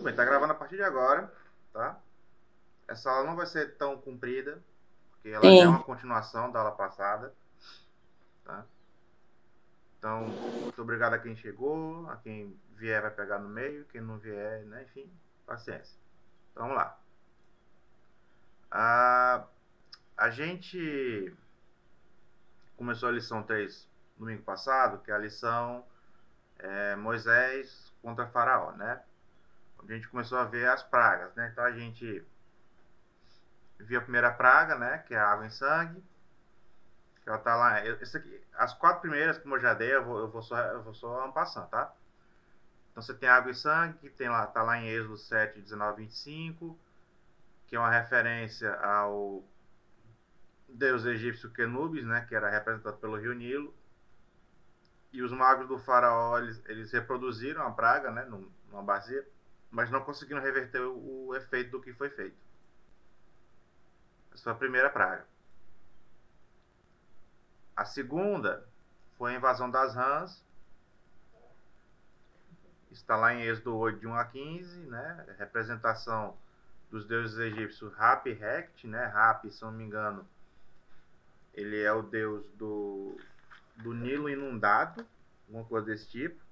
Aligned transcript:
Muito 0.00 0.06
bem, 0.06 0.14
tá 0.16 0.24
gravando 0.24 0.54
a 0.54 0.56
partir 0.56 0.76
de 0.76 0.82
agora, 0.82 1.30
tá? 1.74 2.00
Essa 2.88 3.10
aula 3.10 3.26
não 3.26 3.36
vai 3.36 3.44
ser 3.44 3.76
tão 3.76 4.00
comprida, 4.00 4.58
porque 5.10 5.28
ela 5.28 5.44
já 5.44 5.64
é 5.64 5.68
uma 5.68 5.84
continuação 5.84 6.50
da 6.50 6.60
aula 6.60 6.72
passada, 6.72 7.34
tá? 8.42 8.64
Então, 9.98 10.22
muito 10.22 10.80
obrigado 10.80 11.12
a 11.12 11.18
quem 11.18 11.36
chegou, 11.36 12.08
a 12.08 12.16
quem 12.16 12.58
vier 12.76 13.02
vai 13.02 13.10
pegar 13.10 13.38
no 13.40 13.50
meio, 13.50 13.84
quem 13.84 14.00
não 14.00 14.16
vier, 14.16 14.64
né? 14.64 14.84
Enfim, 14.84 15.12
paciência. 15.44 15.98
Então, 16.50 16.62
vamos 16.62 16.78
lá. 16.78 16.98
A, 18.70 19.44
a 20.16 20.30
gente 20.30 21.36
começou 22.74 23.10
a 23.10 23.12
lição 23.12 23.42
3 23.42 23.86
domingo 24.16 24.42
passado, 24.44 25.02
que 25.02 25.10
é 25.10 25.14
a 25.14 25.18
lição 25.18 25.84
é, 26.58 26.96
Moisés 26.96 27.92
contra 28.00 28.26
Faraó, 28.28 28.72
né? 28.72 29.02
A 29.82 29.92
gente 29.92 30.08
começou 30.08 30.38
a 30.38 30.44
ver 30.44 30.68
as 30.68 30.82
pragas, 30.82 31.34
né? 31.34 31.48
Então 31.52 31.64
a 31.64 31.72
gente 31.72 32.24
viu 33.80 33.98
a 33.98 34.02
primeira 34.02 34.30
praga, 34.30 34.76
né? 34.76 34.98
Que 34.98 35.14
é 35.14 35.18
a 35.18 35.28
água 35.28 35.46
em 35.46 35.50
sangue. 35.50 36.02
Que 37.22 37.28
ela 37.28 37.38
tá 37.38 37.54
lá. 37.56 37.84
eu- 37.84 37.94
aqui, 37.96 38.40
as 38.54 38.74
quatro 38.74 39.00
primeiras, 39.00 39.38
como 39.38 39.54
eu 39.56 39.60
já 39.60 39.72
dei, 39.74 39.94
eu 39.94 40.04
vou, 40.04 40.18
eu 40.18 40.28
vou 40.30 40.42
só, 40.42 40.58
eu 40.58 40.82
vou 40.82 40.94
só 40.94 41.28
passando, 41.32 41.68
tá? 41.68 41.92
Então 42.90 43.02
você 43.02 43.14
tem 43.14 43.28
água 43.28 43.50
e 43.50 43.54
sangue, 43.54 43.98
que 43.98 44.10
tem 44.10 44.28
lá, 44.28 44.46
tá 44.46 44.62
lá 44.62 44.78
em 44.78 44.88
Êxodo 44.88 45.16
7, 45.16 45.60
19, 45.60 46.02
25, 46.04 46.78
que 47.68 47.76
é 47.76 47.78
uma 47.78 47.90
referência 47.90 48.74
ao 48.76 49.44
deus 50.68 51.04
egípcio 51.04 51.50
Kenubis, 51.50 52.04
né? 52.04 52.24
Que 52.28 52.34
era 52.34 52.48
representado 52.50 52.96
pelo 52.96 53.16
rio 53.18 53.34
Nilo. 53.34 53.74
E 55.12 55.22
os 55.22 55.32
magos 55.32 55.66
do 55.68 55.78
faraó, 55.78 56.38
eles, 56.38 56.62
eles 56.66 56.92
reproduziram 56.92 57.66
a 57.66 57.70
praga, 57.70 58.10
né? 58.10 58.24
num- 58.24 58.50
Numa 58.70 58.82
bacia, 58.82 59.26
mas 59.70 59.90
não 59.90 60.02
conseguiram 60.02 60.40
reverter 60.40 60.80
o, 60.80 61.28
o 61.28 61.36
efeito 61.36 61.70
do 61.70 61.80
que 61.80 61.92
foi 61.92 62.10
feito. 62.10 62.36
Essa 64.32 64.44
foi 64.44 64.52
a 64.52 64.56
primeira 64.56 64.90
praga. 64.90 65.24
A 67.76 67.84
segunda 67.84 68.66
foi 69.16 69.32
a 69.32 69.36
invasão 69.36 69.70
das 69.70 69.94
rãs. 69.94 70.44
Está 72.90 73.16
lá 73.16 73.32
em 73.32 73.42
Êxodo 73.42 73.76
8, 73.76 74.00
de 74.00 74.06
1 74.06 74.14
a 74.14 74.24
15, 74.24 74.78
né? 74.86 75.26
Representação 75.38 76.36
dos 76.90 77.06
deuses 77.06 77.38
egípcios 77.38 77.94
Rap 77.94 78.32
Rect, 78.32 78.86
né? 78.86 79.06
Rap, 79.06 79.48
se 79.50 79.62
não 79.62 79.70
me 79.70 79.84
engano, 79.84 80.26
ele 81.54 81.80
é 81.80 81.92
o 81.92 82.02
deus 82.02 82.44
do, 82.54 83.16
do 83.76 83.94
Nilo 83.94 84.28
inundado, 84.28 85.06
alguma 85.46 85.64
coisa 85.64 85.86
desse 85.86 86.08
tipo. 86.08 86.49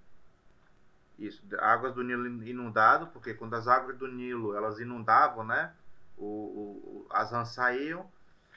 Isso, 1.18 1.42
águas 1.58 1.94
do 1.94 2.02
Nilo 2.04 2.26
inundado, 2.44 3.08
porque 3.08 3.34
quando 3.34 3.54
as 3.54 3.66
águas 3.66 3.96
do 3.98 4.06
Nilo 4.08 4.54
elas 4.56 4.78
inundavam, 4.78 5.44
né? 5.44 5.74
O, 6.16 7.04
o, 7.04 7.06
as 7.10 7.32
rãs 7.32 7.48
saíam. 7.50 8.10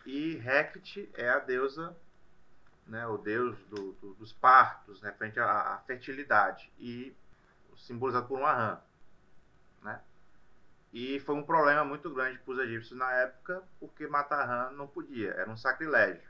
E 0.05 0.35
Hecate 0.37 1.09
é 1.15 1.29
a 1.29 1.39
deusa, 1.39 1.95
né? 2.87 3.07
O 3.07 3.17
deus 3.17 3.57
do, 3.65 3.93
do- 3.93 4.13
dos 4.15 4.33
partos, 4.33 5.01
referente 5.01 5.39
à, 5.39 5.75
à 5.75 5.79
fertilidade. 5.79 6.71
E 6.79 7.15
simbolizado 7.77 8.27
por 8.27 8.39
uma 8.39 8.53
rã, 8.53 8.79
né? 9.81 10.01
E 10.93 11.19
foi 11.21 11.35
um 11.35 11.43
problema 11.43 11.85
muito 11.85 12.13
grande 12.13 12.39
para 12.39 12.53
os 12.53 12.59
egípcios 12.59 12.97
na 12.99 13.11
época, 13.13 13.63
porque 13.79 14.07
matar 14.07 14.45
rã 14.45 14.71
não 14.71 14.87
podia, 14.87 15.31
era 15.31 15.49
um 15.51 15.57
sacrilégio. 15.57 16.29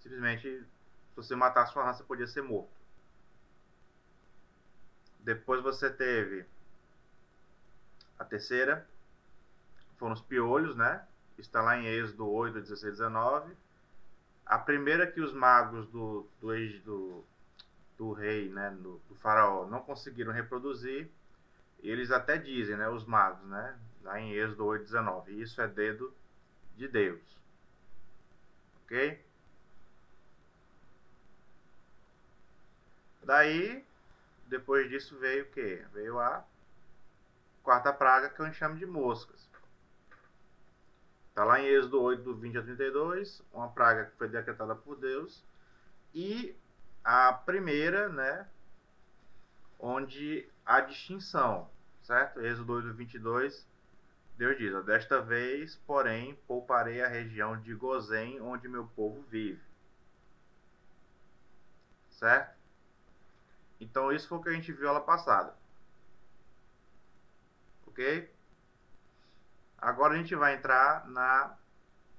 Simplesmente, 0.00 0.48
se 0.64 0.66
você 1.14 1.36
matasse 1.36 1.76
uma 1.76 1.84
rã, 1.84 1.92
você 1.94 2.02
podia 2.04 2.26
ser 2.26 2.42
morto. 2.42 2.77
Depois 5.28 5.62
você 5.62 5.90
teve 5.90 6.46
a 8.18 8.24
terceira, 8.24 8.88
foram 9.98 10.14
os 10.14 10.22
piolhos, 10.22 10.74
né? 10.74 11.06
Está 11.36 11.60
lá 11.60 11.76
em 11.76 11.86
Êxodo 11.86 12.26
8, 12.26 12.62
16, 12.62 12.92
19. 12.94 13.54
A 14.46 14.58
primeira 14.58 15.06
que 15.06 15.20
os 15.20 15.34
magos 15.34 15.86
do, 15.88 16.26
do, 16.40 16.48
do, 16.82 17.24
do 17.98 18.12
rei, 18.12 18.48
né? 18.48 18.70
Do, 18.70 19.02
do 19.06 19.14
faraó, 19.16 19.66
não 19.66 19.80
conseguiram 19.82 20.32
reproduzir. 20.32 21.10
Eles 21.82 22.10
até 22.10 22.38
dizem, 22.38 22.78
né? 22.78 22.88
Os 22.88 23.04
magos, 23.04 23.46
né? 23.50 23.78
Lá 24.04 24.18
em 24.18 24.32
Êxodo 24.32 24.64
8, 24.64 24.84
19. 24.84 25.42
Isso 25.42 25.60
é 25.60 25.68
dedo 25.68 26.10
de 26.74 26.88
Deus. 26.88 27.20
Ok? 28.82 29.22
Daí, 33.22 33.86
depois 34.48 34.88
disso 34.88 35.16
veio 35.18 35.44
o 35.44 35.48
quê? 35.50 35.84
Veio 35.92 36.18
a 36.18 36.44
quarta 37.62 37.92
praga 37.92 38.30
que 38.30 38.40
eu 38.40 38.52
chamo 38.52 38.76
de 38.76 38.86
moscas. 38.86 39.48
Está 41.28 41.44
lá 41.44 41.60
em 41.60 41.66
Êxodo 41.66 42.02
8, 42.02 42.22
do 42.22 42.34
20 42.34 42.58
a 42.58 42.62
32, 42.62 43.42
uma 43.52 43.68
praga 43.68 44.06
que 44.06 44.16
foi 44.16 44.28
decretada 44.28 44.74
por 44.74 44.96
Deus. 44.96 45.44
E 46.12 46.56
a 47.04 47.32
primeira, 47.32 48.08
né, 48.08 48.48
onde 49.78 50.48
há 50.66 50.80
distinção, 50.80 51.70
certo? 52.02 52.40
Êxodo 52.40 52.72
8, 52.72 52.88
do 52.88 52.94
22, 52.94 53.64
Deus 54.36 54.58
diz, 54.58 54.84
desta 54.84 55.20
vez, 55.20 55.76
porém, 55.86 56.36
pouparei 56.46 57.02
a 57.02 57.08
região 57.08 57.60
de 57.60 57.74
Gozém, 57.74 58.40
onde 58.40 58.68
meu 58.68 58.86
povo 58.96 59.22
vive. 59.30 59.60
Certo? 62.10 62.57
Então, 63.80 64.12
isso 64.12 64.28
foi 64.28 64.38
o 64.38 64.42
que 64.42 64.48
a 64.48 64.52
gente 64.52 64.72
viu 64.72 64.88
aula 64.88 65.00
passada. 65.00 65.54
Ok? 67.86 68.32
Agora 69.78 70.14
a 70.14 70.16
gente 70.16 70.34
vai 70.34 70.54
entrar 70.54 71.06
na, 71.08 71.56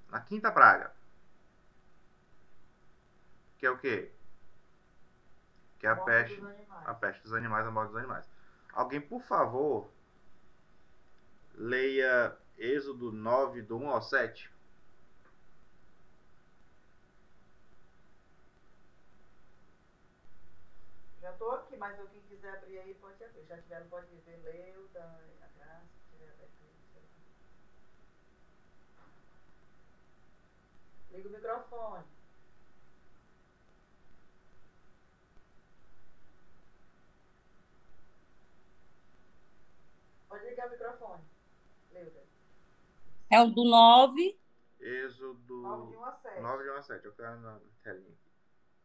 na 0.10 0.22
quinta 0.22 0.52
praga. 0.52 0.94
Que 3.58 3.66
é 3.66 3.70
o 3.70 3.78
quê? 3.78 4.12
Que 5.78 5.88
é 5.88 5.90
a 5.90 5.96
Morte 5.96 6.06
peste, 6.06 6.44
a 6.86 6.94
peste 6.94 7.24
dos 7.24 7.34
animais, 7.34 7.66
a 7.66 7.72
morte 7.72 7.90
dos 7.90 7.98
animais. 7.98 8.26
Alguém, 8.74 9.02
por 9.02 9.22
favor, 9.22 9.90
leia 11.54 12.38
Êxodo 12.58 13.12
9, 13.12 13.62
do 13.62 13.78
1 13.78 13.90
ao 13.90 14.02
7. 14.02 14.50
Já 21.30 21.34
estou 21.34 21.52
aqui, 21.52 21.78
mas 21.78 21.96
quem 22.10 22.22
quiser 22.24 22.56
abrir 22.56 22.80
aí 22.80 22.96
pode 22.96 23.24
abrir. 23.24 23.46
Já 23.46 23.62
tiver, 23.62 23.88
pode 23.88 24.08
ver 24.26 24.38
Leuda, 24.38 25.22
a 25.42 25.48
Graça, 25.60 25.86
se 25.86 26.10
tiver 26.10 26.32
aberto 26.32 26.64
aí, 26.64 26.74
sei 26.92 27.02
lá. 28.98 29.06
Liga 31.12 31.30
o 31.30 31.32
microfone. 31.32 32.06
Pode 40.30 40.46
ligar 40.46 40.68
o 40.68 40.72
microfone. 40.72 41.24
Leuda. 41.92 42.24
É 43.30 43.40
o 43.40 43.52
do 43.52 43.66
9. 43.66 44.40
Êxodo 44.80 45.62
9 45.62 45.92
de 45.92 45.98
1 45.98 46.06
a 46.06 46.12
7. 46.12 46.42
9 46.42 46.64
de 46.64 46.70
1 46.72 46.74
a 46.74 46.82
7. 46.82 47.06
Eu 47.06 47.14
quero 47.14 47.40
na 47.42 47.60
telinha. 47.84 48.29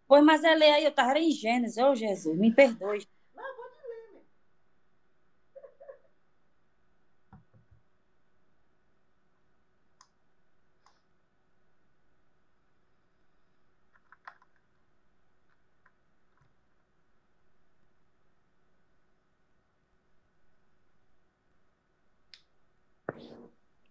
Pois, 0.06 0.22
mas 0.24 0.44
é 0.44 0.54
ler 0.54 0.70
aí, 0.72 0.84
eu 0.84 0.92
tava 0.92 1.18
em 1.18 1.30
Gênesis. 1.30 1.78
Ô, 1.78 1.94
Jesus, 1.94 2.38
me 2.38 2.52
perdoe. 2.52 3.06
Não, 3.34 3.44
pode 3.56 3.76
ler. 3.88 4.22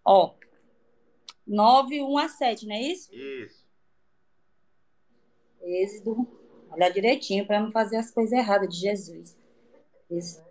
Ó, 0.06 0.36
9, 1.48 2.02
1 2.02 2.18
a 2.18 2.28
7, 2.28 2.66
não 2.68 2.76
é 2.76 2.82
isso? 2.82 3.14
Isso. 3.14 3.63
Êxodo. 5.64 6.28
Olhar 6.72 6.90
direitinho 6.90 7.46
para 7.46 7.60
não 7.60 7.72
fazer 7.72 7.98
as 7.98 8.12
coisas 8.12 8.32
erradas 8.32 8.70
de 8.70 8.82
Jesus. 8.82 9.38
Êxodo 10.10 10.48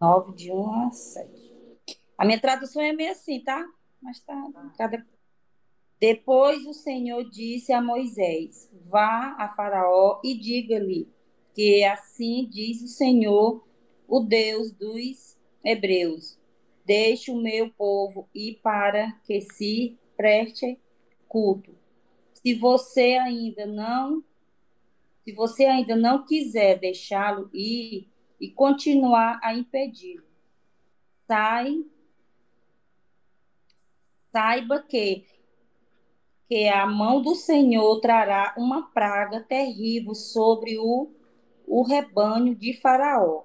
9, 0.00 0.34
de 0.34 0.52
1 0.52 0.86
a 0.86 0.90
7. 0.90 1.56
A 2.18 2.24
minha 2.24 2.40
tradução 2.40 2.82
é 2.82 2.92
meio 2.92 3.12
assim, 3.12 3.40
tá? 3.42 3.66
Mas 4.02 4.20
tá. 4.20 4.34
Cada... 4.76 5.06
Depois 5.98 6.66
o 6.66 6.72
Senhor 6.72 7.28
disse 7.30 7.72
a 7.72 7.80
Moisés: 7.80 8.70
Vá 8.88 9.34
a 9.38 9.48
Faraó 9.48 10.20
e 10.22 10.38
diga-lhe 10.38 11.08
que 11.54 11.82
assim 11.84 12.46
diz 12.50 12.82
o 12.82 12.88
Senhor, 12.88 13.66
o 14.06 14.20
Deus 14.20 14.70
dos 14.72 15.38
Hebreus: 15.64 16.38
Deixe 16.84 17.30
o 17.30 17.40
meu 17.40 17.70
povo 17.70 18.28
ir 18.34 18.60
para 18.62 19.12
que 19.24 19.40
se 19.40 19.98
preste 20.16 20.78
culto. 21.28 21.75
Se 22.46 22.54
você 22.54 23.14
ainda 23.14 23.66
não 23.66 24.22
se 25.24 25.32
você 25.32 25.64
ainda 25.64 25.96
não 25.96 26.24
quiser 26.24 26.78
deixá-lo 26.78 27.50
ir, 27.52 28.08
e 28.40 28.48
continuar 28.48 29.40
a 29.42 29.52
impedi-lo. 29.52 30.22
Sai, 31.26 31.84
saiba 34.30 34.80
que 34.80 35.26
que 36.48 36.68
a 36.68 36.86
mão 36.86 37.20
do 37.20 37.34
Senhor 37.34 37.98
trará 37.98 38.54
uma 38.56 38.92
praga 38.92 39.40
terrível 39.40 40.14
sobre 40.14 40.78
o, 40.78 41.10
o 41.66 41.82
rebanho 41.82 42.54
de 42.54 42.72
Faraó, 42.72 43.42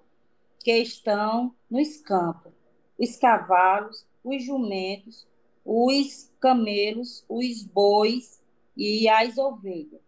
que 0.59 0.71
estão 0.77 1.55
nos 1.67 1.97
campos, 1.97 2.53
os 2.99 3.15
cavalos, 3.15 4.05
os 4.23 4.43
jumentos, 4.43 5.27
os 5.65 6.31
camelos, 6.39 7.25
os 7.27 7.63
bois 7.63 8.40
e 8.75 9.07
as 9.07 9.37
ovelhas. 9.37 10.01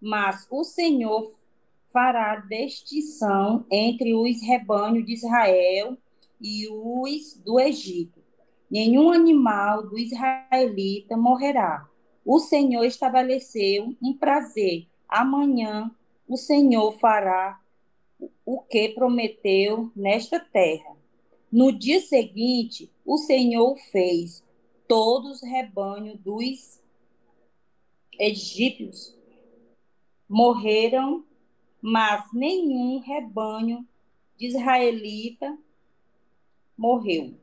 Mas 0.00 0.46
o 0.50 0.64
Senhor 0.64 1.32
fará 1.92 2.36
distinção 2.36 3.64
entre 3.70 4.14
os 4.14 4.40
rebanhos 4.42 5.04
de 5.04 5.12
Israel 5.12 5.96
e 6.40 6.68
os 6.68 7.34
do 7.44 7.58
Egito. 7.58 8.20
Nenhum 8.70 9.10
animal 9.10 9.88
do 9.88 9.98
israelita 9.98 11.16
morrerá 11.16 11.90
o 12.24 12.38
Senhor 12.38 12.84
estabeleceu 12.84 13.94
um 14.02 14.12
prazer. 14.12 14.86
Amanhã 15.08 15.90
o 16.28 16.36
Senhor 16.36 16.92
fará 16.98 17.60
o 18.44 18.60
que 18.60 18.90
prometeu 18.90 19.90
nesta 19.96 20.38
terra. 20.38 20.96
No 21.50 21.72
dia 21.72 22.00
seguinte, 22.00 22.90
o 23.04 23.16
Senhor 23.16 23.76
fez. 23.90 24.44
Todos 24.86 25.36
os 25.36 25.42
rebanhos 25.42 26.18
dos 26.20 26.79
egípcios 28.20 29.16
morreram, 30.28 31.24
mas 31.80 32.30
nenhum 32.34 32.98
rebanho 32.98 33.88
de 34.36 34.46
israelita 34.46 35.58
morreu. 36.76 37.34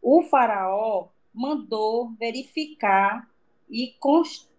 O 0.00 0.22
faraó 0.22 1.08
mandou 1.34 2.10
verificar 2.12 3.28
e, 3.68 3.96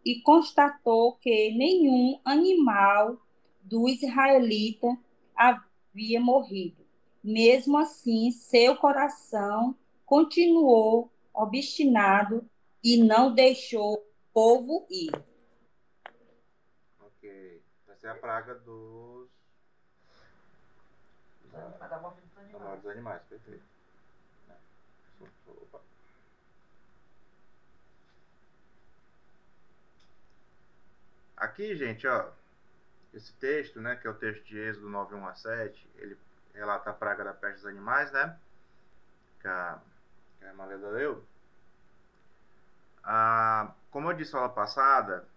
e 0.05 0.21
constatou 0.21 1.13
que 1.13 1.51
nenhum 1.51 2.19
animal 2.25 3.17
do 3.63 3.87
israelita 3.87 4.97
havia 5.33 6.19
morrido. 6.19 6.85
Mesmo 7.23 7.77
assim, 7.77 8.31
seu 8.31 8.75
coração 8.75 9.75
continuou 10.05 11.09
obstinado 11.33 12.45
e 12.83 12.97
não 12.97 13.33
deixou 13.33 14.10
povo 14.33 14.87
ir. 14.89 15.11
Ok. 16.99 17.63
Essa 17.87 18.07
é 18.07 18.11
a 18.11 18.15
praga 18.15 18.55
dos. 18.55 19.29
Da, 21.51 21.87
da 21.87 21.99
morte 21.99 22.21
dos 22.21 22.37
animais. 22.37 22.51
Da 22.53 22.59
morte 22.59 22.81
dos 22.81 22.91
animais, 22.91 23.21
perfeito. 23.23 23.63
Opa. 25.47 25.81
Aqui, 31.37 31.75
gente, 31.75 32.07
ó, 32.07 32.31
esse 33.13 33.33
texto, 33.33 33.81
né, 33.81 33.95
que 33.95 34.07
é 34.07 34.09
o 34.09 34.13
texto 34.13 34.43
de 34.45 34.57
Êxodo 34.57 34.89
9, 34.89 35.15
1 35.15 35.27
a 35.27 35.35
7, 35.35 35.89
ele 35.95 36.17
relata 36.53 36.91
a 36.91 36.93
praga 36.93 37.23
da 37.23 37.33
peste 37.33 37.57
dos 37.57 37.65
animais, 37.65 38.11
né, 38.11 38.39
que 39.41 39.47
a, 39.47 39.81
que 40.39 40.45
a 40.45 40.53
Maleda 40.53 40.89
leu. 40.89 41.25
Ah, 43.03 43.73
como 43.91 44.09
eu 44.09 44.15
disse 44.15 44.33
na 44.33 44.39
aula 44.39 44.53
passada, 44.53 45.27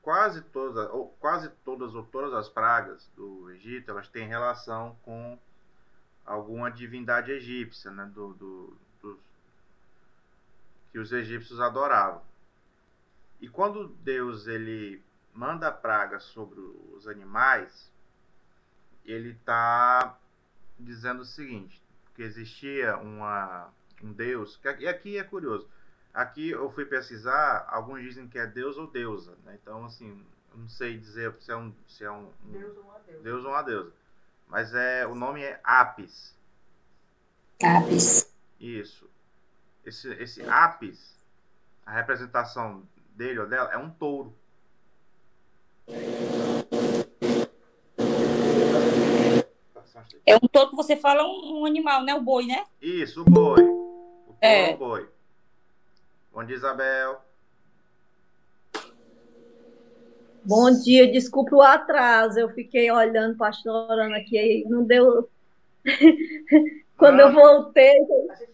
quase 0.00 0.40
todas, 0.40 0.88
ou 0.90 1.08
quase 1.20 1.50
todas 1.64 1.94
ou 1.94 2.04
todas 2.04 2.32
as 2.32 2.48
pragas 2.48 3.06
do 3.16 3.50
Egito, 3.50 3.90
elas 3.90 4.08
têm 4.08 4.26
relação 4.26 4.96
com 5.02 5.38
alguma 6.24 6.70
divindade 6.70 7.32
egípcia, 7.32 7.90
né, 7.90 8.08
do, 8.14 8.32
do, 8.34 8.76
do 9.02 9.18
que 10.92 10.98
os 10.98 11.12
egípcios 11.12 11.60
adoravam. 11.60 12.22
E 13.40 13.48
quando 13.48 13.88
Deus 13.88 14.46
ele 14.46 15.02
manda 15.34 15.68
a 15.68 15.72
praga 15.72 16.20
sobre 16.20 16.60
os 16.94 17.08
animais, 17.08 17.90
ele 19.04 19.30
está 19.30 20.16
dizendo 20.78 21.22
o 21.22 21.24
seguinte, 21.24 21.82
que 22.14 22.22
existia 22.22 22.96
uma, 22.98 23.72
um 24.02 24.12
Deus, 24.12 24.60
e 24.78 24.86
aqui 24.86 25.18
é 25.18 25.24
curioso, 25.24 25.68
aqui 26.12 26.50
eu 26.50 26.70
fui 26.70 26.84
pesquisar, 26.84 27.66
alguns 27.68 28.02
dizem 28.02 28.28
que 28.28 28.38
é 28.38 28.46
Deus 28.46 28.76
ou 28.76 28.86
deusa, 28.86 29.36
né? 29.44 29.58
então 29.60 29.84
assim, 29.84 30.24
eu 30.52 30.58
não 30.58 30.68
sei 30.68 30.98
dizer 30.98 31.34
se 31.40 31.50
é 31.50 31.56
um, 31.56 31.72
se 31.86 32.04
é 32.04 32.10
um, 32.10 32.30
um 32.46 32.52
Deus 32.52 32.76
ou 32.76 32.82
uma 32.84 32.98
deusa. 32.98 33.22
Deus 33.22 33.44
ou 33.44 33.50
uma 33.50 33.62
deusa, 33.62 33.92
mas 34.46 34.74
é, 34.74 35.06
o 35.06 35.14
nome 35.14 35.42
é 35.42 35.60
Apis. 35.62 36.36
Apis. 37.62 38.32
Isso. 38.58 39.08
Esse, 39.84 40.08
esse 40.14 40.42
Apis, 40.42 41.16
a 41.86 41.92
representação 41.92 42.82
dele 43.14 43.40
ou 43.40 43.46
dela 43.46 43.72
é 43.72 43.78
um 43.78 43.90
touro. 43.90 44.34
É 50.26 50.36
um 50.36 50.48
touro 50.52 50.70
que 50.70 50.76
você 50.76 50.96
fala 50.96 51.24
um, 51.24 51.60
um, 51.60 51.66
animal, 51.66 52.04
né? 52.04 52.14
O 52.14 52.20
boi, 52.20 52.46
né? 52.46 52.64
Isso, 52.80 53.22
o 53.22 53.24
boi. 53.24 53.60
O 53.62 54.34
touro 54.34 54.38
é 54.40 54.74
o 54.74 54.76
boi. 54.76 55.08
Bom 56.32 56.44
dia, 56.44 56.56
Isabel. 56.56 57.20
Bom 60.44 60.70
dia, 60.70 61.10
desculpe 61.10 61.54
o 61.54 61.60
atraso. 61.60 62.38
Eu 62.38 62.48
fiquei 62.50 62.90
olhando, 62.90 63.36
pastorando 63.36 64.14
aqui, 64.14 64.64
não 64.68 64.84
deu. 64.84 65.28
Quando 66.96 67.16
não. 67.16 67.28
eu 67.28 67.32
voltei, 67.32 67.98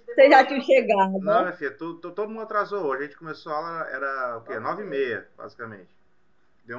você 0.06 0.30
já 0.30 0.44
tinha 0.44 0.60
chegado. 0.60 1.18
Não, 1.18 1.42
minha 1.42 1.52
filha, 1.52 1.70
tu, 1.70 1.94
tu, 1.94 2.10
todo 2.10 2.28
mundo 2.28 2.42
atrasou 2.42 2.84
hoje. 2.84 3.02
A 3.02 3.06
gente 3.06 3.18
começou 3.18 3.52
a 3.52 3.56
aula, 3.56 3.88
era 3.90 4.38
o 4.38 4.40
quê? 4.42 4.58
Nove 4.58 4.82
e 4.82 4.86
meia, 4.86 5.28
basicamente. 5.36 5.96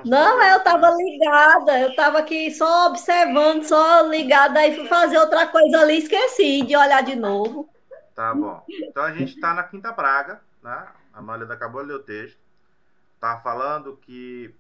Não, 0.06 0.44
eu 0.44 0.58
estava 0.58 0.90
ligada, 0.92 1.80
eu 1.80 1.90
estava 1.90 2.20
aqui 2.20 2.52
só 2.52 2.88
observando, 2.88 3.64
só 3.64 4.02
ligada, 4.02 4.60
aí 4.60 4.76
fui 4.76 4.86
fazer 4.86 5.18
outra 5.18 5.48
coisa 5.48 5.80
ali, 5.80 6.00
esqueci 6.00 6.62
de 6.64 6.76
olhar 6.76 7.02
de 7.04 7.16
novo. 7.16 7.70
Tá 8.14 8.34
bom. 8.34 8.62
Então 8.68 9.04
a 9.04 9.14
gente 9.14 9.36
está 9.36 9.54
na 9.54 9.64
Quinta 9.64 9.94
Praga, 9.94 10.42
né? 10.68 10.88
A 11.14 11.22
Maria 11.22 11.52
acabou 11.52 11.82
de 11.82 11.88
ler 11.88 11.96
o 11.96 12.04
texto. 12.04 12.40
Tá 13.20 13.40
falando 13.40 13.98
que 13.98 14.54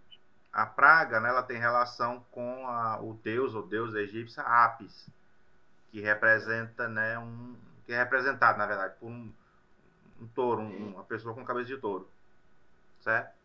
a 0.52 0.66
praga, 0.66 1.20
né, 1.20 1.30
ela 1.30 1.44
tem 1.44 1.60
relação 1.60 2.26
com 2.32 2.66
a, 2.66 3.00
o 3.00 3.14
deus 3.14 3.54
ou 3.54 3.62
deus 3.62 3.94
egípcio 3.94 4.42
Apis, 4.42 5.08
que 5.92 6.02
representa, 6.02 6.88
né, 6.88 7.20
um, 7.20 7.56
que 7.86 7.94
é 7.94 7.98
representado, 7.98 8.58
na 8.58 8.66
verdade, 8.66 8.96
por 9.00 9.08
um, 9.08 9.32
um 10.20 10.28
touro, 10.30 10.62
um, 10.62 10.94
uma 10.94 11.04
pessoa 11.04 11.36
com 11.36 11.46
cabeça 11.46 11.68
de 11.68 11.78
touro, 11.78 12.10
certo? 13.02 13.36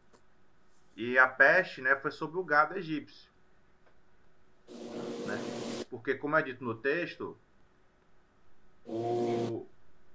E 0.96 1.18
a 1.18 1.28
peste, 1.28 1.82
né, 1.82 1.96
foi 1.96 2.10
sobre 2.10 2.38
o 2.38 2.44
gado 2.44 2.78
egípcio, 2.78 3.28
né? 5.26 5.84
Porque, 5.90 6.14
como 6.14 6.36
é 6.36 6.42
dito 6.42 6.64
no 6.64 6.74
texto, 6.74 7.36
o, 8.86 9.66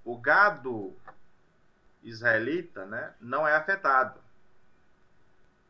o 0.04 0.18
gado 0.18 0.96
israelita, 2.08 2.86
né, 2.86 3.14
não 3.20 3.46
é 3.46 3.54
afetado. 3.54 4.20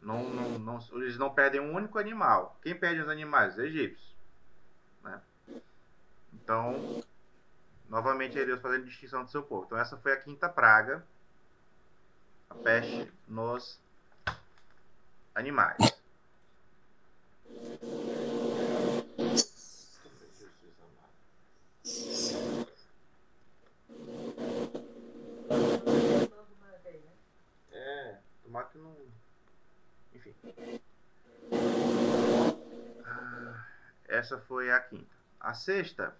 Não, 0.00 0.22
não, 0.30 0.58
não, 0.58 0.78
eles 0.92 1.18
não 1.18 1.34
perdem 1.34 1.60
um 1.60 1.74
único 1.74 1.98
animal. 1.98 2.56
Quem 2.62 2.74
perde 2.74 3.00
os 3.00 3.08
animais? 3.08 3.54
Os 3.54 3.58
egípcios. 3.58 4.14
Né? 5.02 5.20
Então, 6.32 7.02
Novamente 7.88 8.38
é 8.38 8.44
Deus 8.44 8.60
fazendo 8.60 8.84
distinção 8.84 9.24
do 9.24 9.30
seu 9.30 9.42
povo. 9.42 9.64
Então 9.64 9.78
essa 9.78 9.96
foi 9.96 10.12
a 10.12 10.20
quinta 10.20 10.48
praga, 10.48 11.02
a 12.50 12.54
peste 12.54 13.10
nos 13.26 13.80
animais. 15.34 15.78
Que 28.64 28.78
não. 28.78 28.96
Enfim. 30.14 30.34
Ah, 33.04 33.64
essa 34.06 34.38
foi 34.38 34.70
a 34.70 34.80
quinta. 34.80 35.16
A 35.40 35.54
sexta 35.54 36.16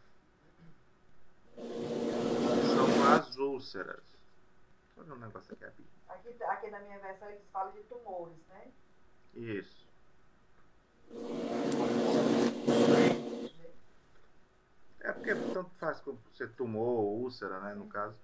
são 1.57 3.15
as 3.15 3.37
úlceras. 3.37 4.05
Eu 4.97 5.05
ver 5.05 5.13
um 5.13 5.17
negócio 5.17 5.55
aqui. 5.55 5.85
Aqui, 6.09 6.43
aqui 6.45 6.71
na 6.71 6.81
minha 6.81 6.99
versão 6.99 7.29
eles 7.29 7.43
falam 7.53 7.73
de 7.73 7.83
tumores, 7.85 8.37
né? 8.49 8.69
Isso. 9.35 9.89
É 15.01 15.13
porque 15.13 15.35
tanto 15.55 15.71
faz 15.79 16.01
como 16.01 16.19
você 16.33 16.47
tumor 16.47 17.05
ou 17.05 17.21
úlcera, 17.21 17.61
né? 17.61 17.75
No 17.75 17.87
caso. 17.87 18.17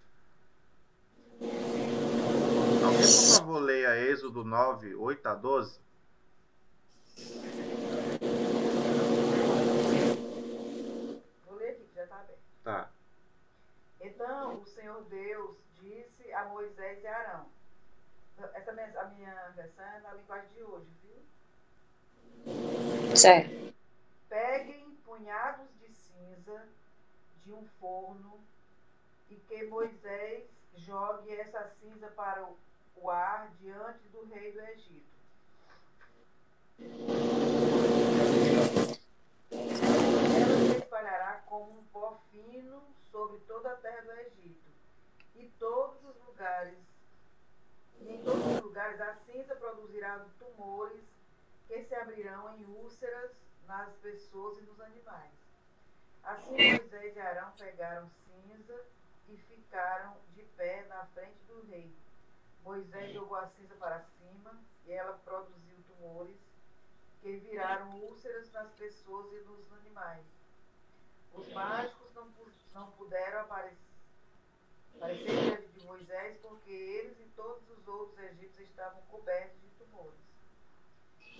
Alguém, 2.85 3.01
por 3.01 3.39
favor, 3.39 3.61
leia 3.61 3.97
Êxodo 3.97 4.45
9, 4.45 4.95
8 4.95 5.27
a 5.27 5.35
12. 5.35 5.81
Vou 11.47 11.57
ler 11.57 11.71
aqui, 11.71 11.89
já 11.95 12.05
está 12.05 12.17
aberto. 12.17 12.41
Tá. 12.63 12.91
Então 14.03 14.61
o 14.61 14.67
Senhor 14.67 15.03
Deus 15.05 15.57
disse 15.81 16.31
a 16.35 16.45
Moisés 16.45 17.03
e 17.03 17.07
Arão. 17.07 17.47
Essa 18.53 18.73
é 18.73 18.99
a 18.99 19.05
minha 19.07 19.49
versão 19.57 19.85
é 19.85 20.01
na 20.01 20.13
linguagem 20.13 20.51
de 20.55 20.63
hoje, 20.63 20.87
viu? 22.45 23.17
Certo. 23.17 23.75
Peguem 24.29 24.91
punhados 25.07 25.69
de 25.81 25.89
cinza 25.91 26.69
de 27.45 27.53
um 27.53 27.67
forno 27.81 28.39
e 29.31 29.37
que 29.37 29.65
Moisés 29.65 30.45
jogue 30.77 31.33
essa 31.33 31.71
cinza 31.81 32.09
para 32.09 32.45
o 32.45 32.59
ar 33.11 33.51
diante 33.61 34.09
do 34.09 34.25
rei 34.27 34.53
do 34.53 34.61
Egito. 34.61 35.15
Ela 39.51 40.73
se 40.73 40.79
espalhará 40.79 41.43
como 41.47 41.71
um 41.71 41.85
pó 41.93 42.19
fino 42.31 42.83
sobre 43.11 43.39
toda 43.41 43.73
a 43.73 43.77
terra 43.77 44.03
do 44.03 44.13
Egito. 44.13 44.71
E 45.37 45.49
todos 45.59 46.03
os 46.05 46.27
lugares, 46.27 46.79
e 48.01 48.13
em 48.13 48.23
todos 48.23 48.47
os 48.47 48.63
lugares 48.63 49.01
a 49.01 49.15
cinza 49.27 49.55
produzirá 49.57 50.25
tumores 50.39 51.03
que 51.67 51.83
se 51.85 51.95
abrirão 51.95 52.57
em 52.57 52.65
úlceras 52.65 53.31
nas 53.67 53.93
pessoas 53.97 54.59
e 54.59 54.63
nos 54.63 54.81
animais. 54.81 55.33
Assim 56.23 56.79
Moisés 56.79 57.17
e 57.17 57.21
Arão 57.21 57.53
pegaram 57.59 58.09
cinza 58.25 58.85
e 59.29 59.37
ficaram 59.37 60.17
de 60.35 60.43
pé 60.57 60.85
na 60.89 61.05
frente 61.07 61.39
do 61.49 61.67
rei. 61.67 61.93
Moisés 62.65 63.13
jogou 63.13 63.37
a 63.37 63.47
cinza 63.49 63.75
para 63.75 64.01
cima 64.01 64.59
e 64.87 64.93
ela 64.93 65.19
produziu 65.19 65.77
tumores 65.87 66.37
que 67.21 67.37
viraram 67.37 68.01
úlceras 68.01 68.51
nas 68.53 68.73
pessoas 68.73 69.31
e 69.33 69.37
nos 69.45 69.71
animais. 69.81 70.25
Os 71.35 71.53
mágicos 71.53 72.15
não, 72.15 72.27
não 72.73 72.91
puderam 72.93 73.41
aparecer, 73.41 73.77
diante 74.95 75.69
de 75.69 75.87
Moisés 75.87 76.39
porque 76.41 76.71
eles 76.71 77.19
e 77.21 77.29
todos 77.37 77.69
os 77.69 77.87
outros 77.87 78.19
egípcios 78.19 78.69
estavam 78.69 79.03
cobertos 79.11 79.61
de 79.61 79.69
tumores. 79.85 80.21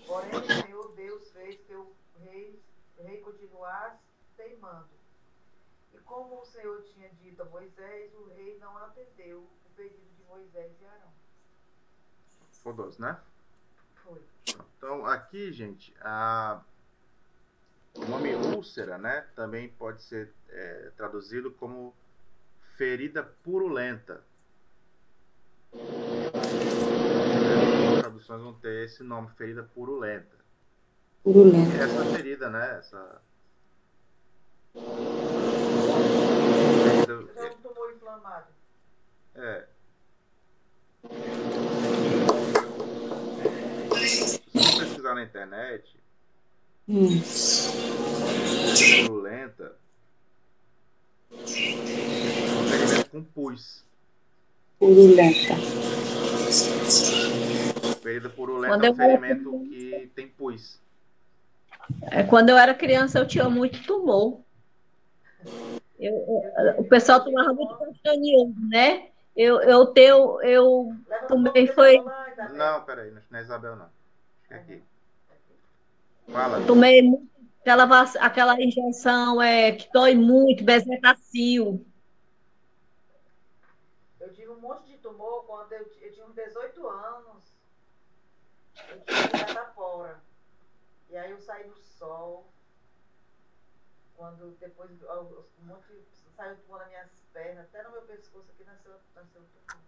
Porém, 0.05 0.29
o 0.35 0.63
Senhor 0.63 0.95
Deus 0.95 1.31
fez 1.31 1.59
que 1.61 1.73
o 1.73 1.91
rei, 2.19 2.61
o 2.97 3.03
rei 3.03 3.21
continuasse 3.21 3.99
teimando. 4.37 4.89
E 5.91 5.97
como 5.99 6.41
o 6.41 6.45
Senhor 6.45 6.83
tinha 6.83 7.09
dito 7.09 7.41
a 7.41 7.45
Moisés, 7.45 8.13
o 8.15 8.25
rei 8.29 8.59
não 8.59 8.77
atendeu 8.77 9.47
pedido 9.75 10.05
de 10.17 10.23
Moisés 10.27 10.71
e 10.81 10.85
Arão. 10.85 11.13
12, 12.73 12.99
né? 12.99 13.19
Foi. 14.03 14.21
Então, 14.77 15.05
aqui, 15.05 15.51
gente, 15.53 15.93
a... 16.01 16.61
o 17.95 18.05
nome 18.05 18.33
úlcera, 18.33 18.97
né, 18.97 19.27
também 19.35 19.69
pode 19.69 20.01
ser 20.01 20.33
é, 20.49 20.91
traduzido 20.97 21.51
como 21.51 21.93
ferida 22.75 23.23
purulenta. 23.23 24.23
As 27.93 28.01
traduções 28.01 28.41
vão 28.41 28.53
ter 28.53 28.85
esse 28.85 29.03
nome, 29.03 29.29
ferida 29.35 29.63
purulenta. 29.63 30.35
Purulenta. 31.23 31.75
E 31.75 31.79
essa 31.79 32.05
ferida, 32.15 32.49
né, 32.49 32.79
essa... 32.79 33.21
Então, 37.03 37.21
um 37.21 37.61
tumor 37.61 37.93
inflamado. 37.93 38.54
É. 39.35 39.63
Se 44.07 44.41
você 44.53 44.79
pesquisar 44.79 45.15
na 45.15 45.23
internet, 45.23 45.95
Hum. 46.87 47.07
é 47.07 47.11
um 52.59 52.67
ferimento 52.69 53.09
com 53.11 53.23
pus. 53.23 53.83
Purulenta. 54.79 55.55
Ferida 58.01 58.29
purulenta 58.29 58.85
é 58.85 58.91
um 58.91 58.95
ferimento 58.95 59.59
que 59.69 60.09
tem 60.15 60.27
pus. 60.27 60.79
É, 62.11 62.23
quando 62.23 62.49
eu 62.49 62.57
era 62.57 62.73
criança, 62.73 63.19
eu 63.19 63.27
tinha 63.27 63.49
muito 63.49 63.81
tumor. 63.83 64.39
Eu- 65.99 66.13
eu- 66.13 66.79
o 66.79 66.83
pessoal 66.83 67.23
tomava 67.23 67.53
muito 67.53 67.75
castanheiro, 67.77 68.53
né? 68.69 69.09
Eu, 69.35 69.59
eu 69.61 69.87
tenho, 69.87 70.41
eu 70.41 70.95
Leva 71.07 71.27
Também 71.27 71.67
foi- 71.67 71.99
de 71.99 72.31
Isabel. 72.31 72.55
Não, 72.55 72.83
peraí, 72.85 73.11
não 73.11 73.39
é 73.39 73.41
Isabel, 73.41 73.75
não. 73.75 73.89
Fica 74.43 74.55
aqui. 74.55 74.83
Fala. 76.31 76.65
tomei 76.65 77.01
muito 77.03 77.29
aquela, 77.61 77.85
vac- 77.85 78.17
aquela 78.19 78.61
injeção 78.61 79.41
é, 79.41 79.73
que 79.73 79.91
dói 79.91 80.15
muito, 80.15 80.63
bezetacil. 80.63 81.85
Eu 84.19 84.33
tive 84.33 84.49
um 84.49 84.59
monte 84.59 84.85
de 84.87 84.97
tumor 84.97 85.45
quando 85.45 85.71
eu, 85.73 85.85
eu 86.01 86.11
tinha 86.13 86.25
uns 86.25 86.33
18 86.33 86.87
anos. 86.87 87.43
Eu 88.89 89.01
tinha 89.01 89.29
catapora. 89.45 90.19
E 91.09 91.17
aí 91.17 91.31
eu 91.31 91.39
saí 91.39 91.67
no 91.67 91.77
sol. 91.77 92.47
Quando 94.15 94.55
depois 94.59 94.89
um 94.91 95.65
monte 95.65 95.91
saiu 96.35 96.57
tumor 96.57 96.79
nas 96.79 96.87
minhas 96.89 97.09
pernas, 97.33 97.65
até 97.65 97.83
no 97.83 97.91
meu 97.91 98.01
pescoço 98.03 98.49
aqui 98.51 98.63
nasceu, 98.63 98.99
nasceu 99.15 99.41
tumor. 99.41 99.85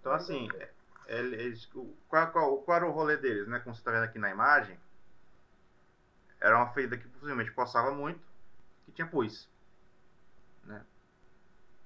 Então, 0.00 0.12
assim, 0.12 0.48
é- 0.58 0.72
eles, 1.06 1.68
o- 1.74 1.96
qual, 2.08 2.30
qual, 2.32 2.62
qual 2.62 2.76
era 2.76 2.86
o 2.86 2.92
rolê 2.92 3.16
deles, 3.16 3.46
né? 3.48 3.60
Como 3.60 3.74
você 3.74 3.80
está 3.80 3.90
vendo 3.92 4.04
aqui 4.04 4.18
na 4.18 4.30
imagem, 4.30 4.78
era 6.40 6.56
uma 6.56 6.72
ferida 6.72 6.96
que 6.98 7.06
possivelmente 7.08 7.52
coçava 7.52 7.92
muito, 7.92 8.20
que 8.84 8.92
tinha 8.92 9.06
pus. 9.06 9.48
Né? 10.64 10.84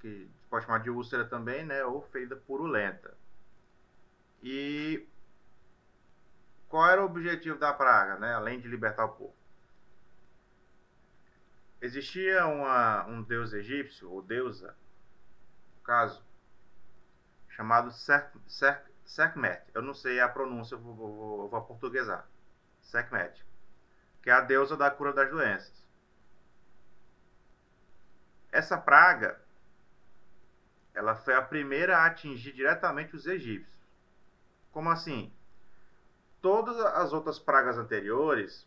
Que 0.00 0.31
pode 0.49 0.65
chamar 0.65 0.79
de 0.79 0.91
úlcera 0.91 1.26
também, 1.26 1.65
né? 1.65 1.85
Ou 1.85 2.03
ferida 2.09 2.37
purulenta. 2.37 3.15
E 4.43 5.07
qual 6.69 6.88
era 6.88 7.03
o 7.03 7.07
objetivo 7.07 7.59
da 7.59 7.73
praga, 7.73 8.19
né? 8.19 8.35
Além 8.35 8.61
de 8.61 8.69
libertar 8.69 9.05
o 9.05 9.11
povo? 9.11 9.36
Existia 11.80 12.47
uma, 12.47 13.06
um 13.06 13.23
deus 13.23 13.52
egípcio, 13.52 14.11
ou 14.11 14.23
deusa, 14.23 14.75
no 15.76 15.83
caso, 15.83 16.25
chamado 17.49 17.90
Ser- 17.90 18.30
Ser- 18.47 18.83
Sekhmet. 19.04 19.62
Eu 19.75 19.83
não 19.83 19.95
sei 19.95 20.21
a 20.21 20.28
pronúncia, 20.28 20.75
eu 20.75 20.78
vou, 20.80 20.95
vou, 20.95 21.16
vou, 21.16 21.49
vou 21.49 21.62
portuguesar. 21.62 22.28
Sekhmet. 22.83 23.45
Que 24.23 24.30
é 24.30 24.33
a 24.33 24.40
deusa 24.40 24.76
da 24.76 24.90
cura 24.90 25.12
das 25.12 25.30
doenças. 25.30 25.87
Essa 28.50 28.78
praga, 28.78 29.38
ela 30.95 31.14
foi 31.14 31.35
a 31.35 31.42
primeira 31.42 31.99
a 31.99 32.06
atingir 32.06 32.52
diretamente 32.52 33.14
os 33.14 33.26
egípcios. 33.26 33.76
Como 34.73 34.88
assim? 34.90 35.33
Todas 36.40 36.78
as 36.78 37.12
outras 37.12 37.38
pragas 37.38 37.76
anteriores, 37.76 38.66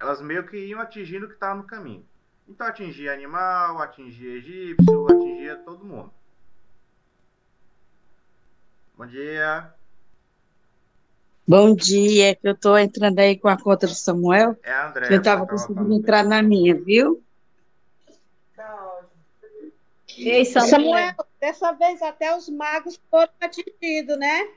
elas 0.00 0.20
meio 0.22 0.46
que 0.46 0.56
iam 0.56 0.80
atingindo 0.80 1.26
o 1.26 1.28
que 1.28 1.34
estava 1.34 1.54
no 1.56 1.64
caminho. 1.64 2.04
Então 2.48 2.66
atingia 2.66 3.12
animal, 3.12 3.80
atingia 3.82 4.36
egípcio, 4.36 5.06
atingia 5.10 5.56
todo 5.56 5.84
mundo. 5.84 6.12
Bom 8.96 9.06
dia. 9.06 9.72
Bom 11.46 11.74
dia, 11.74 12.34
que 12.34 12.46
eu 12.46 12.54
tô 12.54 12.76
entrando 12.76 13.18
aí 13.18 13.38
com 13.38 13.48
a 13.48 13.56
conta 13.60 13.86
do 13.86 13.94
Samuel, 13.94 14.56
É 14.62 14.70
a 14.70 14.88
André. 14.88 15.14
eu 15.14 15.22
tava 15.22 15.46
conseguindo 15.46 15.94
entrar 15.94 16.22
na 16.24 16.42
minha, 16.42 16.74
viu? 16.74 17.22
Tá 18.54 18.98
ótimo. 18.98 19.72
Ei, 20.18 20.44
Samuel, 20.44 20.68
Samuel, 20.70 21.14
dessa 21.40 21.72
vez 21.72 22.02
até 22.02 22.36
os 22.36 22.48
magos 22.50 23.00
foram 23.10 23.32
atingidos, 23.40 24.18
né? 24.18 24.50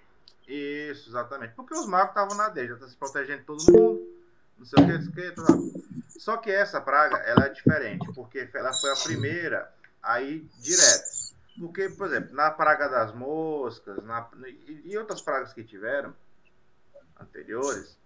Isso, 0.48 1.10
exatamente. 1.10 1.54
Porque 1.54 1.74
os 1.74 1.86
magos 1.86 2.10
estavam 2.10 2.36
na 2.36 2.50
deja, 2.50 2.76
tá 2.76 2.88
se 2.88 2.96
protegendo 2.98 3.40
de 3.40 3.46
todo 3.46 3.64
mundo. 3.72 4.11
Não 4.62 4.66
sei 4.68 4.84
o 4.84 4.86
que, 4.86 4.92
não 4.94 5.02
sei 5.02 5.56
o 5.56 5.72
que. 5.72 6.20
Só 6.20 6.38
que 6.38 6.52
essa 6.52 6.80
praga, 6.80 7.18
ela 7.18 7.46
é 7.46 7.50
diferente, 7.50 8.08
porque 8.14 8.48
ela 8.54 8.72
foi 8.74 8.92
a 8.92 8.96
primeira 8.96 9.74
a 10.04 10.22
ir 10.22 10.48
direto. 10.60 11.32
Porque, 11.58 11.90
por 11.90 12.06
exemplo, 12.06 12.36
na 12.36 12.52
praga 12.52 12.88
das 12.88 13.12
moscas, 13.12 14.04
na, 14.04 14.30
e, 14.86 14.96
outras 15.00 15.20
pragas 15.20 15.52
que 15.52 15.64
tiveram 15.64 16.16
anteriores, 17.20 17.98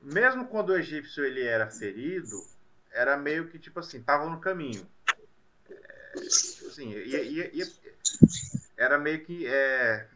mesmo 0.00 0.46
quando 0.46 0.70
o 0.70 0.76
egípcio 0.76 1.24
ele 1.24 1.42
era 1.42 1.68
ferido, 1.68 2.46
era 2.92 3.16
meio 3.16 3.48
que 3.48 3.58
tipo 3.58 3.80
assim, 3.80 4.00
tava 4.00 4.30
no 4.30 4.40
caminho. 4.40 4.86
É, 5.68 6.12
assim, 6.68 6.88
ia- 6.90 7.22
ia- 7.22 7.50
ia- 7.52 7.72
era 8.76 8.96
meio 8.96 9.24
que. 9.24 9.44
É, 9.44 10.06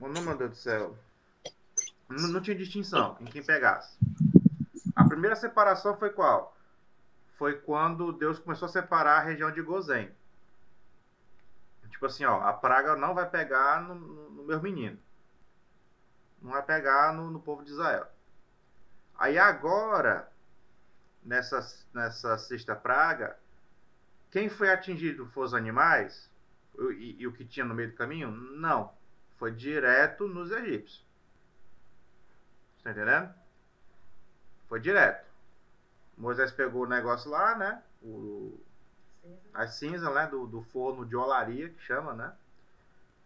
não, 0.00 0.22
meu 0.22 0.36
Deus 0.36 0.50
do 0.50 0.56
céu. 0.56 0.98
Não, 2.08 2.28
não 2.28 2.40
tinha 2.40 2.56
distinção 2.56 3.18
em 3.20 3.26
quem 3.26 3.42
pegasse. 3.42 4.00
A 4.94 5.04
primeira 5.04 5.36
separação 5.36 5.96
foi 5.96 6.10
qual? 6.10 6.56
Foi 7.36 7.58
quando 7.58 8.12
Deus 8.12 8.38
começou 8.38 8.66
a 8.66 8.72
separar 8.72 9.18
a 9.18 9.22
região 9.22 9.50
de 9.50 9.62
Gozém. 9.62 10.14
Tipo 12.02 12.06
assim, 12.06 12.24
ó, 12.24 12.40
a 12.40 12.52
praga 12.52 12.96
não 12.96 13.14
vai 13.14 13.28
pegar 13.28 13.80
no, 13.82 13.94
no, 13.94 14.44
meu 14.44 14.60
menino. 14.60 14.98
Não 16.40 16.50
vai 16.50 16.62
pegar 16.62 17.14
no, 17.14 17.30
no 17.30 17.40
povo 17.40 17.64
de 17.64 17.70
Israel. 17.70 18.08
Aí 19.16 19.38
agora, 19.38 20.28
nessa, 21.22 21.64
nessa 21.94 22.36
sexta 22.38 22.74
praga, 22.74 23.38
quem 24.32 24.48
foi 24.48 24.70
atingido 24.70 25.26
foram 25.26 25.46
os 25.46 25.54
animais 25.54 26.28
e, 26.98 27.16
e, 27.20 27.26
o 27.26 27.32
que 27.32 27.44
tinha 27.44 27.64
no 27.64 27.74
meio 27.74 27.90
do 27.90 27.96
caminho? 27.96 28.30
Não. 28.30 28.92
Foi 29.38 29.52
direto 29.52 30.26
nos 30.26 30.50
egípcios. 30.50 31.06
Está 32.78 32.90
entendendo? 32.90 33.32
Foi 34.72 34.80
direto. 34.80 35.26
Moisés 36.16 36.50
pegou 36.50 36.84
o 36.84 36.88
negócio 36.88 37.30
lá, 37.30 37.54
né? 37.54 37.82
O, 38.00 38.58
as 39.52 39.74
cinzas 39.74 40.14
né? 40.14 40.26
do, 40.26 40.46
do 40.46 40.62
forno 40.62 41.04
de 41.04 41.14
olaria, 41.14 41.68
que 41.68 41.82
chama, 41.82 42.14
né? 42.14 42.34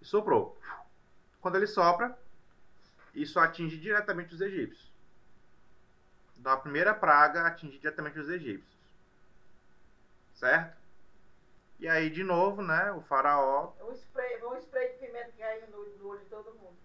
E 0.00 0.05
soprou. 0.05 0.59
Quando 1.41 1.55
ele 1.55 1.69
sopra, 1.69 2.19
isso 3.15 3.38
atinge 3.38 3.79
diretamente 3.79 4.35
os 4.35 4.41
egípcios. 4.41 4.91
Então 6.37 6.50
a 6.50 6.57
primeira 6.57 6.93
praga 6.93 7.47
atinge 7.47 7.79
diretamente 7.79 8.19
os 8.19 8.29
egípcios. 8.29 8.76
Certo? 10.35 10.76
E 11.79 11.87
aí, 11.87 12.11
de 12.11 12.25
novo, 12.25 12.61
né? 12.61 12.91
O 12.91 13.03
faraó. 13.03 13.73
Um 13.83 13.93
spray, 13.93 14.43
um 14.43 14.57
spray 14.57 14.95
de 14.95 14.99
pimenta 14.99 15.31
que 15.31 15.38
caiu 15.38 15.71
no, 15.71 15.87
no 15.99 16.09
olho 16.09 16.19
de 16.19 16.26
todo 16.26 16.53
mundo. 16.55 16.76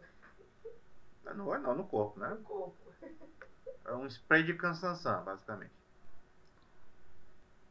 Não 1.34 1.48
olho, 1.48 1.64
não, 1.64 1.74
no 1.74 1.88
corpo, 1.88 2.20
né? 2.20 2.30
No 2.30 2.44
corpo. 2.44 2.78
É 3.86 3.94
um 3.94 4.06
spray 4.08 4.44
de 4.44 4.54
cansanção, 4.54 5.24
basicamente. 5.24 5.74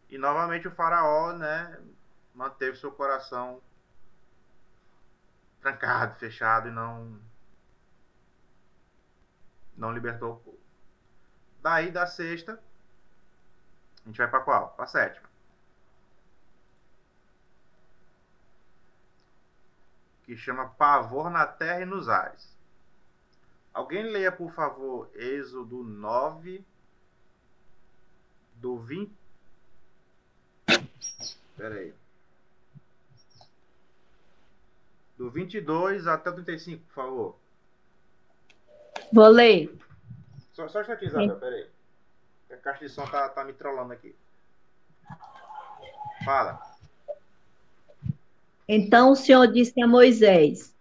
E 0.09 0.19
novamente 0.19 0.67
o 0.69 0.75
faraó, 0.75 1.33
né? 1.33 1.81
Manteve 2.35 2.77
seu 2.77 2.91
coração 2.91 3.63
trancado, 5.61 6.19
fechado 6.19 6.69
e 6.69 6.71
não. 6.71 7.21
Não 9.77 9.93
libertou 9.93 10.35
o 10.35 10.37
povo. 10.37 10.61
Daí 11.63 11.91
da 11.91 12.07
sexta, 12.07 12.61
a 14.05 14.09
gente 14.09 14.19
vai 14.19 14.29
para 14.29 14.41
qual? 14.41 14.71
Para 14.71 14.87
sétima. 14.87 15.31
que 20.31 20.37
chama 20.37 20.69
Pavor 20.69 21.29
na 21.29 21.45
Terra 21.45 21.81
e 21.81 21.85
nos 21.85 22.09
Ares. 22.09 22.57
Alguém 23.73 24.03
leia, 24.05 24.33
por 24.33 24.53
favor, 24.53 25.11
Êxodo 25.15 25.83
9, 25.85 26.65
do 28.57 28.79
20. 28.79 29.13
Espera 31.21 31.75
aí. 31.77 31.95
Do 35.17 35.31
22 35.31 36.07
até 36.07 36.31
o 36.31 36.35
35, 36.35 36.85
por 36.87 36.95
favor. 36.95 37.37
Vou 39.13 39.29
ler. 39.29 39.79
Só, 40.53 40.69
só 40.69 40.81
aqui, 40.81 41.07
Isabel, 41.07 41.37
pera 41.39 41.57
aí. 41.57 41.67
A 42.51 42.57
caixa 42.57 42.85
de 42.85 42.91
som 42.91 43.07
tá, 43.07 43.29
tá 43.29 43.45
me 43.45 43.53
trollando 43.53 43.93
aqui. 43.93 44.15
Fala. 46.25 46.61
Então 48.67 49.13
o 49.13 49.17
Senhor 49.17 49.47
disse 49.47 49.81
a 49.83 49.87
Moisés: 49.87 50.75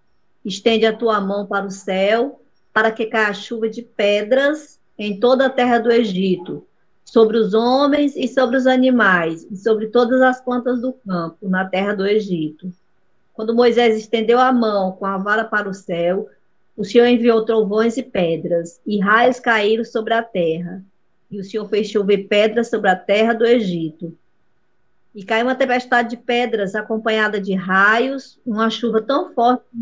Estende 0.43 0.86
a 0.86 0.96
tua 0.96 1.19
mão 1.19 1.46
para 1.46 1.65
o 1.65 1.72
céu, 1.72 2.41
para 2.79 2.93
que 2.93 3.07
caia 3.07 3.33
chuva 3.33 3.67
de 3.67 3.81
pedras 3.81 4.79
em 4.98 5.19
toda 5.19 5.48
a 5.48 5.50
terra 5.50 5.79
do 5.79 5.91
Egito, 5.91 6.65
sobre 7.03 7.36
os 7.36 7.53
homens 7.53 8.15
e 8.15 8.25
sobre 8.25 8.55
os 8.55 8.65
animais, 8.65 9.45
e 9.51 9.57
sobre 9.57 9.88
todas 9.88 10.21
as 10.21 10.39
plantas 10.39 10.79
do 10.79 10.93
campo, 10.93 11.50
na 11.50 11.65
terra 11.65 11.93
do 11.93 12.07
Egito. 12.07 12.71
Quando 13.33 13.53
Moisés 13.53 13.98
estendeu 13.98 14.39
a 14.39 14.53
mão 14.53 14.93
com 14.93 15.05
a 15.05 15.17
vara 15.17 15.43
para 15.43 15.67
o 15.67 15.74
céu, 15.74 16.29
o 16.77 16.86
Senhor 16.86 17.05
enviou 17.07 17.43
trovões 17.43 17.98
e 17.98 18.03
pedras, 18.03 18.79
e 18.88 18.98
raios 18.98 19.41
caíram 19.41 19.83
sobre 19.83 20.13
a 20.13 20.24
terra. 20.24 20.81
E 21.29 21.38
o 21.38 21.43
Senhor 21.43 21.67
fez 21.67 21.89
chover 21.89 22.29
pedras 22.29 22.69
sobre 22.69 22.89
a 22.89 22.95
terra 22.95 23.33
do 23.33 23.45
Egito 23.45 24.17
e 25.13 25.25
caiu 25.25 25.47
uma 25.47 25.56
tempestade 25.56 26.12
de 26.12 26.17
pedras 26.17 26.75
acompanhada 26.75 27.41
de 27.41 27.54
raios, 27.54 28.39
uma 28.45 28.69
chuva 28.69 29.01
tão 29.01 29.34
forte 29.34 29.63
que 29.73 29.77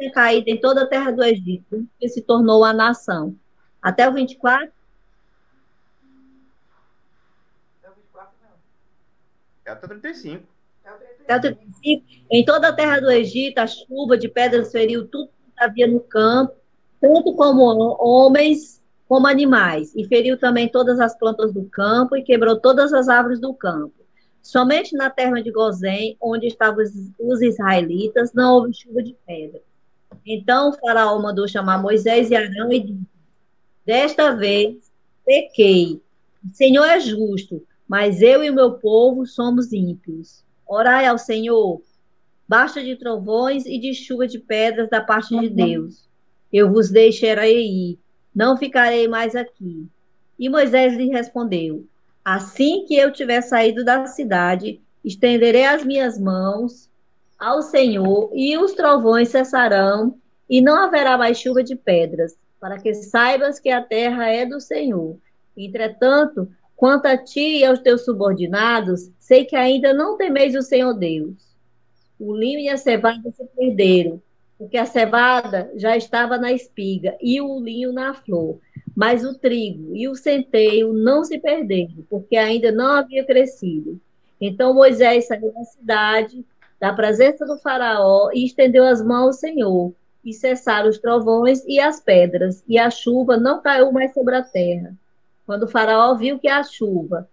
tinha 0.00 0.10
caído 0.10 0.48
em 0.48 0.58
toda 0.58 0.82
a 0.82 0.86
terra 0.86 1.10
do 1.10 1.22
Egito, 1.22 1.86
que 1.98 2.08
se 2.08 2.22
tornou 2.22 2.64
a 2.64 2.72
nação. 2.72 3.36
Até 3.82 4.08
o 4.08 4.12
24? 4.14 4.72
É 9.64 9.70
até 9.70 9.86
o 9.86 9.88
35. 9.88 10.44
Até 11.28 11.36
o 11.36 11.40
35. 11.56 12.04
Em 12.30 12.44
toda 12.44 12.68
a 12.68 12.72
terra 12.72 12.98
do 12.98 13.10
Egito, 13.10 13.58
a 13.58 13.66
chuva 13.66 14.16
de 14.16 14.28
pedras 14.28 14.72
feriu 14.72 15.06
tudo 15.06 15.28
que 15.28 15.62
havia 15.62 15.86
no 15.86 16.00
campo, 16.00 16.54
tanto 16.98 17.34
como 17.34 17.62
homens 18.00 18.80
como 19.06 19.26
animais, 19.26 19.92
e 19.96 20.06
feriu 20.06 20.38
também 20.38 20.68
todas 20.68 21.00
as 21.00 21.18
plantas 21.18 21.52
do 21.52 21.64
campo 21.64 22.16
e 22.16 22.22
quebrou 22.22 22.58
todas 22.58 22.92
as 22.92 23.08
árvores 23.08 23.40
do 23.40 23.52
campo. 23.52 23.94
Somente 24.40 24.96
na 24.96 25.10
terra 25.10 25.42
de 25.42 25.50
Gozém, 25.50 26.16
onde 26.20 26.46
estavam 26.46 26.84
os 27.18 27.42
israelitas, 27.42 28.32
não 28.32 28.54
houve 28.54 28.72
chuva 28.72 29.02
de 29.02 29.16
pedra. 29.26 29.60
Então 30.32 30.68
o 30.68 30.72
faraó 30.72 31.20
mandou 31.20 31.48
chamar 31.48 31.82
Moisés 31.82 32.30
e 32.30 32.36
Arão 32.36 32.72
e 32.72 32.78
disse: 32.78 33.06
Desta 33.84 34.30
vez 34.30 34.92
pequei. 35.26 36.00
O 36.44 36.54
Senhor 36.54 36.84
é 36.84 37.00
justo, 37.00 37.60
mas 37.88 38.22
eu 38.22 38.44
e 38.44 38.48
o 38.48 38.54
meu 38.54 38.74
povo 38.74 39.26
somos 39.26 39.72
ímpios. 39.72 40.44
Orai 40.68 41.04
ao 41.06 41.18
Senhor. 41.18 41.82
Basta 42.46 42.80
de 42.80 42.94
trovões 42.94 43.66
e 43.66 43.76
de 43.76 43.92
chuva 43.92 44.28
de 44.28 44.38
pedras 44.38 44.88
da 44.88 45.00
parte 45.00 45.36
de 45.36 45.48
Deus. 45.48 46.08
Eu 46.52 46.70
vos 46.72 46.90
deixarei 46.90 47.66
ir, 47.66 47.98
não 48.32 48.56
ficarei 48.56 49.08
mais 49.08 49.34
aqui. 49.34 49.88
E 50.38 50.48
Moisés 50.48 50.96
lhe 50.96 51.08
respondeu: 51.08 51.84
Assim 52.24 52.84
que 52.86 52.94
eu 52.94 53.12
tiver 53.12 53.40
saído 53.40 53.84
da 53.84 54.06
cidade, 54.06 54.80
estenderei 55.04 55.64
as 55.64 55.84
minhas 55.84 56.20
mãos 56.20 56.89
ao 57.40 57.62
Senhor, 57.62 58.30
e 58.34 58.58
os 58.58 58.74
trovões 58.74 59.30
cessarão, 59.30 60.14
e 60.48 60.60
não 60.60 60.76
haverá 60.76 61.16
mais 61.16 61.38
chuva 61.38 61.64
de 61.64 61.74
pedras, 61.74 62.36
para 62.60 62.78
que 62.78 62.92
saibas 62.92 63.58
que 63.58 63.70
a 63.70 63.80
terra 63.82 64.28
é 64.28 64.44
do 64.44 64.60
Senhor. 64.60 65.16
Entretanto, 65.56 66.48
quanto 66.76 67.06
a 67.06 67.16
ti 67.16 67.58
e 67.58 67.64
aos 67.64 67.78
teus 67.80 68.04
subordinados, 68.04 69.10
sei 69.18 69.46
que 69.46 69.56
ainda 69.56 69.94
não 69.94 70.18
temeis 70.18 70.54
o 70.54 70.60
Senhor 70.60 70.92
Deus. 70.92 71.34
O 72.18 72.36
linho 72.36 72.60
e 72.60 72.68
a 72.68 72.76
cevada 72.76 73.32
se 73.32 73.44
perderam, 73.56 74.20
porque 74.58 74.76
a 74.76 74.84
cevada 74.84 75.72
já 75.76 75.96
estava 75.96 76.36
na 76.36 76.52
espiga 76.52 77.16
e 77.22 77.40
o 77.40 77.58
linho 77.58 77.94
na 77.94 78.12
flor. 78.12 78.58
Mas 78.94 79.24
o 79.24 79.38
trigo 79.38 79.96
e 79.96 80.06
o 80.06 80.14
centeio 80.14 80.92
não 80.92 81.24
se 81.24 81.38
perderam, 81.38 82.04
porque 82.10 82.36
ainda 82.36 82.70
não 82.70 82.92
havia 82.92 83.24
crescido. 83.24 83.98
Então 84.38 84.74
Moisés 84.74 85.26
saiu 85.26 85.52
da 85.52 85.64
cidade, 85.64 86.44
da 86.80 86.92
presença 86.92 87.44
do 87.44 87.58
faraó, 87.58 88.30
e 88.32 88.46
estendeu 88.46 88.84
as 88.84 89.02
mãos 89.02 89.26
ao 89.26 89.32
Senhor, 89.34 89.92
e 90.24 90.32
cessaram 90.32 90.88
os 90.88 90.98
trovões 90.98 91.62
e 91.66 91.78
as 91.78 92.00
pedras, 92.00 92.64
e 92.66 92.78
a 92.78 92.90
chuva 92.90 93.36
não 93.36 93.60
caiu 93.60 93.92
mais 93.92 94.12
sobre 94.14 94.34
a 94.34 94.42
terra. 94.42 94.94
Quando 95.46 95.64
o 95.64 95.68
faraó 95.68 96.14
viu 96.14 96.38
que 96.38 96.48
a 96.48 96.62
chuva, 96.62 97.28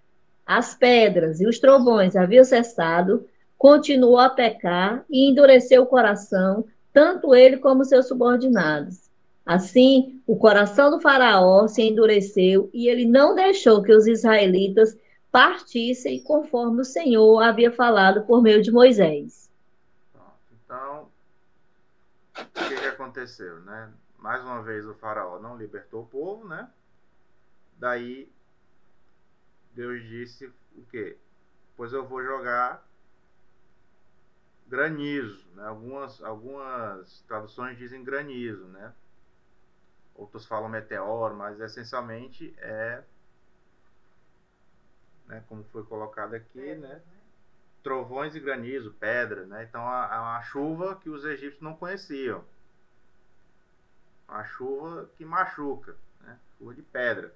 as 0.46 0.76
pedras 0.76 1.40
e 1.40 1.48
os 1.48 1.60
trovões 1.60 2.16
haviam 2.16 2.44
cessado, 2.44 3.26
continuou 3.58 4.18
a 4.18 4.30
pecar 4.30 5.06
e 5.10 5.30
endureceu 5.30 5.84
o 5.84 5.88
coração, 5.88 6.66
tanto 6.94 7.34
ele 7.34 7.58
como 7.58 7.86
seus 7.86 8.08
subordinados. 8.08 9.08
Assim, 9.46 10.20
o 10.28 10.36
coração 10.36 10.92
do 10.92 11.00
faraó 11.00 11.68
se 11.68 11.82
endureceu 11.82 12.70
e 12.74 12.90
ele 12.90 13.06
não 13.06 13.34
deixou 13.34 13.82
que 13.82 13.94
os 13.94 14.06
israelitas 14.06 14.98
partissem 15.32 16.24
conforme 16.24 16.82
o 16.82 16.86
Senhor 16.86 17.42
havia 17.42 17.72
falado 17.72 18.26
por 18.26 18.42
meio 18.42 18.62
de 18.62 18.72
Moisés. 18.72 19.52
Então, 20.52 21.10
o 22.36 22.46
que, 22.46 22.86
aconteceu, 22.88 23.60
né? 23.62 23.94
Mais 24.18 24.44
uma 24.44 24.62
vez 24.62 24.86
o 24.86 24.94
faraó 24.96 25.40
não 25.40 25.58
libertou 25.58 26.04
o 26.04 26.08
povo, 26.08 26.48
né? 26.48 26.70
Daí 27.78 28.32
Deus 29.74 30.02
disse 30.04 30.48
o 30.76 30.84
quê? 30.90 31.18
Pois 31.76 31.94
eu 31.94 32.08
vou 32.08 32.24
jogar 32.24 32.86
granizo, 34.68 35.48
né? 35.54 35.68
Algumas 35.68 36.22
algumas 36.24 37.22
traduções 37.28 37.78
dizem 37.78 38.04
granizo, 38.04 38.66
né? 38.66 38.94
outros 40.18 40.46
falam 40.46 40.68
meteoro, 40.68 41.36
mas 41.36 41.60
essencialmente 41.60 42.54
é, 42.58 43.04
né, 45.28 45.44
como 45.48 45.64
foi 45.66 45.84
colocado 45.84 46.34
aqui, 46.34 46.76
né, 46.76 46.76
né, 46.76 47.02
trovões 47.84 48.36
e 48.36 48.40
granizo, 48.40 48.94
pedra, 48.94 49.46
né? 49.46 49.64
Então 49.64 49.82
é 49.82 50.20
uma 50.20 50.42
chuva 50.42 50.96
que 50.96 51.10
os 51.10 51.24
egípcios 51.24 51.62
não 51.62 51.76
conheciam, 51.76 52.44
uma 54.28 54.44
chuva 54.44 55.10
que 55.16 55.24
machuca, 55.24 55.96
né? 56.22 56.38
Chuva 56.58 56.74
de 56.74 56.82
pedra. 56.82 57.34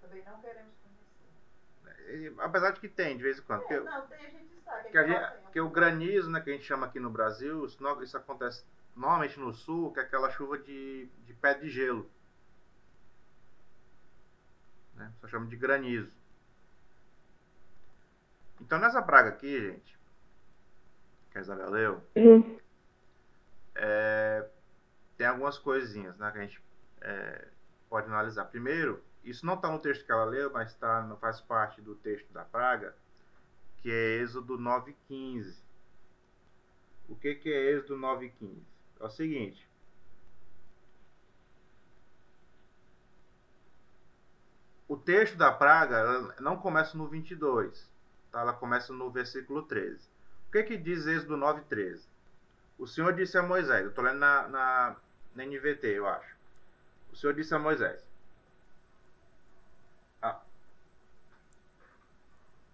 Também 0.00 0.22
não 0.24 0.40
queremos 0.40 0.72
conhecer. 0.84 2.34
apesar 2.38 2.70
de 2.70 2.80
que 2.80 2.88
tem 2.88 3.16
de 3.16 3.22
vez 3.22 3.38
em 3.38 3.42
quando. 3.42 3.64
É, 3.70 3.80
não, 3.80 4.06
tem, 4.06 4.24
a 4.24 4.30
gente 4.30 4.60
sabe. 4.64 4.90
Que, 4.90 4.98
a 4.98 5.06
gente, 5.06 5.50
que 5.52 5.60
o 5.60 5.68
granizo, 5.68 6.30
né, 6.30 6.40
que 6.40 6.50
a 6.50 6.52
gente 6.52 6.64
chama 6.64 6.86
aqui 6.86 7.00
no 7.00 7.10
Brasil, 7.10 7.66
isso, 7.66 8.02
isso 8.02 8.16
acontece 8.16 8.64
normalmente 8.94 9.38
no 9.40 9.52
sul, 9.52 9.92
que 9.92 10.00
é 10.00 10.02
aquela 10.02 10.30
chuva 10.30 10.58
de, 10.58 11.06
de 11.24 11.34
pé 11.34 11.54
de 11.54 11.68
gelo. 11.68 12.08
Né? 14.96 15.12
Só 15.20 15.28
chama 15.28 15.46
de 15.46 15.56
granizo. 15.56 16.10
Então, 18.60 18.78
nessa 18.78 19.02
praga 19.02 19.28
aqui, 19.30 19.60
gente, 19.70 19.98
que 21.30 21.38
a 21.38 21.40
Isabel 21.42 21.70
leu, 21.70 22.02
Uhum. 22.16 22.58
é, 23.74 24.48
tem 25.16 25.26
algumas 25.26 25.58
coisinhas 25.58 26.16
né, 26.16 26.30
que 26.30 26.38
a 26.38 26.40
gente 26.42 26.62
é, 27.02 27.48
pode 27.88 28.06
analisar. 28.08 28.46
Primeiro, 28.46 29.02
isso 29.22 29.44
não 29.44 29.54
está 29.54 29.70
no 29.70 29.78
texto 29.78 30.04
que 30.06 30.12
ela 30.12 30.24
leu, 30.24 30.50
mas 30.52 30.74
tá, 30.74 31.16
faz 31.20 31.40
parte 31.40 31.80
do 31.82 31.94
texto 31.96 32.32
da 32.32 32.44
praga, 32.44 32.96
que 33.78 33.90
é 33.90 34.22
Êxodo 34.22 34.56
9,15. 34.58 35.54
O 37.08 37.14
que, 37.14 37.34
que 37.34 37.52
é 37.52 37.72
Êxodo 37.72 37.96
9,15? 37.98 38.62
É 39.00 39.04
o 39.04 39.10
seguinte. 39.10 39.68
O 44.88 44.96
texto 44.96 45.36
da 45.36 45.50
praga 45.50 46.34
não 46.38 46.56
começa 46.56 46.96
no 46.96 47.08
22, 47.08 47.88
tá? 48.30 48.40
ela 48.40 48.52
começa 48.52 48.92
no 48.92 49.10
versículo 49.10 49.62
13. 49.62 49.98
O 50.48 50.52
que, 50.52 50.62
que 50.62 50.76
diz 50.76 51.06
Êxodo 51.06 51.36
9,13? 51.36 52.00
O 52.78 52.86
Senhor 52.86 53.12
disse 53.14 53.36
a 53.36 53.42
Moisés, 53.42 53.82
eu 53.82 53.88
estou 53.88 54.04
lendo 54.04 54.18
na, 54.18 54.48
na, 54.48 54.96
na 55.34 55.44
NVT, 55.44 55.86
eu 55.86 56.06
acho. 56.06 56.36
O 57.12 57.16
Senhor 57.16 57.32
disse 57.32 57.54
a 57.54 57.58
Moisés: 57.58 57.98
ah, 60.22 60.40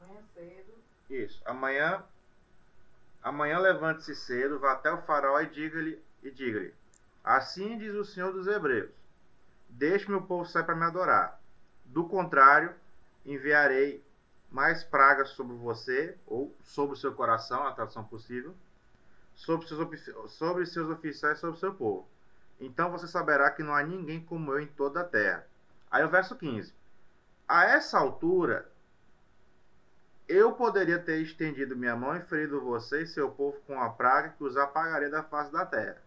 Manhã 0.01 0.22
cedo. 0.35 0.72
Isso. 1.09 1.40
Amanhã, 1.46 2.05
amanhã 3.22 3.59
levante-se 3.59 4.14
cedo, 4.16 4.59
vá 4.59 4.72
até 4.72 4.92
o 4.92 5.03
faraó 5.03 5.40
e 5.40 5.48
diga-lhe 5.48 6.03
e 6.22 6.31
diga-lhe: 6.31 6.75
Assim 7.22 7.79
diz 7.79 7.94
o 7.94 8.05
Senhor 8.05 8.33
dos 8.33 8.46
Hebreus: 8.46 8.90
Deixe 9.70 10.11
meu 10.11 10.22
povo 10.27 10.44
sair 10.44 10.64
para 10.64 10.75
me 10.75 10.85
adorar. 10.85 11.42
Do 11.93 12.09
contrário, 12.09 12.75
enviarei 13.27 14.03
mais 14.51 14.83
pragas 14.83 15.29
sobre 15.33 15.55
você 15.57 16.17
ou 16.27 16.51
sobre 16.65 16.95
o 16.95 16.99
seu 16.99 17.13
coração, 17.13 17.67
a 17.67 17.73
tradução 17.73 18.03
possível, 18.03 18.55
sobre 19.35 19.67
seus, 19.99 20.33
sobre 20.33 20.65
seus 20.65 20.89
oficiais, 20.89 21.39
sobre 21.39 21.61
seu 21.61 21.75
povo. 21.75 22.09
Então 22.59 22.91
você 22.91 23.07
saberá 23.07 23.51
que 23.51 23.63
não 23.63 23.75
há 23.75 23.83
ninguém 23.83 24.25
como 24.25 24.53
eu 24.53 24.61
em 24.61 24.67
toda 24.69 25.03
a 25.03 25.05
terra. 25.05 25.47
Aí 25.91 26.03
o 26.03 26.09
verso 26.09 26.35
15. 26.35 26.73
A 27.47 27.67
essa 27.67 27.99
altura, 27.99 28.67
eu 30.27 30.53
poderia 30.53 30.99
ter 30.99 31.19
estendido 31.19 31.77
minha 31.77 31.95
mão 31.95 32.17
e 32.17 32.23
ferido 32.23 32.59
você 32.63 33.03
e 33.03 33.07
seu 33.07 33.31
povo 33.31 33.61
com 33.67 33.79
a 33.79 33.91
praga 33.91 34.31
que 34.31 34.43
os 34.43 34.57
apagaria 34.57 35.11
da 35.11 35.23
face 35.23 35.53
da 35.53 35.67
terra. 35.67 36.01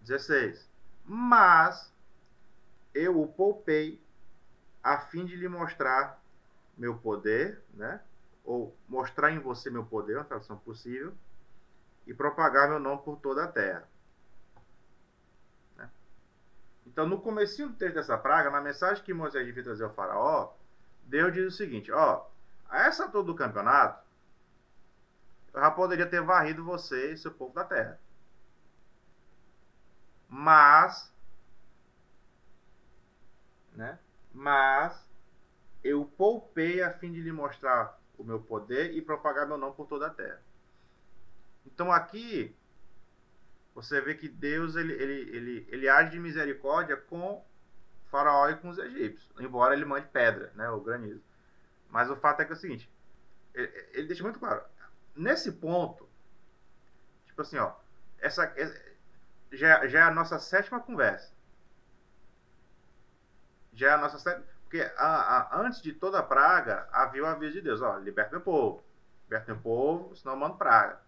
16. 0.00 0.68
Mas 1.04 1.92
eu 2.92 3.22
o 3.22 3.28
poupei 3.28 4.04
a 4.86 5.00
fim 5.00 5.24
de 5.24 5.34
lhe 5.34 5.48
mostrar 5.48 6.22
meu 6.78 6.96
poder, 6.96 7.60
né? 7.74 8.00
Ou 8.44 8.72
mostrar 8.88 9.32
em 9.32 9.40
você 9.40 9.68
meu 9.68 9.84
poder, 9.84 10.14
uma 10.14 10.24
tradução 10.24 10.56
possível, 10.58 11.12
e 12.06 12.14
propagar 12.14 12.68
meu 12.68 12.78
nome 12.78 13.02
por 13.02 13.16
toda 13.16 13.42
a 13.42 13.48
terra. 13.48 13.88
Né? 15.76 15.90
Então, 16.86 17.04
no 17.04 17.20
comecinho 17.20 17.70
do 17.70 17.74
texto 17.74 17.96
dessa 17.96 18.16
praga, 18.16 18.48
na 18.48 18.60
mensagem 18.60 19.02
que 19.02 19.12
Moisés 19.12 19.44
devia 19.44 19.64
trazer 19.64 19.82
ao 19.82 19.92
faraó, 19.92 20.54
Deus 21.02 21.32
diz 21.32 21.52
o 21.52 21.56
seguinte, 21.56 21.90
ó, 21.90 22.24
a 22.68 22.86
essa 22.86 23.06
altura 23.06 23.24
do 23.24 23.34
campeonato, 23.34 24.06
eu 25.52 25.60
já 25.60 25.70
poderia 25.72 26.06
ter 26.08 26.22
varrido 26.22 26.64
você 26.64 27.12
e 27.12 27.18
seu 27.18 27.32
povo 27.32 27.52
da 27.52 27.64
terra. 27.64 27.98
Mas, 30.28 31.12
né? 33.72 33.98
Mas 34.36 35.08
eu 35.82 36.04
poupei 36.04 36.82
a 36.82 36.92
fim 36.92 37.10
de 37.10 37.22
lhe 37.22 37.32
mostrar 37.32 37.98
o 38.18 38.22
meu 38.22 38.38
poder 38.38 38.92
e 38.92 39.00
propagar 39.00 39.48
meu 39.48 39.56
nome 39.56 39.74
por 39.74 39.86
toda 39.86 40.08
a 40.08 40.10
terra. 40.10 40.42
Então 41.64 41.90
aqui 41.90 42.54
você 43.74 43.98
vê 43.98 44.14
que 44.14 44.28
Deus 44.28 44.76
ele, 44.76 44.92
ele, 44.92 45.36
ele, 45.36 45.68
ele 45.70 45.88
age 45.88 46.10
de 46.10 46.20
misericórdia 46.20 46.98
com 46.98 47.42
Faraó 48.10 48.50
e 48.50 48.56
com 48.56 48.68
os 48.68 48.76
egípcios, 48.76 49.32
embora 49.40 49.74
ele 49.74 49.86
mande 49.86 50.06
pedra, 50.08 50.52
né, 50.54 50.68
o 50.68 50.80
granizo. 50.80 51.22
Mas 51.88 52.10
o 52.10 52.16
fato 52.16 52.42
é 52.42 52.44
que 52.44 52.52
é 52.52 52.54
o 52.54 52.58
seguinte, 52.58 52.90
ele, 53.54 53.72
ele 53.92 54.06
deixa 54.06 54.22
muito 54.22 54.38
claro, 54.38 54.62
nesse 55.14 55.50
ponto, 55.50 56.06
tipo 57.24 57.40
assim, 57.40 57.56
ó, 57.56 57.72
essa, 58.18 58.44
essa 58.54 58.78
já, 59.50 59.86
já 59.86 60.00
é 60.00 60.02
a 60.02 60.14
nossa 60.14 60.38
sétima 60.38 60.78
conversa. 60.78 61.35
Já 63.76 63.90
é 63.90 63.92
a 63.92 63.98
nossa 63.98 64.18
sétima. 64.18 64.44
Porque 64.62 64.80
a, 64.96 65.06
a, 65.06 65.60
antes 65.60 65.80
de 65.80 65.92
toda 65.92 66.18
a 66.18 66.22
praga, 66.22 66.88
havia 66.90 67.22
o 67.22 67.26
aviso 67.26 67.52
de 67.52 67.60
Deus: 67.60 67.80
ó, 67.82 67.98
liberta 67.98 68.32
meu 68.32 68.40
povo. 68.40 68.82
Liberta 69.24 69.52
meu 69.52 69.62
povo, 69.62 70.16
senão 70.16 70.34
eu 70.34 70.40
mando 70.40 70.56
praga. 70.56 71.00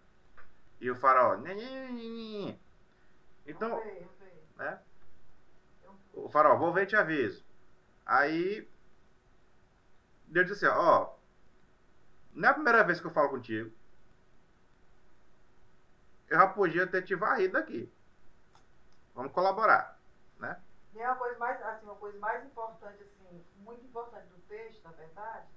E 0.79 0.89
o 0.89 0.95
faraó, 0.95 1.35
"Nhe, 1.35 1.53
nhe, 1.53 1.91
nhe, 1.91 2.09
nhe." 2.09 2.59
então, 3.45 3.79
Eu 3.79 3.85
eu 3.85 4.09
né? 4.55 4.79
O 6.13 6.29
faraó, 6.29 6.57
vou 6.57 6.71
ver 6.71 6.83
e 6.83 6.87
te 6.87 6.95
aviso. 6.95 7.43
Aí, 8.05 8.69
Deus 10.27 10.47
disse 10.47 10.65
assim: 10.65 10.77
ó, 10.77 11.13
não 12.33 12.47
é 12.47 12.51
a 12.51 12.53
primeira 12.53 12.83
vez 12.83 13.01
que 13.01 13.07
eu 13.07 13.11
falo 13.11 13.29
contigo. 13.29 13.71
Eu 16.29 16.37
já 16.37 16.47
podia 16.47 16.85
ter 16.85 17.01
te 17.01 17.15
varrido 17.15 17.53
daqui. 17.53 17.91
Vamos 19.15 19.31
colaborar, 19.33 19.99
né? 20.39 20.61
E 20.93 20.99
é 20.99 21.05
uma 21.05 21.17
coisa 21.17 21.37
mais, 21.37 21.61
assim, 21.61 21.85
uma 21.85 21.95
coisa 21.95 22.19
mais 22.19 22.45
importante, 22.45 23.03
assim, 23.03 23.45
muito 23.57 23.85
importante 23.85 24.27
do 24.27 24.41
texto, 24.47 24.83
na 24.83 24.91
verdade, 24.91 25.47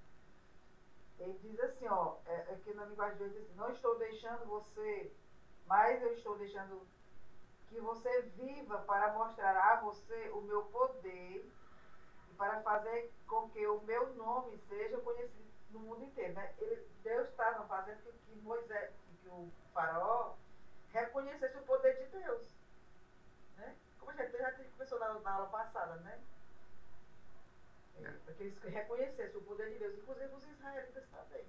ele 1.18 1.38
diz 1.38 1.60
assim, 1.60 1.86
ó, 1.88 2.16
é, 2.26 2.52
é 2.52 2.60
que 2.64 2.74
na 2.74 2.84
linguagem 2.84 3.16
de 3.16 3.24
hoje 3.24 3.34
diz 3.34 3.44
assim, 3.44 3.56
não 3.56 3.70
estou 3.70 3.98
deixando 3.98 4.44
você, 4.46 5.12
mas 5.66 6.02
eu 6.02 6.12
estou 6.14 6.36
deixando 6.36 6.86
que 7.68 7.80
você 7.80 8.22
viva 8.36 8.78
para 8.78 9.14
mostrar 9.14 9.56
a 9.72 9.80
você 9.80 10.28
o 10.30 10.42
meu 10.42 10.64
poder 10.64 11.50
e 12.30 12.34
para 12.34 12.60
fazer 12.62 13.12
com 13.26 13.48
que 13.50 13.66
o 13.66 13.80
meu 13.82 14.14
nome 14.14 14.58
seja 14.68 14.98
conhecido 15.00 15.50
no 15.70 15.80
mundo 15.80 16.04
inteiro. 16.04 16.34
Né? 16.34 16.54
Ele, 16.58 16.86
Deus 17.02 17.28
estava 17.28 17.66
fazendo 17.66 18.02
com 18.02 18.12
que 18.12 18.40
Moisés, 18.40 18.92
que 19.22 19.28
o 19.28 19.50
faraó 19.72 20.34
reconhecesse 20.92 21.56
o 21.56 21.62
poder 21.62 21.96
de 21.98 22.18
Deus. 22.18 22.46
Né? 23.56 23.74
Como 24.02 24.10
a 24.10 24.24
gente 24.24 24.36
já 24.36 24.52
começou 24.52 24.98
na, 24.98 25.14
na 25.20 25.30
aula 25.30 25.48
passada, 25.48 25.94
né? 26.00 26.18
É, 28.00 28.10
para 28.24 28.34
que 28.34 28.42
eles 28.42 28.58
reconhecessem 28.62 29.36
o 29.36 29.44
poder 29.44 29.70
de 29.70 29.78
Deus, 29.78 29.96
inclusive 29.96 30.34
os 30.34 30.44
israelitas 30.44 31.04
também. 31.08 31.46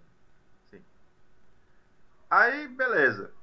Aí, 2.30 2.68
beleza. 2.68 3.34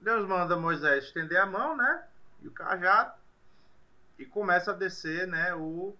Deus 0.00 0.26
manda 0.26 0.56
Moisés 0.56 1.04
estender 1.04 1.38
a 1.38 1.46
mão, 1.46 1.76
né? 1.76 2.08
E 2.40 2.48
o 2.48 2.52
cajado. 2.52 3.18
E 4.18 4.24
começa 4.24 4.70
a 4.70 4.74
descer, 4.74 5.26
né? 5.26 5.54
O 5.54 5.94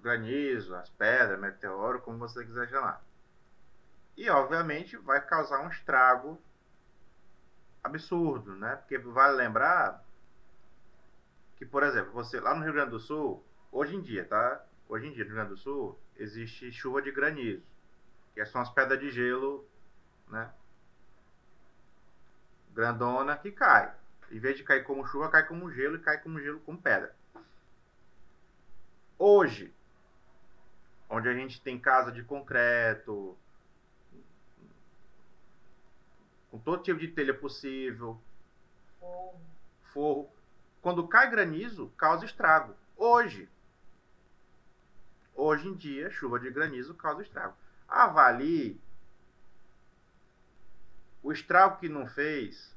granizo, 0.00 0.74
as 0.76 0.88
pedras, 0.90 1.40
meteoro, 1.40 2.00
como 2.00 2.18
você 2.18 2.44
quiser 2.44 2.68
chamar. 2.68 3.02
E, 4.16 4.30
obviamente, 4.30 4.96
vai 4.96 5.20
causar 5.20 5.60
um 5.60 5.68
estrago 5.68 6.40
absurdo, 7.84 8.56
né? 8.56 8.76
Porque 8.76 8.98
vale 8.98 9.36
lembrar 9.36 10.02
que, 11.56 11.66
por 11.66 11.82
exemplo, 11.82 12.12
você 12.12 12.40
lá 12.40 12.54
no 12.54 12.64
Rio 12.64 12.72
Grande 12.72 12.90
do 12.90 12.98
Sul, 12.98 13.44
hoje 13.70 13.94
em 13.94 14.00
dia, 14.00 14.24
tá? 14.24 14.64
Hoje 14.88 15.06
em 15.06 15.12
dia, 15.12 15.24
no 15.24 15.28
Rio 15.28 15.36
Grande 15.36 15.50
do 15.50 15.56
Sul, 15.56 15.98
existe 16.16 16.72
chuva 16.72 17.02
de 17.02 17.12
granizo 17.12 17.62
que 18.34 18.44
são 18.46 18.60
as 18.60 18.70
pedras 18.70 18.98
de 18.98 19.10
gelo, 19.10 19.64
né? 20.28 20.52
Grandona 22.72 23.36
que 23.36 23.52
cai. 23.52 23.94
Em 24.30 24.40
vez 24.40 24.56
de 24.56 24.64
cair 24.64 24.82
como 24.82 25.06
chuva, 25.06 25.30
cai 25.30 25.46
como 25.46 25.70
gelo 25.70 25.96
e 25.96 26.00
cai 26.00 26.18
como 26.18 26.40
gelo 26.40 26.58
como 26.60 26.82
pedra. 26.82 27.14
Hoje, 29.16 29.72
onde 31.08 31.28
a 31.28 31.32
gente 31.32 31.62
tem 31.62 31.78
casa 31.78 32.10
de 32.10 32.24
concreto, 32.24 33.38
com 36.54 36.58
todo 36.60 36.84
tipo 36.84 37.00
de 37.00 37.08
telha 37.08 37.34
possível, 37.34 38.16
Fogo. 39.00 39.40
forro, 39.92 40.32
quando 40.80 41.08
cai 41.08 41.28
granizo, 41.28 41.88
causa 41.96 42.24
estrago. 42.24 42.76
Hoje, 42.96 43.48
hoje 45.34 45.66
em 45.66 45.74
dia, 45.74 46.12
chuva 46.12 46.38
de 46.38 46.48
granizo 46.52 46.94
causa 46.94 47.22
estrago 47.22 47.56
avalie 47.88 48.80
o 51.24 51.32
estrago 51.32 51.80
que 51.80 51.88
não 51.88 52.06
fez 52.06 52.72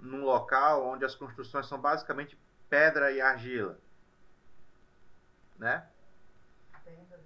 num 0.00 0.22
local 0.24 0.86
onde 0.86 1.04
as 1.04 1.16
construções 1.16 1.66
são 1.66 1.80
basicamente 1.80 2.38
pedra 2.68 3.10
e 3.10 3.20
argila, 3.20 3.76
né? 5.58 5.90
Tenda, 6.84 7.16
né? 7.16 7.24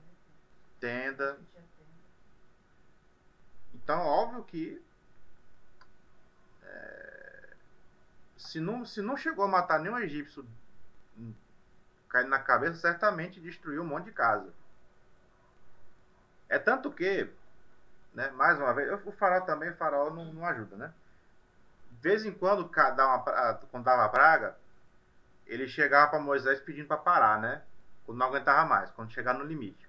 Tenda. 0.81 1.39
Então, 3.85 4.01
óbvio 4.01 4.43
que 4.45 4.83
é, 6.63 7.49
se, 8.39 8.59
não, 8.59 8.87
se 8.87 9.03
não 9.03 9.15
chegou 9.15 9.45
a 9.45 9.49
matar 9.49 9.79
nenhum 9.79 9.99
egípcio 9.99 10.45
caindo 12.09 12.31
na 12.31 12.39
cabeça, 12.39 12.77
certamente 12.77 13.41
destruiu 13.41 13.83
um 13.83 13.87
monte 13.87 14.07
de 14.07 14.13
casa. 14.13 14.51
É 16.49 16.59
tanto 16.59 16.91
que, 16.91 17.31
né, 18.15 18.31
mais 18.31 18.59
uma 18.59 18.73
vez, 18.73 18.91
o 19.05 19.13
farol 19.13 19.43
também, 19.43 19.71
o 19.71 19.77
farol 19.77 20.15
não, 20.15 20.33
não 20.33 20.47
ajuda, 20.47 20.77
né? 20.77 20.95
De 21.91 22.01
vez 22.01 22.25
em 22.25 22.33
quando, 22.33 22.71
quando 23.71 23.85
dava 23.85 24.09
praga, 24.09 24.57
ele 25.47 25.69
chegava 25.69 26.11
para 26.11 26.21
Moisés 26.21 26.59
pedindo 26.61 26.89
para 26.89 26.97
parar, 26.97 27.39
né? 27.39 27.63
Quando 28.07 28.17
não 28.19 28.27
aguentava 28.29 28.67
mais, 28.67 28.91
quando 28.93 29.13
chegar 29.13 29.35
no 29.35 29.45
limite. 29.45 29.87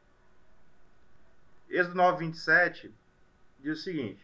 Êxodo 1.69 1.95
9, 1.95 2.25
27 2.25 2.93
diz 3.65 3.79
o 3.79 3.83
seguinte. 3.83 4.23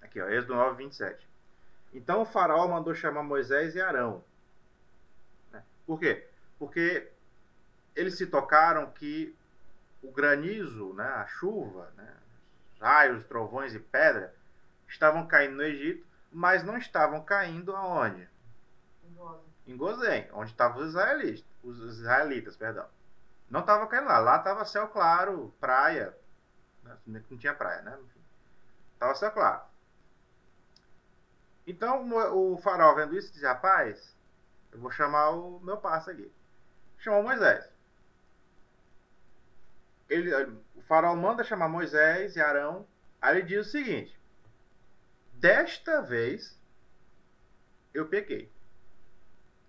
Aqui, 0.00 0.20
ó, 0.20 0.28
Êxodo 0.28 0.54
9, 0.54 0.84
27. 0.84 1.28
Então 1.92 2.22
o 2.22 2.24
faraó 2.24 2.68
mandou 2.68 2.94
chamar 2.94 3.24
Moisés 3.24 3.74
e 3.74 3.80
Arão. 3.80 4.22
Né? 5.50 5.62
Por 5.84 5.98
quê? 5.98 6.28
Porque 6.58 7.10
eles 7.94 8.16
se 8.16 8.26
tocaram 8.26 8.90
que 8.92 9.36
o 10.00 10.12
granizo, 10.12 10.92
né, 10.94 11.08
a 11.08 11.26
chuva, 11.26 11.92
né, 11.96 12.14
raios, 12.80 13.24
trovões 13.24 13.74
e 13.74 13.80
pedra 13.80 14.32
estavam 14.86 15.26
caindo 15.26 15.56
no 15.56 15.62
Egito, 15.62 16.06
mas 16.30 16.62
não 16.62 16.78
estavam 16.78 17.24
caindo 17.24 17.74
aonde? 17.74 18.28
Em 19.66 19.76
Gozém, 19.76 20.28
onde 20.32 20.52
estavam 20.52 20.82
os 20.82 20.90
israelitas, 20.90 21.44
os 21.64 21.98
israelitas, 21.98 22.56
perdão. 22.56 22.86
Não 23.50 23.60
estava 23.60 23.86
caindo 23.88 24.06
lá, 24.06 24.18
lá 24.18 24.36
estava 24.36 24.64
céu 24.64 24.86
claro, 24.86 25.52
praia, 25.58 26.14
né? 26.86 27.22
não 27.28 27.38
tinha 27.38 27.54
praia, 27.54 27.82
né? 27.82 27.98
Estava 28.94 29.14
céu 29.14 29.30
claro. 29.30 29.62
Então 31.66 32.08
o 32.34 32.56
faraó 32.58 32.94
vendo 32.94 33.16
isso 33.16 33.32
disse, 33.32 33.44
rapaz, 33.44 34.16
eu 34.72 34.78
vou 34.78 34.90
chamar 34.90 35.30
o 35.30 35.58
meu 35.60 35.76
parceiro 35.76 36.20
aqui. 36.20 36.32
Chamou 36.98 37.22
Moisés. 37.22 37.68
Ele, 40.08 40.32
o 40.74 40.82
faraó 40.82 41.14
manda 41.16 41.42
chamar 41.42 41.68
Moisés 41.68 42.36
e 42.36 42.40
Arão. 42.40 42.86
Aí 43.20 43.38
ele 43.38 43.46
diz 43.46 43.66
o 43.66 43.70
seguinte: 43.70 44.18
Desta 45.34 46.00
vez 46.00 46.58
eu 47.92 48.06
pequei. 48.06 48.52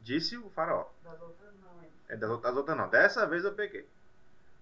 Disse 0.01 0.37
o 0.37 0.49
faraó. 0.51 0.87
Das 1.03 1.19
outras 1.19 1.53
não, 1.59 1.83
hein? 1.83 1.91
É, 2.07 2.15
das 2.15 2.29
outras, 2.29 2.51
das 2.51 2.57
outras 2.57 2.77
não. 2.77 2.89
Dessa 2.89 3.25
vez 3.25 3.43
eu 3.43 3.53
pequei. 3.53 3.89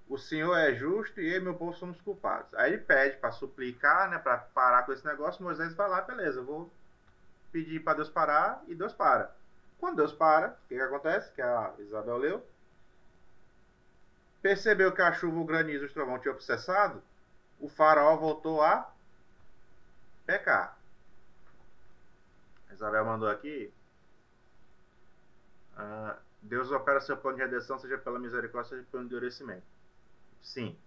O 0.07 0.17
Senhor 0.17 0.55
é 0.55 0.73
justo 0.75 1.19
e 1.19 1.33
eu 1.33 1.37
e 1.37 1.43
meu 1.43 1.55
povo 1.55 1.73
somos 1.73 1.99
culpados. 2.01 2.53
Aí 2.53 2.73
ele 2.73 2.81
pede 2.83 3.17
para 3.17 3.31
suplicar, 3.31 4.09
né, 4.09 4.19
para 4.19 4.37
parar 4.37 4.83
com 4.83 4.93
esse 4.93 5.05
negócio. 5.05 5.43
Moisés 5.43 5.73
vai 5.73 5.89
lá, 5.89 6.01
beleza, 6.01 6.41
vou 6.41 6.71
pedir 7.51 7.79
para 7.79 7.95
Deus 7.95 8.09
parar 8.09 8.63
e 8.67 8.75
Deus 8.75 8.93
para. 8.93 9.33
Quando 9.79 9.97
Deus 9.97 10.13
para, 10.13 10.49
o 10.49 10.67
que, 10.67 10.75
que 10.75 10.81
acontece? 10.81 11.31
Que 11.31 11.41
a 11.41 11.73
Isabel 11.79 12.17
leu. 12.17 12.45
Percebeu 14.41 14.91
que 14.91 15.01
a 15.01 15.11
chuva, 15.11 15.39
o 15.39 15.45
granizo 15.45 15.85
e 15.85 15.87
o 15.87 15.93
trovão 15.93 16.19
tinham 16.19 16.39
cessado. 16.39 17.01
O 17.59 17.67
faraó 17.67 18.15
voltou 18.15 18.61
a 18.61 18.91
pecar. 20.25 20.77
Isabel 22.71 23.05
mandou 23.05 23.29
aqui. 23.29 23.73
Uh, 25.77 26.15
Deus 26.41 26.71
opera 26.71 27.01
seu 27.01 27.17
plano 27.17 27.37
de 27.37 27.43
redenção, 27.43 27.79
seja 27.79 27.97
pela 27.97 28.19
misericórdia, 28.19 28.69
seja 28.69 28.87
pelo 28.91 29.03
endurecimento. 29.03 29.74
Sim, 30.45 30.77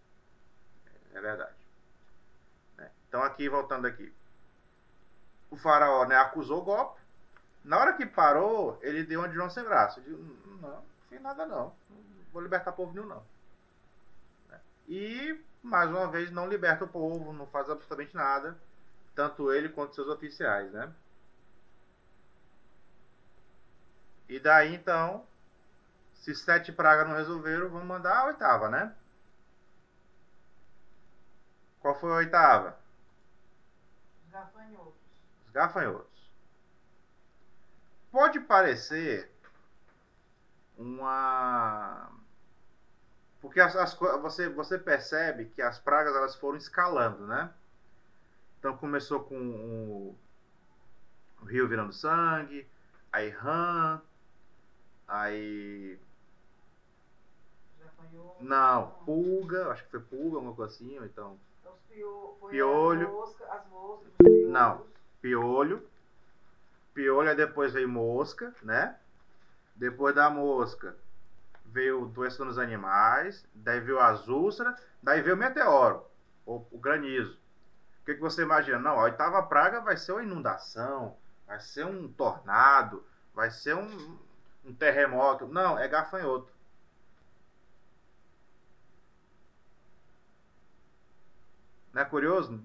é 1.13 1.21
verdade. 1.21 1.55
É. 2.79 2.91
Então 3.09 3.23
aqui, 3.23 3.49
voltando 3.49 3.87
aqui 3.87 4.15
o 5.51 5.57
faraó 5.57 6.05
né, 6.07 6.17
acusou 6.17 6.61
o 6.61 6.65
golpe. 6.65 7.01
Na 7.65 7.79
hora 7.79 7.93
que 7.93 8.07
parou, 8.07 8.79
ele 8.83 9.05
deu 9.05 9.21
uma 9.21 9.29
de 9.29 9.35
João 9.35 9.51
sem 9.51 9.65
graça. 9.65 10.01
Disse, 10.01 10.17
não, 10.61 10.71
não 10.71 10.85
fiz 11.09 11.21
nada 11.21 11.47
não. 11.47 11.75
Não 11.91 12.25
vou 12.33 12.43
libertar 12.43 12.73
povo 12.73 12.93
nenhum 12.93 13.07
não. 13.07 13.23
E, 14.87 15.39
mais 15.63 15.91
uma 15.91 16.11
vez, 16.11 16.31
não 16.31 16.49
liberta 16.49 16.85
o 16.85 16.89
povo, 16.89 17.33
não 17.33 17.47
faz 17.47 17.69
absolutamente 17.69 18.15
nada. 18.15 18.57
Tanto 19.15 19.53
ele 19.53 19.69
quanto 19.69 19.95
seus 19.95 20.09
oficiais, 20.09 20.73
né? 20.73 20.91
E 24.29 24.39
daí, 24.39 24.75
então, 24.75 25.27
se 26.21 26.35
sete 26.35 26.73
pragas 26.73 27.09
não 27.09 27.17
resolveram, 27.17 27.69
vamos 27.69 27.87
mandar 27.87 28.19
a 28.19 28.27
oitava, 28.27 28.69
né? 28.71 28.95
Qual 31.81 31.95
foi 31.95 32.11
a 32.11 32.17
oitava? 32.17 32.79
Gafanhoto 34.31 34.99
gafanhotos. 35.59 36.31
Pode 38.13 38.41
parecer 38.41 39.31
uma 40.77 42.11
porque 43.41 43.61
as, 43.61 43.75
as, 43.77 43.95
você, 43.95 44.49
você 44.49 44.79
percebe 44.79 45.47
que 45.47 45.63
as 45.63 45.79
pragas 45.79 46.15
elas 46.15 46.35
foram 46.37 46.57
escalando, 46.57 47.27
né? 47.27 47.53
Então 48.59 48.77
começou 48.77 49.21
com 49.25 49.37
o, 49.37 50.19
o 51.41 51.45
rio 51.45 51.69
virando 51.69 51.93
sangue, 51.93 52.69
aí 53.13 53.29
rã, 53.31 54.01
aí 55.07 55.99
não, 58.41 58.91
pulga, 59.05 59.71
acho 59.71 59.85
que 59.85 59.91
foi 59.91 60.01
pulga, 60.01 60.37
alguma 60.37 60.55
coisa 60.55 60.73
assim, 60.73 60.99
ou 60.99 61.05
então. 61.05 61.39
Pio, 61.99 62.39
piolho. 62.51 63.13
Mosca, 63.13 63.45
as 63.53 63.67
moscas, 63.69 64.13
não, 64.49 64.87
piolho. 65.21 65.87
Piolho, 66.95 67.31
aí 67.31 67.37
depois 67.37 67.73
veio 67.73 67.89
mosca, 67.89 68.55
né? 68.63 68.97
Depois 69.75 70.15
da 70.15 70.31
mosca 70.31 70.97
veio 71.67 72.07
doença 72.07 72.45
nos 72.45 72.59
animais, 72.59 73.45
daí 73.55 73.79
veio 73.79 74.01
as 74.01 74.27
úlceras, 74.27 74.81
daí 75.03 75.21
veio 75.21 75.37
o 75.37 75.39
meteoro, 75.39 76.05
o, 76.47 76.65
o 76.73 76.79
granizo. 76.79 77.39
O 78.03 78.05
que, 78.07 78.15
que 78.15 78.21
você 78.21 78.43
imagina? 78.43 78.79
Não, 78.79 78.99
a 78.99 79.05
oitava 79.05 79.43
praga 79.43 79.81
vai 79.81 79.97
ser 79.97 80.13
uma 80.13 80.23
inundação, 80.23 81.17
vai 81.47 81.61
ser 81.61 81.85
um 81.85 82.09
tornado, 82.09 83.05
vai 83.35 83.51
ser 83.51 83.77
um, 83.77 84.19
um 84.65 84.75
terremoto. 84.75 85.47
Não, 85.47 85.79
é 85.79 85.87
gafanhoto. 85.87 86.51
Não 91.99 92.05
é 92.05 92.09
curioso? 92.09 92.63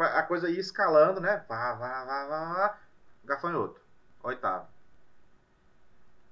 A 0.00 0.22
coisa 0.24 0.50
ia 0.50 0.58
escalando, 0.58 1.20
né? 1.20 1.44
Vá, 1.48 1.74
vá, 1.74 2.04
vá, 2.04 2.26
vá, 2.26 2.54
vá. 2.54 2.80
Gafanhoto. 3.24 3.80
Oitavo. 4.24 4.66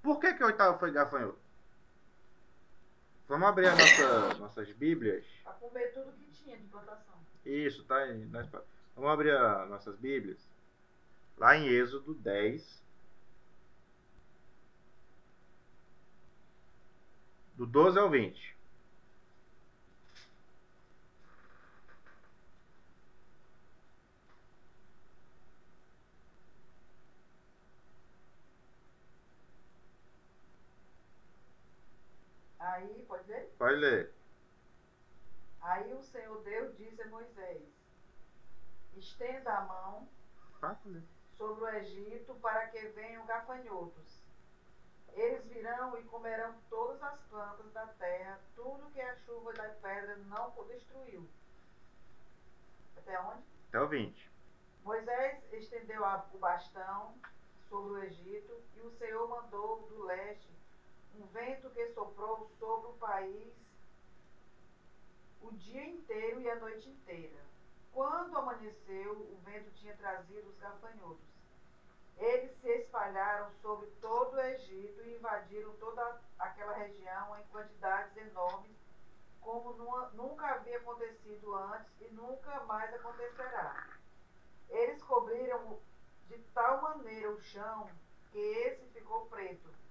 Por 0.02 0.18
que 0.18 0.34
que 0.34 0.42
o 0.42 0.46
oitavo 0.46 0.76
foi 0.80 0.90
gafanhoto? 0.90 1.38
Vamos 3.28 3.48
abrir 3.48 3.68
as 3.68 3.78
nossa, 3.78 4.34
nossas 4.42 4.72
bíblias. 4.72 5.24
Para 5.44 5.52
comer 5.52 5.92
tudo 5.92 6.10
que 6.14 6.26
tinha 6.32 6.56
de 6.56 6.64
plantação. 6.64 7.14
Isso, 7.46 7.84
tá 7.84 7.98
aí. 7.98 8.28
Vamos 8.96 9.10
abrir 9.12 9.30
as 9.30 9.68
nossas 9.68 9.96
bíblias. 9.96 10.44
Lá 11.38 11.56
em 11.56 11.68
Êxodo 11.68 12.14
10. 12.14 12.82
Do 17.54 17.64
12 17.64 17.96
ao 17.96 18.10
20. 18.10 18.53
Aí, 32.84 33.02
pode 33.08 33.30
ler? 33.30 33.54
Pode 33.58 33.76
ler. 33.76 34.12
Aí 35.62 35.94
o 35.94 36.02
Senhor 36.02 36.42
Deus 36.42 36.76
disse 36.76 37.00
a 37.00 37.06
Moisés: 37.08 37.62
Estenda 38.94 39.50
a 39.50 39.60
mão 39.62 40.08
sobre 41.38 41.64
o 41.64 41.68
Egito 41.68 42.34
para 42.36 42.66
que 42.68 42.80
venham 42.88 43.24
gafanhotos. 43.24 44.22
Eles 45.14 45.44
virão 45.46 45.96
e 45.98 46.02
comerão 46.04 46.54
todas 46.68 47.02
as 47.02 47.20
plantas 47.22 47.72
da 47.72 47.86
terra, 47.86 48.38
tudo 48.54 48.90
que 48.90 49.00
a 49.00 49.16
chuva 49.20 49.52
da 49.54 49.68
pedra 49.68 50.16
não 50.16 50.52
destruiu. 50.66 51.26
Até 52.98 53.18
onde? 53.20 53.44
Até 53.68 53.80
o 53.80 53.88
20. 53.88 54.30
Moisés 54.82 55.42
estendeu 55.52 56.02
o 56.02 56.38
bastão 56.38 57.14
sobre 57.68 57.92
o 57.92 58.04
Egito 58.04 58.62
e 58.76 58.80
o 58.80 58.90
Senhor 58.98 59.26
mandou 59.28 59.86
do 59.88 60.02
leste 60.04 60.52
um 61.18 61.26
vento 61.26 61.70
que 61.70 61.92
soprou 61.92 62.50
sobre 62.58 62.88
o 62.90 62.94
país 62.94 63.52
o 65.40 65.52
dia 65.52 65.84
inteiro 65.84 66.40
e 66.40 66.50
a 66.50 66.56
noite 66.56 66.88
inteira. 66.88 67.44
Quando 67.92 68.36
amanheceu, 68.36 69.12
o 69.12 69.38
vento 69.44 69.70
tinha 69.74 69.94
trazido 69.96 70.48
os 70.48 70.58
gafanhotos. 70.58 71.34
Eles 72.16 72.56
se 72.60 72.68
espalharam 72.68 73.50
sobre 73.60 73.86
todo 74.00 74.34
o 74.34 74.40
Egito 74.40 75.02
e 75.02 75.16
invadiram 75.16 75.72
toda 75.76 76.20
aquela 76.38 76.74
região 76.74 77.36
em 77.38 77.44
quantidades 77.48 78.16
enormes, 78.16 78.76
como 79.40 79.74
nunca 80.14 80.46
havia 80.46 80.78
acontecido 80.78 81.54
antes 81.54 81.92
e 82.00 82.08
nunca 82.14 82.60
mais 82.64 82.92
acontecerá. 82.94 83.98
Eles 84.70 85.02
cobriram 85.02 85.78
de 86.28 86.38
tal 86.54 86.80
maneira 86.80 87.30
o 87.30 87.40
chão 87.42 87.90
que 88.30 88.38
esse 88.38 88.86
ficou 88.86 89.26
preto 89.26 89.83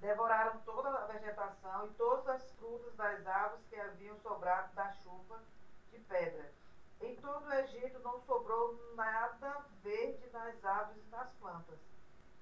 Devoraram 0.00 0.60
toda 0.60 0.88
a 0.88 1.06
vegetação 1.06 1.86
e 1.86 1.90
todas 1.94 2.28
as 2.28 2.50
frutas 2.52 2.94
das 2.94 3.26
árvores 3.26 3.66
que 3.68 3.76
haviam 3.76 4.16
sobrado 4.20 4.72
da 4.74 4.92
chuva 4.92 5.42
de 5.90 5.98
pedra. 6.00 6.52
Em 7.00 7.16
todo 7.16 7.46
o 7.46 7.52
Egito 7.52 7.98
não 8.00 8.20
sobrou 8.20 8.78
nada 8.94 9.64
verde 9.82 10.28
nas 10.30 10.64
árvores 10.64 11.02
e 11.04 11.10
nas 11.10 11.30
plantas. 11.32 11.78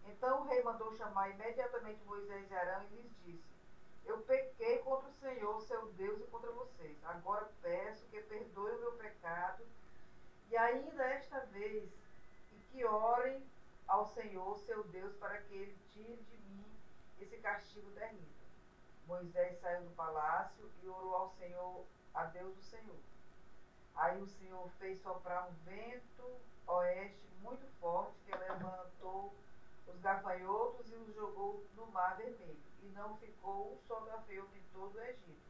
Então 0.07 0.41
o 0.41 0.45
rei 0.45 0.63
mandou 0.63 0.95
chamar 0.97 1.31
imediatamente 1.31 2.05
Moisés 2.05 2.51
e 2.51 2.55
Arão 2.55 2.85
e 2.85 2.95
lhes 2.95 3.13
disse: 3.25 3.55
Eu 4.05 4.19
pequei 4.19 4.79
contra 4.79 5.09
o 5.09 5.15
Senhor, 5.15 5.61
seu 5.63 5.87
Deus, 5.93 6.21
e 6.21 6.25
contra 6.25 6.51
vocês. 6.53 6.97
Agora 7.05 7.51
peço 7.61 8.07
que 8.07 8.21
perdoe 8.23 8.73
o 8.77 8.81
meu 8.81 8.93
pecado, 8.93 9.65
e 10.51 10.57
ainda 10.57 11.05
esta 11.05 11.41
vez, 11.47 11.91
e 12.53 12.59
que 12.71 12.85
orem 12.85 13.43
ao 13.87 14.07
Senhor, 14.07 14.59
seu 14.61 14.85
Deus, 14.85 15.15
para 15.17 15.39
que 15.39 15.55
ele 15.55 15.79
tire 15.93 16.23
de 16.31 16.36
esse 17.21 17.37
castigo 17.39 17.91
terrível. 17.93 18.37
Moisés 19.07 19.59
saiu 19.61 19.85
do 19.85 19.91
palácio 19.95 20.71
e 20.83 20.89
orou 20.89 21.15
ao 21.15 21.31
Senhor, 21.31 21.85
a 22.13 22.25
Deus 22.25 22.55
do 22.55 22.63
Senhor. 22.63 22.99
Aí 23.95 24.21
o 24.21 24.27
Senhor 24.27 24.69
fez 24.79 25.01
soprar 25.01 25.49
um 25.49 25.55
vento 25.65 26.41
oeste 26.67 27.27
muito 27.41 27.67
forte 27.81 28.17
que 28.27 28.37
levantou 28.37 29.35
os 29.87 30.01
gafanhotos 30.01 30.91
e 30.91 30.97
os 30.97 31.15
jogou 31.15 31.65
no 31.77 31.87
mar 31.87 32.17
vermelho. 32.17 32.63
E 32.83 32.87
não 32.89 33.17
ficou 33.19 33.75
um 33.75 33.79
só 33.87 34.01
gafanhoto 34.01 34.55
em 34.57 34.63
todo 34.73 34.97
o 34.97 35.03
Egito. 35.03 35.47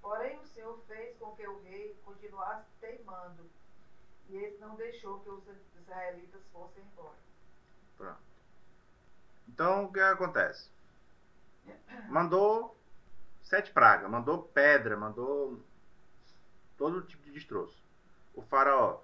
Porém 0.00 0.38
o 0.38 0.46
Senhor 0.46 0.78
fez 0.86 1.16
com 1.18 1.34
que 1.36 1.46
o 1.46 1.62
rei 1.62 1.94
continuasse 2.04 2.66
teimando. 2.80 3.48
E 4.28 4.36
ele 4.36 4.58
não 4.58 4.74
deixou 4.74 5.20
que 5.20 5.30
os 5.30 5.44
israelitas 5.80 6.42
fossem 6.52 6.82
embora. 6.82 7.18
Pronto. 7.96 8.20
Então, 9.48 9.84
o 9.84 9.92
que 9.92 10.00
acontece? 10.00 10.68
Mandou 12.08 12.76
sete 13.42 13.72
pragas, 13.72 14.10
mandou 14.10 14.42
pedra, 14.42 14.96
mandou 14.96 15.62
todo 16.76 17.02
tipo 17.02 17.22
de 17.24 17.32
destroço. 17.32 17.82
O 18.34 18.42
faraó, 18.42 19.00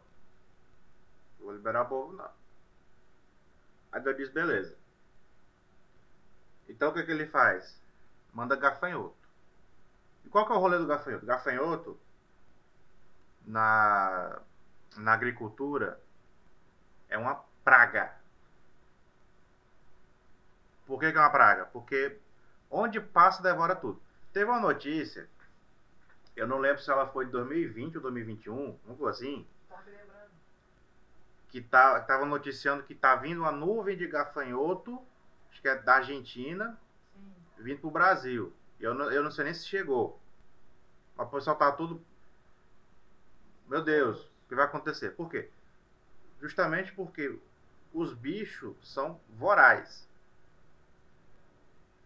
vou 1.40 1.53
liberar 1.53 1.83
o 1.83 1.88
povo, 1.88 2.12
não. 2.12 2.31
Aí 3.90 4.01
Deus 4.01 4.16
diz, 4.16 4.29
beleza. 4.31 4.77
Então 6.68 6.90
o 6.90 6.94
que, 6.94 7.01
é 7.01 7.03
que 7.03 7.11
ele 7.11 7.27
faz? 7.27 7.81
Manda 8.33 8.57
gafanhoto. 8.57 9.29
E 10.25 10.29
qual 10.29 10.46
que 10.46 10.53
é 10.53 10.55
o 10.55 10.59
rolê 10.59 10.79
do 10.79 10.87
gafanhoto? 10.87 11.27
Gafanhoto, 11.27 12.01
na, 13.44 14.40
na 14.96 15.12
agricultura, 15.12 16.01
é 17.09 17.18
uma 17.18 17.44
praga. 17.64 18.14
Por 20.87 20.98
que, 20.98 21.12
que 21.12 21.18
é 21.18 21.20
uma 21.20 21.31
praga? 21.31 21.66
Porque 21.66 22.18
onde 22.73 23.01
passa, 23.01 23.43
devora 23.43 23.77
tudo. 23.77 24.01
Teve 24.33 24.51
uma 24.51 24.59
notícia, 24.59 25.29
eu 26.35 26.49
não 26.49 26.59
lembro 26.59 26.83
se 26.83 26.91
ela 26.91 27.07
foi 27.07 27.27
de 27.27 27.33
2020 27.33 27.97
ou 27.97 28.03
2021, 28.03 28.79
uma 28.87 28.97
coisa 28.97 29.11
assim, 29.19 29.47
Tá 29.69 29.77
me 29.83 29.91
lembrando? 29.91 30.31
que 31.51 31.61
tá, 31.61 32.01
tava 32.01 32.25
noticiando 32.25 32.83
que 32.83 32.95
tá 32.95 33.15
vindo 33.15 33.43
uma 33.43 33.53
nuvem 33.53 33.97
de 33.97 34.07
gafanhoto, 34.07 34.99
acho 35.51 35.61
que 35.61 35.69
é 35.69 35.77
da 35.77 35.97
Argentina, 35.97 36.81
Sim. 37.15 37.63
vindo 37.63 37.81
pro 37.81 37.91
Brasil. 37.91 38.53
Eu 38.81 38.95
não, 38.95 39.13
eu 39.13 39.23
não 39.23 39.31
sei 39.31 39.45
nem 39.45 39.55
se 39.55 39.67
chegou. 39.67 40.19
O 41.17 41.27
pessoal 41.27 41.55
tá 41.57 41.71
tudo. 41.71 42.03
Meu 43.69 43.83
Deus, 43.83 44.25
o 44.25 44.49
que 44.49 44.55
vai 44.55 44.65
acontecer? 44.65 45.11
Por 45.11 45.31
quê? 45.31 45.51
Justamente 46.41 46.91
porque 46.93 47.39
os 47.93 48.13
bichos 48.15 48.75
são 48.83 49.21
vorazes. 49.29 50.09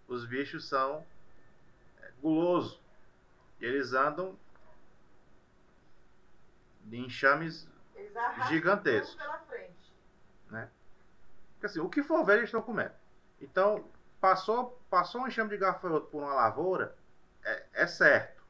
Os 0.08 0.24
bichos 0.26 0.68
são 0.68 1.04
é, 2.00 2.10
gulosos. 2.20 2.80
E 3.60 3.64
eles 3.64 3.92
andam 3.92 4.38
de 6.82 6.98
enxames 6.98 7.68
Eles 7.94 8.14
arrastam 8.16 8.48
Gigantesco. 8.48 9.12
tudo 9.12 9.18
pela 9.18 9.38
frente. 9.40 9.76
Porque 11.54 11.66
assim, 11.66 11.80
o 11.80 11.88
que 11.88 12.02
for 12.02 12.24
velho 12.24 12.40
eles 12.40 12.48
estão 12.48 12.62
comendo. 12.62 12.94
Então, 13.40 13.88
passou, 14.20 14.80
passou 14.90 15.22
um 15.22 15.26
enxame 15.26 15.50
de 15.50 15.56
gafanhoto 15.56 16.06
por 16.08 16.22
uma 16.22 16.34
lavoura, 16.34 16.96
é, 17.42 17.66
é 17.72 17.86
certo. 17.86 18.42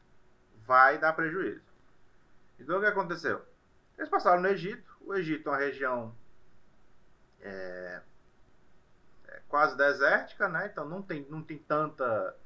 Vai 0.64 0.98
dar 0.98 1.12
prejuízo. 1.12 1.64
Então 2.58 2.78
o 2.78 2.80
que 2.80 2.86
aconteceu? 2.86 3.44
Eles 3.96 4.10
passaram 4.10 4.42
no 4.42 4.48
Egito. 4.48 4.96
O 5.00 5.14
Egito 5.14 5.48
é 5.48 5.52
uma 5.52 5.58
região 5.58 6.14
é 7.40 8.02
quase 9.48 9.76
desértica, 9.76 10.48
né? 10.48 10.68
Então 10.70 10.88
não 10.88 11.02
tem, 11.02 11.26
não 11.30 11.42
tem 11.42 11.58
tanta 11.58 12.36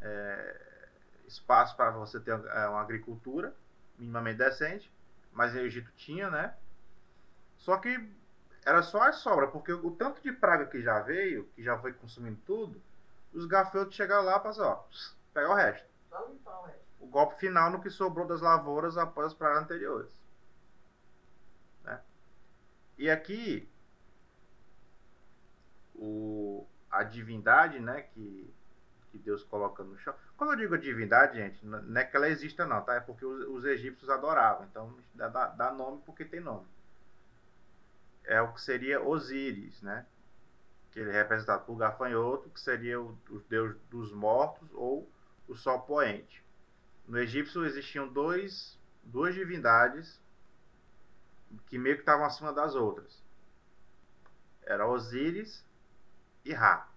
é, 0.00 0.88
espaço 1.26 1.76
para 1.76 1.90
você 1.90 2.18
ter 2.20 2.32
é, 2.32 2.68
uma 2.68 2.80
agricultura 2.80 3.54
minimamente 3.98 4.38
decente. 4.38 4.92
Mas 5.32 5.54
o 5.54 5.58
Egito 5.58 5.92
tinha, 5.96 6.30
né? 6.30 6.54
Só 7.58 7.76
que 7.76 8.08
era 8.64 8.82
só 8.82 9.02
a 9.02 9.12
sobra, 9.12 9.48
porque 9.48 9.72
o 9.72 9.90
tanto 9.90 10.20
de 10.22 10.32
praga 10.32 10.66
que 10.66 10.82
já 10.82 11.00
veio, 11.00 11.44
que 11.54 11.62
já 11.62 11.78
foi 11.78 11.92
consumindo 11.92 12.38
tudo, 12.44 12.80
os 13.32 13.46
gafanhotos 13.46 13.94
chegaram 13.94 14.24
lá 14.24 14.38
para 14.38 14.50
ó, 14.62 14.84
pegar 15.32 15.50
o 15.50 15.54
resto. 15.54 15.86
O 17.00 17.06
golpe 17.06 17.38
final 17.38 17.70
no 17.70 17.80
que 17.80 17.90
sobrou 17.90 18.26
das 18.26 18.40
lavouras 18.40 18.96
após 18.96 19.28
as 19.28 19.34
pragas 19.34 19.62
anteriores. 19.62 20.12
Né? 21.84 22.00
E 22.98 23.10
aqui, 23.10 23.68
o, 25.98 26.66
a 26.90 27.02
divindade, 27.02 27.78
né, 27.80 28.02
que, 28.14 28.54
que 29.10 29.18
Deus 29.18 29.42
coloca 29.44 29.82
no 29.82 29.98
chão. 29.98 30.14
Quando 30.36 30.52
eu 30.52 30.56
digo 30.56 30.78
divindade, 30.78 31.36
gente, 31.36 31.64
não 31.66 32.00
é 32.00 32.04
que 32.04 32.16
ela 32.16 32.28
exista 32.28 32.64
não, 32.64 32.80
tá? 32.82 32.94
É 32.94 33.00
porque 33.00 33.24
os, 33.24 33.48
os 33.48 33.64
egípcios 33.64 34.08
adoravam. 34.08 34.66
Então, 34.70 34.94
dá, 35.14 35.28
dá 35.28 35.72
nome 35.72 36.00
porque 36.06 36.24
tem 36.24 36.40
nome 36.40 36.66
é 38.28 38.42
o 38.42 38.52
que 38.52 38.60
seria 38.60 39.02
Osíris, 39.02 39.80
né? 39.80 40.06
Que 40.92 41.00
ele 41.00 41.10
é 41.10 41.14
representado 41.14 41.64
por 41.64 41.76
gafanhoto, 41.76 42.50
que 42.50 42.60
seria 42.60 43.00
o, 43.00 43.18
o 43.30 43.40
deus 43.48 43.74
dos 43.90 44.12
mortos 44.12 44.68
ou 44.74 45.10
o 45.48 45.56
sol 45.56 45.80
poente. 45.80 46.44
No 47.06 47.18
egípcio 47.18 47.64
existiam 47.64 48.06
dois, 48.06 48.78
duas 49.02 49.34
divindades 49.34 50.20
que 51.66 51.78
meio 51.78 51.96
que 51.96 52.02
estavam 52.02 52.26
acima 52.26 52.52
das 52.52 52.74
outras. 52.74 53.22
Era 54.62 54.86
Osíris 54.86 55.64
e 56.48 56.54
Ra. 56.54 56.88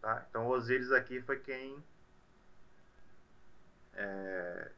Tá? 0.00 0.26
Então 0.28 0.46
Osíris 0.46 0.90
aqui 0.90 1.20
foi 1.20 1.38
quem 1.38 1.82
é, 3.92 4.72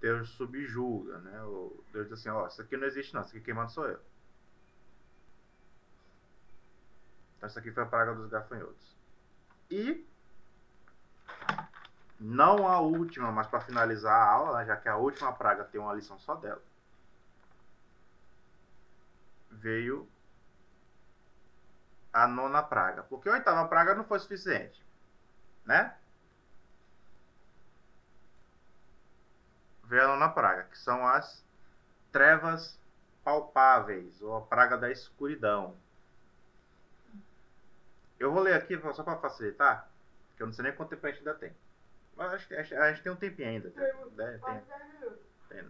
Deus 0.00 0.30
subjuga, 0.30 1.18
né? 1.18 1.42
O 1.42 1.84
Deus 1.92 2.08
diz 2.08 2.20
assim, 2.20 2.28
ó, 2.28 2.46
isso 2.46 2.62
aqui 2.62 2.76
não 2.76 2.86
existe 2.86 3.12
não, 3.12 3.22
isso 3.22 3.30
aqui 3.30 3.40
quem 3.40 3.54
manda 3.54 3.70
sou 3.70 3.86
eu. 3.86 4.00
Então, 7.36 7.48
essa 7.48 7.58
aqui 7.58 7.72
foi 7.72 7.82
a 7.82 7.86
praga 7.86 8.14
dos 8.14 8.30
gafanhotos. 8.30 8.96
E 9.70 10.06
não 12.20 12.68
a 12.68 12.80
última, 12.80 13.32
mas 13.32 13.48
para 13.48 13.60
finalizar 13.60 14.14
a 14.14 14.32
aula, 14.32 14.64
já 14.64 14.76
que 14.76 14.88
a 14.88 14.96
última 14.96 15.32
praga 15.32 15.64
tem 15.64 15.80
uma 15.80 15.92
lição 15.92 16.18
só 16.20 16.36
dela, 16.36 16.62
veio 19.50 20.08
a 22.16 22.26
nona 22.26 22.62
praga. 22.62 23.02
Porque 23.02 23.28
a 23.28 23.32
oitava 23.32 23.68
praga 23.68 23.94
não 23.94 24.04
foi 24.04 24.18
suficiente, 24.18 24.82
né? 25.66 25.94
Veio 29.84 30.04
a 30.04 30.08
nona 30.08 30.28
praga, 30.30 30.64
que 30.64 30.78
são 30.78 31.06
as 31.06 31.44
trevas 32.10 32.78
palpáveis, 33.22 34.20
ou 34.22 34.34
a 34.36 34.40
praga 34.40 34.76
da 34.78 34.90
escuridão. 34.90 35.76
Eu 38.18 38.32
vou 38.32 38.42
ler 38.42 38.54
aqui 38.54 38.80
só 38.94 39.02
para 39.02 39.18
facilitar, 39.18 39.88
porque 40.28 40.42
eu 40.42 40.46
não 40.46 40.54
sei 40.54 40.64
nem 40.64 40.72
quanto 40.74 40.90
tempo 40.90 41.06
a 41.06 41.10
gente 41.10 41.18
ainda 41.18 41.34
tem. 41.34 41.54
Mas 42.16 42.32
acho 42.32 42.48
que 42.48 42.54
a 42.54 42.62
gente, 42.62 43.02
tem 43.02 43.12
um 43.12 43.16
tempinho 43.16 43.48
ainda. 43.50 43.70
Tem, 43.70 43.84
Temos 43.92 44.14
tem, 44.14 44.38
quase 44.38 44.64
10 44.66 44.92
minutos. 44.94 45.18
tem, 45.50 45.68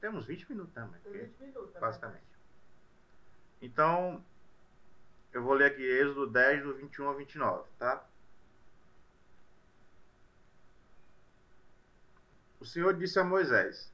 temos 0.00 0.26
20 0.26 0.48
minutos, 0.50 0.74
né? 0.74 0.88
mas 0.90 1.02
Tem 1.02 1.12
que- 1.12 1.18
20 1.18 1.38
minutos. 1.38 1.74
né? 1.74 1.80
basicamente. 1.80 2.24
Então, 3.62 4.24
eu 5.36 5.42
vou 5.42 5.52
ler 5.52 5.66
aqui 5.66 5.82
Êxodo 5.82 6.26
10, 6.26 6.62
do 6.62 6.74
21 6.76 7.08
ao 7.08 7.14
29, 7.14 7.68
tá? 7.78 8.02
O 12.58 12.64
Senhor 12.64 12.94
disse 12.94 13.18
a 13.18 13.24
Moisés: 13.24 13.92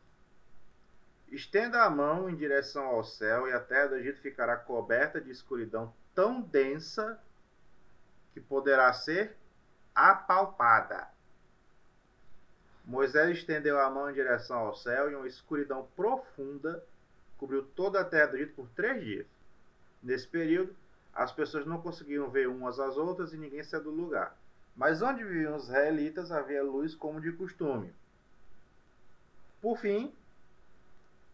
Estenda 1.33 1.83
a 1.83 1.91
mão 1.91 2.31
em 2.31 2.37
direção 2.37 2.85
ao 2.85 3.03
céu, 3.03 3.49
e 3.49 3.53
a 3.53 3.59
terra 3.59 3.89
do 3.89 3.97
Egito 3.97 4.21
ficará 4.21 4.57
coberta 4.57 5.21
de 5.21 5.33
escuridão 5.33 5.93
tão 6.15 6.41
densa 6.41 7.21
que 8.33 8.41
poderá 8.41 8.93
ser 8.93 9.37
apalpada. 9.93 11.09
Moisés 12.85 13.37
estendeu 13.37 13.81
a 13.81 13.91
mão 13.91 14.09
em 14.09 14.15
direção 14.15 14.59
ao 14.59 14.77
céu, 14.77 15.11
e 15.11 15.17
uma 15.17 15.27
escuridão 15.27 15.89
profunda 15.97 16.87
cobriu 17.37 17.65
toda 17.65 18.01
a 18.01 18.05
terra 18.05 18.27
do 18.27 18.37
Egito 18.37 18.55
por 18.55 18.69
três 18.77 19.03
dias. 19.03 19.27
Nesse 20.01 20.29
período, 20.29 20.73
as 21.15 21.33
pessoas 21.33 21.67
não 21.67 21.81
conseguiam 21.81 22.31
ver 22.31 22.49
umas 22.49 22.79
às 22.79 22.97
outras 22.97 23.33
e 23.33 23.37
ninguém 23.37 23.63
saiu 23.63 23.85
do 23.85 23.91
lugar. 23.91 24.37
Mas 24.75 25.03
onde 25.03 25.23
viviam 25.23 25.57
os 25.57 25.65
israelitas 25.65 26.33
havia 26.33 26.63
luz 26.63 26.95
como 26.95 27.21
de 27.21 27.33
costume. 27.33 27.93
Por 29.61 29.77
fim, 29.77 30.13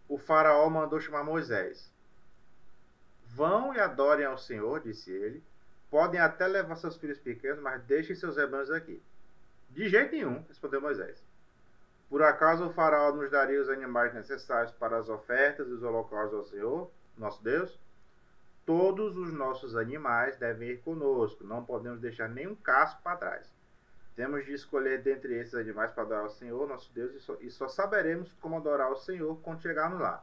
o 0.09 0.19
faraó 0.19 0.69
mandou 0.69 1.01
chamar 1.01 1.23
Moisés. 1.23 1.91
Vão 3.27 3.75
e 3.75 3.81
adorem 3.81 4.27
ao 4.27 4.39
Senhor, 4.39 4.81
disse 4.81 5.11
ele. 5.11 5.43
Podem 5.91 6.21
até 6.21 6.47
levar 6.47 6.77
seus 6.77 6.97
filhos 6.97 7.19
pequenos, 7.19 7.63
mas 7.63 7.83
deixem 7.85 8.17
seus 8.17 8.37
rebanhos 8.37 8.71
aqui. 8.71 9.01
De 9.71 9.89
jeito 9.89 10.13
nenhum, 10.13 10.43
respondeu 10.49 10.81
Moisés. 10.81 11.23
Por 12.09 12.23
acaso 12.23 12.67
o 12.67 12.73
faraó 12.73 13.13
nos 13.13 13.31
daria 13.31 13.61
os 13.61 13.69
animais 13.69 14.13
necessários 14.15 14.73
para 14.73 14.99
as 14.99 15.09
ofertas 15.09 15.69
e 15.69 15.73
os 15.73 15.83
holocaustos 15.83 16.39
ao 16.39 16.47
Senhor, 16.47 16.91
nosso 17.17 17.43
Deus? 17.43 17.79
Todos 18.69 19.17
os 19.17 19.33
nossos 19.33 19.75
animais 19.75 20.37
devem 20.37 20.69
ir 20.69 20.83
conosco, 20.83 21.43
não 21.43 21.65
podemos 21.65 22.03
deixar 22.03 22.29
nenhum 22.29 22.55
casco 22.55 23.01
para 23.03 23.17
trás. 23.17 23.51
Temos 24.15 24.45
de 24.45 24.53
escolher 24.53 25.01
dentre 25.03 25.39
esses 25.39 25.55
animais 25.55 25.91
para 25.91 26.03
adorar 26.03 26.25
ao 26.25 26.29
Senhor, 26.29 26.69
nosso 26.69 26.93
Deus, 26.93 27.15
e 27.15 27.19
só, 27.19 27.37
e 27.41 27.51
só 27.51 27.67
saberemos 27.67 28.31
como 28.43 28.59
adorar 28.59 28.89
ao 28.89 28.97
Senhor 28.99 29.41
quando 29.41 29.63
chegarmos 29.63 29.99
lá. 29.99 30.23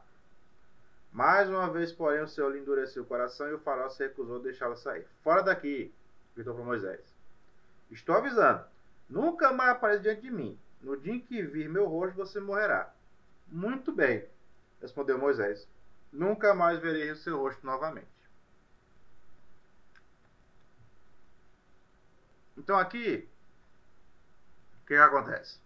Mais 1.10 1.48
uma 1.48 1.68
vez, 1.72 1.90
porém, 1.90 2.22
o 2.22 2.28
Senhor 2.28 2.50
lhe 2.50 2.60
endureceu 2.60 3.02
o 3.02 3.06
coração 3.06 3.48
e 3.48 3.54
o 3.54 3.58
faraó 3.58 3.88
se 3.88 4.04
recusou 4.04 4.36
a 4.36 4.42
deixá-la 4.42 4.76
sair. 4.76 5.08
Fora 5.24 5.42
daqui, 5.42 5.92
gritou 6.36 6.54
para 6.54 6.64
Moisés. 6.64 7.16
Estou 7.90 8.14
avisando, 8.14 8.64
nunca 9.10 9.52
mais 9.52 9.72
apareça 9.72 10.02
diante 10.02 10.20
de 10.20 10.30
mim. 10.30 10.56
No 10.80 10.96
dia 10.96 11.14
em 11.14 11.20
que 11.20 11.42
vir 11.42 11.68
meu 11.68 11.88
rosto, 11.88 12.14
você 12.14 12.38
morrerá. 12.38 12.94
Muito 13.48 13.90
bem, 13.90 14.24
respondeu 14.80 15.18
Moisés. 15.18 15.68
Nunca 16.12 16.54
mais 16.54 16.78
verei 16.78 17.10
o 17.10 17.16
seu 17.16 17.38
rosto 17.38 17.66
novamente. 17.66 18.15
Então 22.56 22.78
aqui, 22.78 23.28
o 24.82 24.86
que, 24.86 24.94
que 24.94 24.96
acontece? 24.96 25.60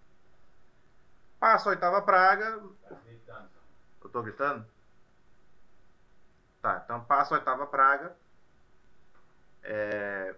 Passa 1.38 1.68
a 1.68 1.72
oitava 1.72 2.02
praga. 2.02 2.60
Eu 4.00 4.06
estou 4.06 4.22
gritando? 4.22 4.66
Tá, 6.60 6.82
então 6.84 7.04
passa 7.04 7.34
a 7.34 7.38
oitava 7.38 7.66
praga. 7.66 8.14
É... 9.62 10.34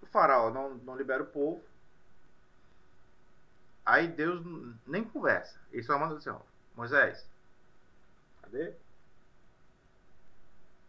O 0.00 0.06
faraó 0.06 0.50
não, 0.50 0.74
não 0.76 0.96
libera 0.96 1.22
o 1.22 1.26
povo. 1.26 1.62
Aí 3.84 4.06
Deus 4.06 4.42
nem 4.86 5.04
conversa. 5.04 5.60
Ele 5.72 5.82
só 5.82 5.98
manda 5.98 6.16
assim, 6.16 6.30
ó, 6.30 6.40
Moisés, 6.76 7.28
cadê? 8.42 8.74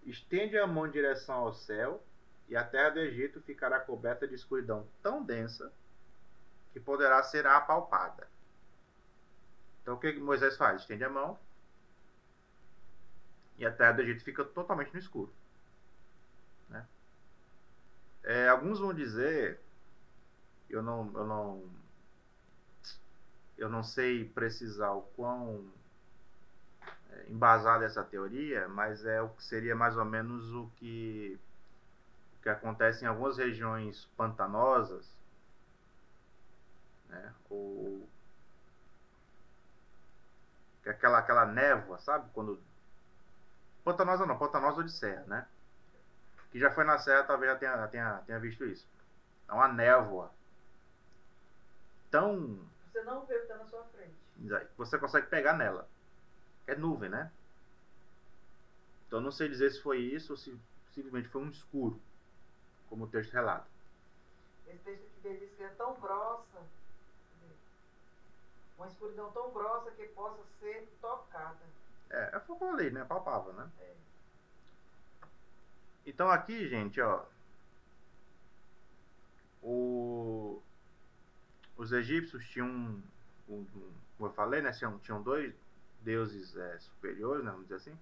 Estende 0.05 0.57
a 0.57 0.67
mão 0.67 0.87
em 0.87 0.91
direção 0.91 1.35
ao 1.35 1.53
céu 1.53 2.03
e 2.51 2.57
a 2.57 2.65
terra 2.65 2.89
do 2.89 2.99
Egito 2.99 3.39
ficará 3.39 3.79
coberta 3.79 4.27
de 4.27 4.35
escuridão 4.35 4.85
tão 5.01 5.23
densa 5.23 5.71
que 6.73 6.81
poderá 6.81 7.23
ser 7.23 7.47
apalpada. 7.47 8.27
Então 9.81 9.95
o 9.95 9.97
que 9.97 10.11
Moisés 10.19 10.57
faz? 10.57 10.81
Estende 10.81 11.05
a 11.05 11.09
mão 11.09 11.39
e 13.57 13.65
a 13.65 13.71
terra 13.71 13.93
do 13.93 14.01
Egito 14.01 14.25
fica 14.25 14.43
totalmente 14.43 14.91
no 14.91 14.99
escuro. 14.99 15.33
Né? 16.67 16.85
É, 18.23 18.49
alguns 18.49 18.79
vão 18.79 18.93
dizer, 18.93 19.57
eu 20.69 20.83
não, 20.83 21.09
eu 21.13 21.25
não, 21.25 21.69
eu 23.57 23.69
não 23.69 23.81
sei 23.81 24.25
precisar 24.25 24.91
o 24.91 25.03
quão 25.15 25.71
é, 27.11 27.29
embasada 27.29 27.85
essa 27.85 28.03
teoria, 28.03 28.67
mas 28.67 29.05
é 29.05 29.21
o 29.21 29.29
que 29.29 29.41
seria 29.41 29.73
mais 29.73 29.95
ou 29.95 30.03
menos 30.03 30.53
o 30.53 30.69
que, 30.75 31.39
que 32.41 32.49
acontece 32.49 33.03
em 33.03 33.07
algumas 33.07 33.37
regiões 33.37 34.05
pantanosas, 34.17 35.15
né? 37.07 37.33
Ou 37.49 38.07
é 40.85 40.89
aquela 40.89 41.19
aquela 41.19 41.45
névoa, 41.45 41.99
sabe? 41.99 42.29
Quando 42.33 42.59
Pantanosa 43.83 44.25
não, 44.25 44.37
Pantanosa 44.37 44.83
de 44.83 44.91
Serra, 44.91 45.23
né? 45.27 45.47
Que 46.51 46.59
já 46.59 46.71
foi 46.71 46.83
na 46.83 46.97
Serra, 46.97 47.23
talvez 47.23 47.51
já 47.51 47.57
tenha, 47.57 47.87
tenha, 47.87 48.17
tenha 48.25 48.39
visto 48.39 48.65
isso. 48.65 48.87
É 49.47 49.53
uma 49.53 49.67
névoa. 49.67 50.31
Tão. 52.09 52.59
Você 52.91 53.01
não 53.03 53.25
vê 53.25 53.35
o 53.35 53.37
que 53.37 53.43
está 53.43 53.57
na 53.57 53.65
sua 53.65 53.83
frente. 53.85 54.15
Você 54.77 54.97
consegue 54.97 55.27
pegar 55.27 55.53
nela. 55.53 55.87
É 56.67 56.75
nuvem, 56.75 57.09
né? 57.09 57.31
Então 59.07 59.21
não 59.21 59.31
sei 59.31 59.47
dizer 59.49 59.71
se 59.71 59.81
foi 59.81 59.99
isso 59.99 60.33
ou 60.33 60.37
se 60.37 60.57
simplesmente 60.93 61.29
foi 61.29 61.41
um 61.41 61.49
escuro, 61.49 61.99
como 62.91 63.05
o 63.05 63.07
texto 63.07 63.31
relata. 63.31 63.65
Esse 64.67 64.79
texto 64.79 65.05
aqui 65.19 65.37
diz 65.37 65.55
que 65.55 65.63
é 65.63 65.69
tão 65.69 65.93
grossa, 65.93 66.61
uma 68.77 68.87
escuridão 68.87 69.31
tão 69.31 69.49
grossa 69.51 69.91
que 69.91 70.05
possa 70.09 70.43
ser 70.59 70.91
tocada. 70.99 71.61
É, 72.09 72.31
é 72.33 72.37
o 72.37 72.41
que 72.41 72.51
eu 72.51 72.57
falei, 72.57 72.91
né? 72.91 73.05
Palpável, 73.05 73.53
né? 73.53 73.71
É. 73.79 73.93
Então 76.05 76.29
aqui, 76.29 76.67
gente, 76.67 76.99
ó. 76.99 77.23
O, 79.63 80.61
os 81.77 81.93
egípcios 81.93 82.43
tinham, 82.49 82.67
um, 82.67 83.01
um, 83.47 83.65
como 84.17 84.29
eu 84.29 84.33
falei, 84.33 84.61
né? 84.61 84.73
Tinham, 84.73 84.99
tinham 84.99 85.23
dois 85.23 85.55
deuses 86.01 86.57
é, 86.57 86.77
superiores, 86.79 87.45
né? 87.45 87.51
Vamos 87.51 87.67
dizer 87.67 87.75
assim. 87.75 87.97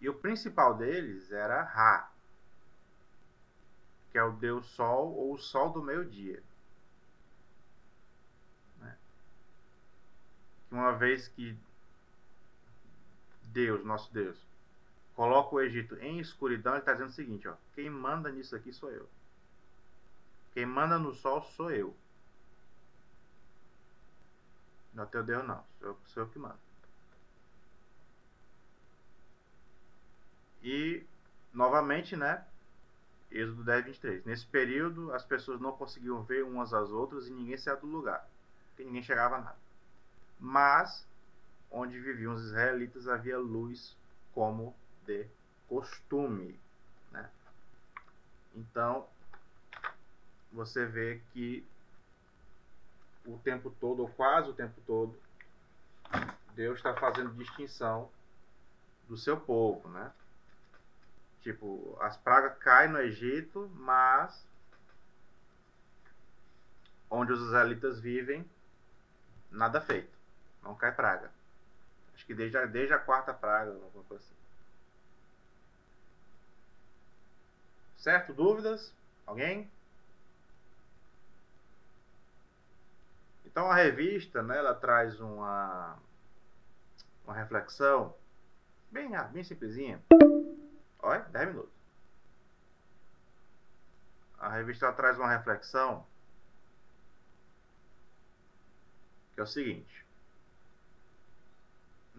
E 0.00 0.08
o 0.08 0.14
principal 0.14 0.74
deles 0.74 1.32
era 1.32 1.62
Ra, 1.64 2.12
que 4.10 4.18
é 4.18 4.22
o 4.22 4.32
deus 4.32 4.66
Sol 4.66 5.14
ou 5.14 5.34
o 5.34 5.38
Sol 5.38 5.72
do 5.72 5.82
meio-dia. 5.82 6.42
Né? 8.78 8.96
Uma 10.70 10.92
vez 10.92 11.28
que 11.28 11.56
Deus, 13.44 13.84
nosso 13.84 14.12
Deus, 14.12 14.38
coloca 15.14 15.54
o 15.54 15.60
Egito 15.60 15.96
em 15.96 16.18
escuridão, 16.18 16.72
ele 16.72 16.80
está 16.80 16.92
dizendo 16.92 17.10
o 17.10 17.14
seguinte: 17.14 17.48
ó, 17.48 17.54
quem 17.74 17.90
manda 17.90 18.30
nisso 18.30 18.54
aqui 18.56 18.72
sou 18.72 18.90
eu. 18.90 19.08
Quem 20.52 20.66
manda 20.66 20.98
no 20.98 21.14
sol 21.14 21.42
sou 21.42 21.70
eu. 21.70 21.94
Não 24.92 25.04
é 25.04 25.06
teu 25.06 25.22
Deus, 25.22 25.46
não. 25.46 25.64
Sou 25.80 25.98
sou 26.06 26.22
eu 26.24 26.28
que 26.28 26.38
mando. 26.38 26.58
E, 30.62 31.04
novamente, 31.54 32.16
né? 32.16 32.44
Êxodo 33.30 33.62
10, 33.62 33.84
23. 33.84 34.24
Nesse 34.24 34.46
período, 34.46 35.12
as 35.12 35.24
pessoas 35.24 35.60
não 35.60 35.72
conseguiam 35.72 36.22
ver 36.22 36.44
umas 36.44 36.74
às 36.74 36.90
outras 36.90 37.28
e 37.28 37.32
ninguém 37.32 37.56
saía 37.56 37.76
do 37.76 37.86
lugar. 37.86 38.28
Porque 38.68 38.84
ninguém 38.84 39.02
chegava 39.02 39.36
a 39.36 39.40
nada. 39.40 39.58
Mas 40.38 41.06
onde 41.70 42.00
viviam 42.00 42.34
os 42.34 42.44
israelitas 42.44 43.06
havia 43.06 43.38
luz 43.38 43.96
como 44.34 44.74
de 45.06 45.26
costume. 45.68 46.58
Né? 47.12 47.30
Então, 48.54 49.06
você 50.52 50.84
vê 50.84 51.20
que 51.32 51.64
o 53.24 53.38
tempo 53.38 53.70
todo, 53.80 54.02
ou 54.02 54.08
quase 54.08 54.50
o 54.50 54.54
tempo 54.54 54.80
todo, 54.86 55.16
Deus 56.54 56.78
está 56.78 56.94
fazendo 56.94 57.32
distinção 57.34 58.10
do 59.08 59.16
seu 59.16 59.38
povo, 59.38 59.88
né? 59.88 60.12
Tipo, 61.42 61.96
as 62.00 62.16
pragas 62.16 62.58
caem 62.58 62.90
no 62.90 63.00
Egito, 63.00 63.70
mas 63.74 64.46
onde 67.10 67.32
os 67.32 67.40
israelitas 67.40 67.98
vivem, 67.98 68.48
nada 69.50 69.80
feito. 69.80 70.16
Não 70.62 70.74
cai 70.74 70.92
praga. 70.92 71.30
Acho 72.14 72.24
que 72.26 72.34
desde 72.34 72.56
a, 72.56 72.66
desde 72.66 72.92
a 72.92 72.98
quarta 72.98 73.32
praga, 73.32 73.72
alguma 73.72 74.04
coisa 74.04 74.22
assim. 74.22 74.34
Certo? 77.96 78.32
Dúvidas? 78.32 78.94
Alguém? 79.26 79.70
Então 83.44 83.70
a 83.70 83.74
revista, 83.74 84.42
né, 84.42 84.58
ela 84.58 84.74
traz 84.74 85.20
uma, 85.20 85.98
uma 87.24 87.34
reflexão 87.34 88.14
bem, 88.90 89.14
ah, 89.16 89.24
bem 89.24 89.42
simplesinha. 89.42 90.00
Olha, 91.02 91.20
10 91.20 91.48
minutos. 91.48 91.72
A 94.38 94.48
revista 94.50 94.92
traz 94.92 95.18
uma 95.18 95.28
reflexão 95.28 96.06
que 99.34 99.40
é 99.40 99.42
o 99.42 99.46
seguinte 99.46 100.00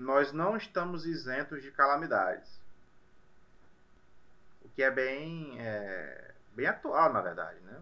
nós 0.02 0.34
não 0.34 0.58
estamos 0.58 1.06
isentos 1.06 1.62
de 1.62 1.72
calamidades. 1.72 2.60
O 4.64 4.70
que 4.70 4.82
é 4.82 4.90
bem, 4.90 5.60
é, 5.60 6.34
bem 6.54 6.66
atual, 6.66 7.14
na 7.14 7.22
verdade, 7.22 7.60
né? 7.62 7.80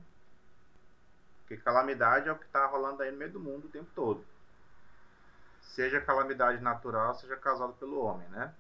Porque 1.42 1.58
calamidade 1.58 2.28
é 2.28 2.32
o 2.32 2.38
que 2.38 2.46
está 2.46 2.66
rolando 2.66 3.02
aí 3.02 3.12
no 3.12 3.18
meio 3.18 3.32
do 3.32 3.40
mundo 3.40 3.66
o 3.66 3.72
tempo 3.72 3.90
todo. 3.96 4.26
Seja 5.62 6.02
calamidade 6.02 6.62
natural, 6.62 7.16
seja 7.16 7.38
causada 7.38 7.74
pelo 7.74 8.04
homem, 8.04 8.28
né? 8.30 8.54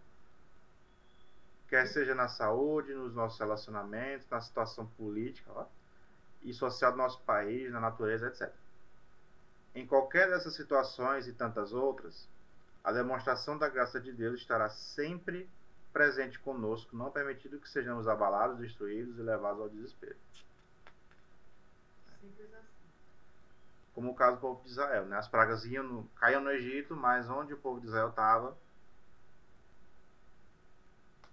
Quer 1.69 1.85
seja 1.87 2.15
na 2.15 2.27
saúde, 2.27 2.93
nos 2.95 3.13
nossos 3.13 3.39
relacionamentos, 3.39 4.27
na 4.27 4.41
situação 4.41 4.87
política, 4.97 5.51
ó. 5.53 5.65
e 6.41 6.51
social 6.51 6.91
do 6.91 6.97
nosso 6.97 7.21
país, 7.21 7.71
na 7.71 7.79
natureza, 7.79 8.27
etc. 8.27 8.51
Em 9.75 9.85
qualquer 9.85 10.29
dessas 10.29 10.55
situações 10.55 11.27
e 11.27 11.33
tantas 11.33 11.71
outras, 11.71 12.27
a 12.83 12.91
demonstração 12.91 13.55
da 13.55 13.69
graça 13.69 13.99
de 13.99 14.11
Deus 14.11 14.39
estará 14.39 14.67
sempre 14.69 15.47
presente 15.93 16.39
conosco, 16.39 16.95
não 16.95 17.11
permitindo 17.11 17.59
que 17.59 17.69
sejamos 17.69 18.07
abalados, 18.07 18.57
destruídos 18.57 19.19
e 19.19 19.21
levados 19.21 19.61
ao 19.61 19.69
desespero. 19.69 20.15
Simples 22.19 22.51
assim. 22.53 22.65
Como 23.93 24.11
o 24.11 24.15
caso 24.15 24.37
do 24.37 24.41
povo 24.41 24.63
de 24.63 24.69
Israel. 24.69 25.05
Né? 25.05 25.17
As 25.17 25.27
pragas 25.27 25.65
iam 25.65 25.83
no, 25.83 26.03
caíam 26.15 26.41
no 26.41 26.51
Egito, 26.51 26.95
mas 26.95 27.29
onde 27.29 27.53
o 27.53 27.57
povo 27.57 27.79
de 27.79 27.87
Israel 27.87 28.09
estava, 28.09 28.57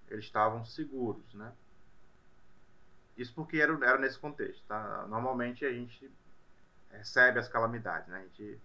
eles 0.09 0.25
estavam 0.25 0.65
seguros. 0.65 1.33
Né? 1.35 1.53
Isso 3.17 3.35
porque 3.35 3.59
era, 3.59 3.73
era 3.73 3.99
nesse 3.99 4.19
contexto. 4.19 4.63
Tá? 4.67 5.07
Normalmente 5.09 5.65
a 5.65 5.73
gente 5.73 6.11
recebe 6.91 7.39
as 7.39 7.49
calamidades. 7.49 8.09
Né? 8.09 8.19
A 8.19 8.23
gente, 8.23 8.61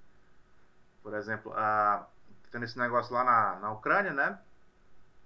por 1.02 1.14
exemplo, 1.14 1.54
a, 1.54 2.08
tendo 2.52 2.66
esse 2.66 2.78
negócio 2.78 3.14
lá 3.14 3.24
na, 3.24 3.60
na 3.60 3.72
Ucrânia, 3.72 4.14
né? 4.14 4.40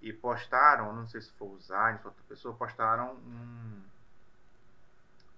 E 0.01 0.13
postaram, 0.13 0.93
não 0.93 1.07
sei 1.07 1.21
se 1.21 1.31
foi 1.33 1.47
o 1.47 1.59
Zayn, 1.59 1.95
outra 2.03 2.23
pessoa, 2.27 2.55
postaram 2.55 3.15
um 3.15 3.83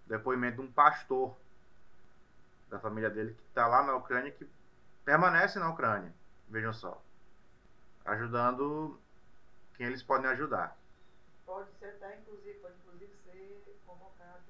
depoimento 0.06 0.62
de 0.62 0.68
um 0.68 0.72
pastor 0.72 1.36
da 2.70 2.80
família 2.80 3.10
dele 3.10 3.34
que 3.34 3.42
está 3.48 3.66
lá 3.68 3.84
na 3.84 3.96
Ucrânia, 3.96 4.32
que 4.32 4.48
permanece 5.06 5.58
na 5.60 5.70
Ucrânia, 5.70 6.14
vejam 6.50 6.74
só, 6.74 7.02
ajudando 8.04 9.00
quem 9.78 9.88
eles 9.88 10.04
podem 10.04 10.30
ajudar. 10.32 10.78
Pode 11.46 11.72
ser 11.80 11.90
até, 11.90 12.18
inclusive, 12.18 12.60
pode 12.60 12.76
inclusive 12.76 13.16
ser 13.24 13.64
convocado. 13.86 14.44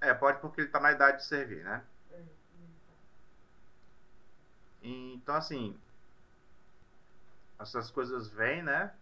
É, 0.00 0.14
pode 0.14 0.40
porque 0.40 0.60
ele 0.60 0.68
está 0.68 0.78
na 0.78 0.92
idade 0.92 1.18
de 1.18 1.24
servir, 1.24 1.64
né? 1.64 1.84
É, 2.12 2.22
então. 4.82 5.34
Assim, 5.34 5.78
essas 7.58 7.90
coisas 7.90 8.28
vêm, 8.28 8.62
né? 8.62 8.94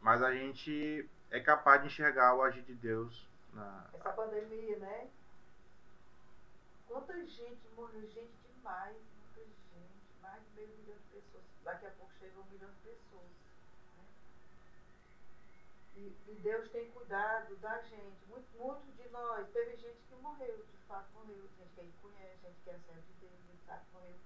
Mas 0.00 0.22
a 0.22 0.32
gente 0.32 1.08
é 1.30 1.40
capaz 1.40 1.80
de 1.82 1.88
enxergar 1.88 2.34
o 2.34 2.42
agir 2.42 2.62
de 2.62 2.74
Deus 2.74 3.26
na. 3.52 3.86
Essa 3.92 4.12
pandemia, 4.12 4.78
né? 4.78 5.08
Quanta 6.86 7.14
gente 7.26 7.68
morreu, 7.76 8.00
gente 8.08 8.32
demais, 8.46 8.96
muita 8.96 9.44
gente, 9.44 10.22
mais 10.22 10.42
de 10.42 10.50
meio 10.56 10.68
milhão 10.68 10.96
de. 10.96 11.07
Daqui 11.68 11.84
a 11.86 11.90
pouco 11.90 12.12
chega 12.18 12.40
um 12.40 12.44
milhão 12.44 12.70
de 12.70 12.78
pessoas. 12.80 13.30
Né? 13.96 14.04
E, 15.96 16.16
e 16.28 16.34
Deus 16.42 16.70
tem 16.70 16.90
cuidado 16.92 17.54
da 17.56 17.82
gente. 17.82 18.24
Muito, 18.26 18.48
muito 18.56 18.90
de 18.96 19.06
nós. 19.10 19.46
Teve 19.52 19.76
gente 19.76 19.98
que 20.08 20.14
morreu, 20.16 20.64
de 20.64 20.76
fato 20.88 21.10
morreu. 21.12 21.46
Gente 21.58 21.74
que 21.74 21.80
a 21.80 21.84
gente 21.84 21.98
conhece, 21.98 22.38
gente 22.42 22.60
que 22.64 22.70
é 22.70 22.78
servo 22.78 23.02
de 23.02 23.12
Deus, 23.20 23.60
sabe 23.66 23.84
que 23.84 23.92
morreu. 23.92 24.16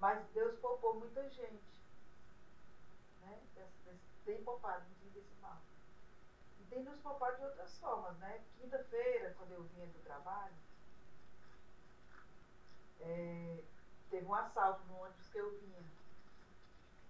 Mas 0.00 0.26
Deus 0.34 0.58
poupou 0.58 0.94
muita 0.98 1.22
gente. 1.30 1.62
Né? 3.20 3.40
Desse- 3.54 3.78
desse- 3.84 4.00
Tem 4.24 4.42
poupado, 4.42 4.84
não 4.88 4.96
diga 5.04 5.20
esse 5.20 5.34
mal. 5.40 5.60
E 6.60 6.64
tem 6.64 6.82
nos 6.82 6.98
poupado 7.00 7.36
de 7.36 7.44
outras 7.44 7.78
formas, 7.78 8.16
né? 8.18 8.44
Quinta-feira, 8.60 9.32
quando 9.38 9.52
eu 9.52 9.62
vinha 9.62 9.86
do 9.86 10.00
trabalho, 10.02 10.52
é, 13.02 13.62
teve 14.10 14.26
um 14.26 14.34
assalto 14.34 14.84
no 14.88 14.98
ônibus 15.00 15.28
que 15.28 15.38
eu 15.38 15.48
vinha, 15.60 15.84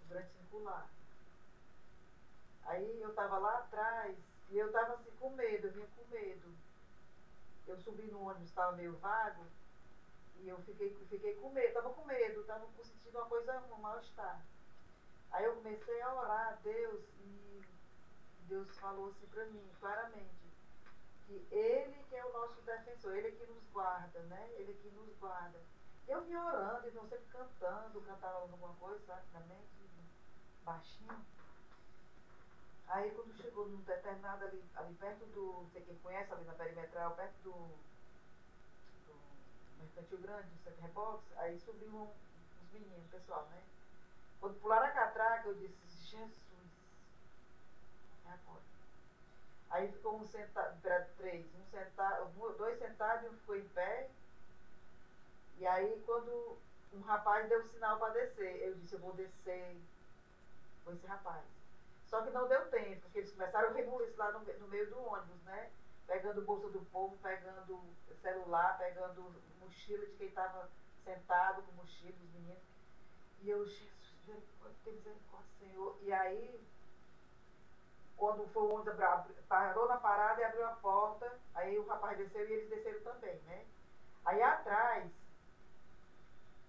Circular. 0.08 0.88
Aí 2.64 3.00
eu 3.00 3.14
tava 3.14 3.38
lá 3.38 3.58
atrás 3.58 4.16
e 4.50 4.58
eu 4.58 4.70
tava 4.72 4.94
assim 4.94 5.10
com 5.18 5.30
medo, 5.30 5.66
eu 5.66 5.72
vinha 5.72 5.86
com 5.96 6.04
medo. 6.10 6.54
Eu 7.66 7.78
subi 7.78 8.04
no 8.04 8.22
ônibus, 8.22 8.48
estava 8.48 8.76
meio 8.76 8.96
vago, 8.98 9.44
e 10.40 10.48
eu 10.48 10.58
fiquei, 10.62 10.94
fiquei 11.08 11.34
com 11.34 11.50
medo, 11.50 11.74
tava 11.74 11.90
com 11.90 12.04
medo, 12.04 12.44
tava 12.44 12.66
sentindo 12.76 13.18
uma 13.18 13.26
coisa, 13.26 13.60
um 13.72 13.80
mal-estar. 13.80 14.40
Aí 15.32 15.44
eu 15.44 15.56
comecei 15.56 16.00
a 16.00 16.14
orar 16.14 16.48
a 16.52 16.56
Deus 16.62 17.02
e 17.18 17.62
Deus 18.48 18.78
falou 18.78 19.08
assim 19.08 19.26
para 19.26 19.44
mim, 19.46 19.68
claramente, 19.80 20.46
que 21.26 21.46
Ele 21.50 22.04
que 22.08 22.14
é 22.14 22.24
o 22.24 22.32
nosso 22.32 22.60
defensor, 22.62 23.16
Ele 23.16 23.32
que 23.32 23.46
nos 23.46 23.64
guarda, 23.72 24.20
né? 24.20 24.48
Ele 24.56 24.74
que 24.74 24.88
nos 24.90 25.12
guarda. 25.18 25.60
Eu 26.06 26.22
vinha 26.22 26.40
orando 26.40 26.88
e 26.88 26.92
não 26.92 27.08
sempre 27.08 27.26
cantando, 27.26 28.00
cantava 28.02 28.38
alguma 28.38 28.72
coisa, 28.74 29.04
sabe, 29.04 29.26
na 29.32 29.40
mente, 29.40 29.85
baixinho. 30.66 31.24
Aí 32.88 33.10
quando 33.10 33.34
chegou 33.34 33.66
num 33.66 33.80
determinado 33.82 34.42
ali, 34.44 34.62
ali 34.74 34.92
perto 34.94 35.26
do, 35.26 35.60
não 35.60 35.68
sei 35.68 35.82
quem 35.82 35.94
conhece, 35.96 36.32
ali 36.32 36.44
na 36.44 36.54
perimetral, 36.54 37.12
perto 37.12 37.34
do, 37.42 37.76
do 39.06 39.14
Mercantil 39.78 40.18
Grande, 40.18 40.48
do 40.48 40.58
Centro 40.62 40.80
Rebox, 40.80 41.20
aí 41.36 41.56
subiu 41.58 41.94
um, 41.94 42.08
uns 42.60 42.70
meninos, 42.70 43.06
pessoal, 43.08 43.44
né? 43.50 43.62
Quando 44.40 44.56
pularam 44.56 44.86
a 44.86 44.90
catraca, 44.90 45.48
eu 45.48 45.54
disse, 45.54 45.86
Jesus, 46.10 46.68
é 48.26 48.30
agora. 48.30 48.62
Aí 49.70 49.88
ficou 49.88 50.16
um 50.18 50.24
sentado, 50.24 50.74
três, 51.16 51.44
um 51.54 51.64
sentado, 51.64 52.24
um- 52.36 52.52
dois 52.56 52.76
sentados 52.78 53.24
e 53.24 53.28
um 53.28 53.32
ficou 53.32 53.54
em 53.54 53.64
pé. 53.66 54.06
E 55.58 55.66
aí 55.66 55.98
quando 56.04 56.56
um 56.92 57.00
rapaz 57.00 57.48
deu 57.48 57.60
sinal 57.62 57.96
para 57.96 58.12
descer, 58.12 58.60
eu 58.62 58.74
disse, 58.74 58.94
eu 58.94 58.98
vou 58.98 59.12
descer 59.12 59.76
com 60.86 60.92
esse 60.92 61.06
rapaz. 61.06 61.44
Só 62.06 62.22
que 62.22 62.30
não 62.30 62.46
deu 62.46 62.70
tempo, 62.70 63.02
porque 63.02 63.18
eles 63.18 63.32
começaram 63.32 63.70
a 63.70 63.72
rebuliço 63.72 64.16
lá 64.16 64.30
no, 64.30 64.38
no 64.40 64.68
meio 64.68 64.88
do 64.88 65.04
ônibus, 65.04 65.42
né? 65.42 65.70
Pegando 66.06 66.42
bolsa 66.42 66.68
do 66.68 66.80
povo, 66.86 67.18
pegando 67.20 67.82
celular, 68.22 68.78
pegando 68.78 69.34
mochila 69.60 70.06
de 70.06 70.12
quem 70.12 70.28
estava 70.28 70.70
sentado 71.04 71.62
com 71.62 71.72
mochila 71.72 72.12
dos 72.12 72.30
meninos. 72.30 72.62
E 73.42 73.50
eu, 73.50 73.66
Jesus, 73.66 74.44
tem 74.84 74.94
misericórdia, 74.94 75.50
Senhor. 75.58 75.98
E 76.02 76.12
aí, 76.12 76.64
quando 78.16 78.46
foi 78.52 78.62
o 78.62 78.74
ônibus 78.74 78.94
parou 79.48 79.88
na 79.88 79.96
parada 79.96 80.40
e 80.40 80.44
abriu 80.44 80.66
a 80.66 80.76
porta, 80.76 81.38
aí 81.54 81.76
o 81.76 81.86
rapaz 81.86 82.16
desceu 82.16 82.48
e 82.48 82.52
eles 82.52 82.70
desceram 82.70 83.00
também, 83.00 83.36
né? 83.40 83.64
Aí 84.24 84.40
atrás, 84.40 85.10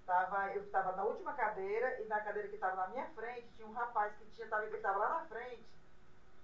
tava, 0.07 0.53
eu 0.53 0.63
estava 0.63 0.95
na 0.95 1.03
última 1.03 1.33
cadeira 1.33 2.01
e 2.01 2.05
na 2.05 2.21
cadeira 2.21 2.47
que 2.47 2.55
estava 2.55 2.77
na 2.77 2.87
minha 2.87 3.07
frente 3.09 3.51
tinha 3.55 3.67
um 3.67 3.73
rapaz 3.73 4.15
que 4.15 4.25
tinha, 4.31 4.47
tava, 4.47 4.65
ele 4.65 4.77
estava 4.77 4.97
lá 4.97 5.09
na 5.19 5.25
frente. 5.25 5.67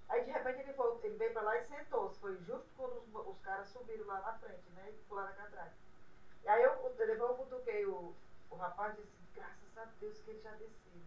Aí 0.10 0.26
de 0.26 0.32
repente 0.32 0.60
ele, 0.60 0.74
foi, 0.74 1.00
ele 1.04 1.18
veio 1.18 1.32
para 1.32 1.42
lá 1.42 1.58
e 1.58 1.64
sentou-se. 1.64 2.20
Foi 2.20 2.38
justo 2.40 2.68
quando 2.78 2.98
os, 2.98 3.28
os 3.28 3.40
caras 3.42 3.70
subiram 3.70 4.06
lá 4.06 4.20
na 4.20 4.34
frente, 4.34 4.70
né? 4.76 4.90
E 4.90 4.94
pularam 5.08 5.30
a 5.30 5.34
catraca. 5.34 5.74
E 6.44 6.50
aí 6.50 6.62
eu, 6.62 6.94
depois 6.98 7.20
eu 7.20 7.36
cutuquei 7.36 7.86
o, 7.86 8.14
o 8.52 8.56
rapaz 8.56 9.00
e 9.00 9.02
disse, 9.02 9.24
graças 9.34 9.78
a 9.78 9.86
Deus 10.00 10.22
que 10.22 10.32
ele 10.32 10.42
já 10.42 10.52
desceu. 10.52 11.02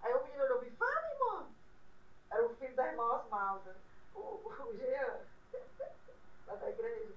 Aí 0.00 0.14
o 0.14 0.24
menino 0.24 0.44
olhou 0.44 0.64
e 0.64 0.70
fala, 0.70 1.12
irmão. 1.12 1.54
Era 2.30 2.46
o 2.46 2.56
filho 2.56 2.74
da 2.74 2.86
irmã 2.88 3.04
Osmalda, 3.04 3.76
o, 4.14 4.18
o 4.18 4.76
Jean, 4.76 5.20
lá 6.46 6.54
da 6.56 6.70
igreja. 6.70 7.14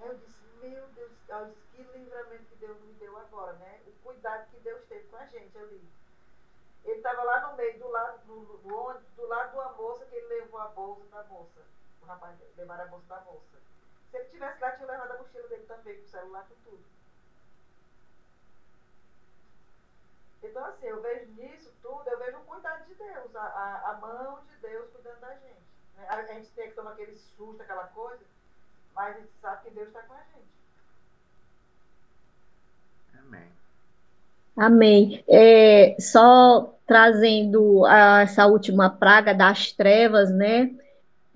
Aí 0.00 0.08
eu 0.08 0.18
disse, 0.18 0.42
meu 0.60 0.86
Deus, 0.88 1.12
olha, 1.30 1.54
que 1.72 1.82
livramento 1.82 2.44
que 2.44 2.56
Deus 2.56 2.80
me 2.80 2.92
deu 2.94 3.16
agora, 3.16 3.52
né? 3.54 3.80
Cuidado 4.38 4.50
que 4.50 4.60
Deus 4.60 4.84
teve 4.88 5.08
com 5.08 5.16
a 5.16 5.26
gente 5.26 5.58
ali. 5.58 5.88
Ele 6.84 6.96
estava 6.96 7.22
lá 7.24 7.48
no 7.48 7.56
meio, 7.56 7.78
do 7.78 7.88
lado 7.88 8.24
do, 8.26 8.40
do 8.58 9.00
do 9.16 9.26
lado 9.26 9.50
de 9.50 9.56
uma 9.56 9.72
moça 9.72 10.06
que 10.06 10.14
ele 10.14 10.26
levou 10.26 10.60
a 10.60 10.68
bolsa 10.68 11.04
da 11.06 11.24
moça. 11.24 11.60
O 12.00 12.06
rapaz 12.06 12.38
levaram 12.56 12.84
a 12.84 12.86
bolsa 12.86 13.06
da 13.08 13.20
moça. 13.22 13.58
Se 14.10 14.16
ele 14.16 14.28
tivesse 14.28 14.60
lá, 14.60 14.70
tinha 14.72 14.86
levado 14.86 15.10
a 15.12 15.18
mochila 15.18 15.48
dele 15.48 15.66
também, 15.66 15.96
com 15.98 16.04
o 16.04 16.08
celular, 16.08 16.46
com 16.48 16.54
tudo. 16.70 16.84
Então, 20.42 20.64
assim, 20.64 20.86
eu 20.86 21.02
vejo 21.02 21.32
nisso 21.32 21.72
tudo, 21.82 22.08
eu 22.08 22.18
vejo 22.18 22.38
o 22.38 22.44
cuidado 22.44 22.86
de 22.86 22.94
Deus, 22.94 23.34
a, 23.36 23.42
a, 23.42 23.90
a 23.90 23.94
mão 23.98 24.44
de 24.44 24.56
Deus 24.58 24.90
cuidando 24.92 25.20
da 25.20 25.34
gente. 25.34 25.60
né? 25.96 26.06
A, 26.08 26.14
a 26.14 26.22
gente 26.26 26.48
tem 26.52 26.68
que 26.68 26.76
tomar 26.76 26.92
aquele 26.92 27.16
susto, 27.16 27.60
aquela 27.60 27.88
coisa, 27.88 28.24
mas 28.94 29.16
a 29.16 29.20
gente 29.20 29.32
sabe 29.40 29.64
que 29.64 29.74
Deus 29.74 29.88
está 29.88 30.02
com 30.04 30.14
a 30.14 30.22
gente. 30.22 30.48
Amém. 33.18 33.52
Amém. 34.58 35.22
É, 35.28 35.96
só 36.00 36.74
trazendo 36.86 37.84
a- 37.86 38.22
essa 38.22 38.46
última 38.46 38.90
praga 38.90 39.32
das 39.34 39.72
trevas, 39.72 40.30
né? 40.30 40.70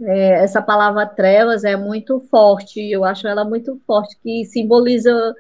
É, 0.01 0.45
essa 0.45 0.63
palavra 0.63 1.07
trevas 1.07 1.65
é 1.65 1.77
muito 1.77 2.21
forte, 2.31 2.81
eu 2.91 3.05
acho 3.05 3.29
ela 3.29 3.45
muito 3.45 3.81
forte, 3.87 4.19
que 4.23 4.45
simboliza 4.47 5.35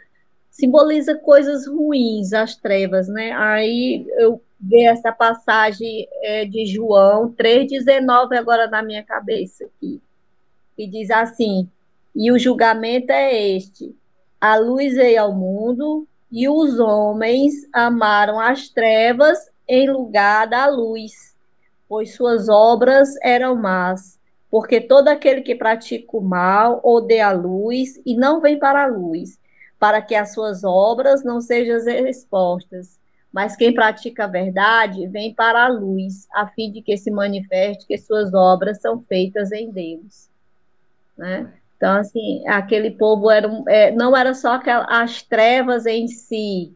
simboliza 0.50 1.16
coisas 1.18 1.66
ruins, 1.66 2.32
as 2.34 2.56
trevas, 2.56 3.08
né? 3.08 3.32
Aí 3.32 4.06
eu 4.18 4.42
vi 4.60 4.84
essa 4.86 5.12
passagem 5.12 6.08
é, 6.22 6.46
de 6.46 6.66
João 6.66 7.32
3,19 7.32 8.36
agora 8.36 8.68
na 8.68 8.82
minha 8.82 9.04
cabeça 9.04 9.64
aqui, 9.66 10.02
que 10.76 10.86
diz 10.86 11.10
assim: 11.10 11.68
E 12.14 12.30
o 12.32 12.38
julgamento 12.38 13.10
é 13.12 13.34
este: 13.50 13.94
a 14.40 14.56
luz 14.56 14.94
veio 14.94 15.22
ao 15.22 15.34
mundo, 15.34 16.06
e 16.32 16.48
os 16.48 16.80
homens 16.80 17.52
amaram 17.74 18.40
as 18.40 18.70
trevas 18.70 19.38
em 19.68 19.90
lugar 19.90 20.48
da 20.48 20.66
luz, 20.66 21.36
pois 21.86 22.14
suas 22.14 22.48
obras 22.48 23.10
eram 23.22 23.54
más. 23.54 24.18
porque 24.50 24.82
todo 24.82 25.08
aquele 25.08 25.40
que 25.40 25.54
pratica 25.54 26.14
o 26.14 26.20
mal 26.20 26.78
odeia 26.84 27.28
a 27.28 27.32
luz 27.32 27.98
e 28.04 28.14
não 28.14 28.38
vem 28.38 28.58
para 28.58 28.82
a 28.82 28.86
luz, 28.86 29.38
para 29.78 30.02
que 30.02 30.14
as 30.14 30.34
suas 30.34 30.62
obras 30.62 31.24
não 31.24 31.40
sejam 31.40 31.78
expostas. 32.06 33.00
Mas 33.32 33.56
quem 33.56 33.72
pratica 33.72 34.24
a 34.24 34.26
verdade 34.26 35.06
vem 35.06 35.34
para 35.34 35.64
a 35.64 35.68
luz, 35.68 36.28
a 36.34 36.46
fim 36.48 36.70
de 36.70 36.82
que 36.82 36.98
se 36.98 37.10
manifeste 37.10 37.86
que 37.86 37.96
suas 37.96 38.34
obras 38.34 38.78
são 38.78 39.00
feitas 39.00 39.50
em 39.52 39.70
Deus. 39.70 40.28
Né? 41.16 41.50
Então, 41.82 41.96
assim, 41.96 42.46
aquele 42.46 42.92
povo 42.92 43.28
era, 43.28 43.50
é, 43.66 43.90
não 43.90 44.16
era 44.16 44.34
só 44.34 44.52
aquelas, 44.52 44.86
as 44.88 45.22
trevas 45.22 45.84
em 45.84 46.06
si, 46.06 46.72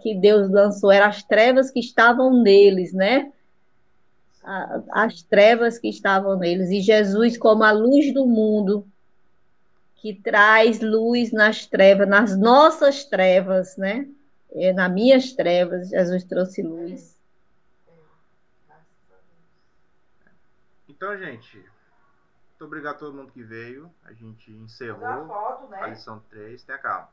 que 0.00 0.14
Deus 0.14 0.48
lançou, 0.48 0.92
eram 0.92 1.08
as 1.08 1.20
trevas 1.24 1.68
que 1.72 1.80
estavam 1.80 2.44
neles, 2.44 2.92
né? 2.92 3.32
As 4.92 5.20
trevas 5.20 5.80
que 5.80 5.88
estavam 5.88 6.38
neles. 6.38 6.70
E 6.70 6.80
Jesus, 6.80 7.36
como 7.36 7.64
a 7.64 7.72
luz 7.72 8.14
do 8.14 8.24
mundo, 8.24 8.86
que 9.96 10.14
traz 10.14 10.78
luz 10.80 11.32
nas 11.32 11.66
trevas, 11.66 12.08
nas 12.08 12.38
nossas 12.38 13.04
trevas, 13.04 13.76
né? 13.76 14.06
É, 14.52 14.72
nas 14.72 14.92
minhas 14.92 15.32
trevas, 15.32 15.88
Jesus 15.88 16.22
trouxe 16.22 16.62
luz. 16.62 17.18
Então, 20.88 21.18
gente, 21.18 21.64
muito 22.56 22.64
obrigado 22.64 22.96
a 22.96 22.98
todo 22.98 23.14
mundo 23.14 23.32
que 23.32 23.42
veio. 23.42 23.92
A 24.02 24.14
gente 24.14 24.50
encerrou 24.50 25.06
a, 25.06 25.26
foto, 25.26 25.68
né? 25.68 25.78
a 25.78 25.86
lição 25.88 26.20
3. 26.30 26.62
Tenha 26.64 26.78
calma. 26.78 27.10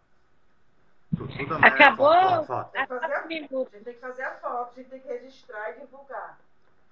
Tudo 1.17 1.55
Acabou. 1.55 2.13
Foto, 2.13 2.47
foto, 2.47 2.71
Tem, 2.71 2.81
que 2.81 2.87
fazer 2.87 3.05
a, 3.13 3.19
a 3.19 3.27
gente 3.27 3.49
tem 3.83 3.93
que 3.93 3.99
fazer 3.99 4.23
a 4.23 4.35
foto, 4.35 4.71
a 4.71 4.75
gente 4.75 4.89
tem 4.89 5.01
que 5.01 5.07
registrar 5.09 5.71
e 5.71 5.81
divulgar. 5.81 6.39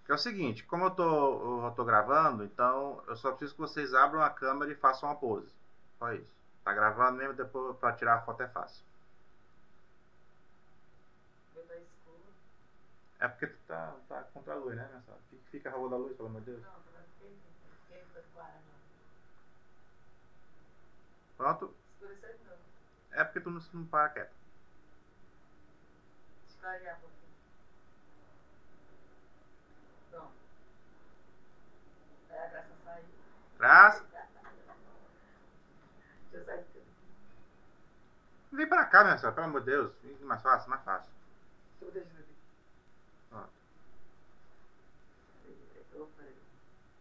É 0.07 0.13
o 0.13 0.17
seguinte, 0.17 0.65
como 0.65 0.85
eu 0.85 0.91
tô, 0.91 1.65
eu 1.65 1.71
tô 1.71 1.85
gravando, 1.85 2.43
então 2.43 3.01
eu 3.07 3.15
só 3.15 3.29
preciso 3.31 3.53
que 3.53 3.61
vocês 3.61 3.93
abram 3.93 4.21
a 4.21 4.29
câmera 4.29 4.69
e 4.69 4.75
façam 4.75 5.07
uma 5.07 5.15
pose. 5.15 5.49
Só 5.97 6.11
isso. 6.11 6.27
Tá 6.65 6.73
gravando 6.73 7.17
mesmo, 7.17 7.33
depois 7.33 7.77
para 7.77 7.93
tirar 7.93 8.15
a 8.15 8.21
foto 8.21 8.43
é 8.43 8.49
fácil. 8.49 8.83
É 13.17 13.27
porque 13.29 13.47
tu 13.47 13.57
tá, 13.65 13.95
tá 14.09 14.23
contra 14.33 14.53
a 14.53 14.57
luz, 14.57 14.75
né, 14.75 14.89
Marcelo? 14.91 15.17
Fica 15.51 15.69
a 15.69 15.73
rua 15.73 15.89
da 15.89 15.95
luz, 15.95 16.17
pelo 16.17 16.27
amor 16.27 16.41
de 16.41 16.51
Deus. 16.51 16.61
Não, 16.63 16.81
Pronto? 21.37 21.75
É 23.11 23.23
porque 23.23 23.39
tu 23.41 23.49
não, 23.49 23.61
não 23.73 23.85
para 23.85 24.09
quieto. 24.09 24.33
Esclarear 26.47 26.97
um 26.97 27.01
pouquinho. 27.01 27.21
Pronto. 30.11 30.33
É 32.29 32.45
a 32.45 32.47
graça 32.47 32.69
sair. 32.85 33.05
Graça. 33.57 34.05
Vem 38.51 38.67
pra 38.67 38.85
cá, 38.85 39.03
minha 39.03 39.17
senhora, 39.17 39.33
pelo 39.33 39.47
amor 39.47 39.61
de 39.61 39.71
Deus. 39.71 39.93
Mais 40.21 40.41
fácil, 40.41 40.69
mais 40.69 40.83
fácil. 40.83 41.11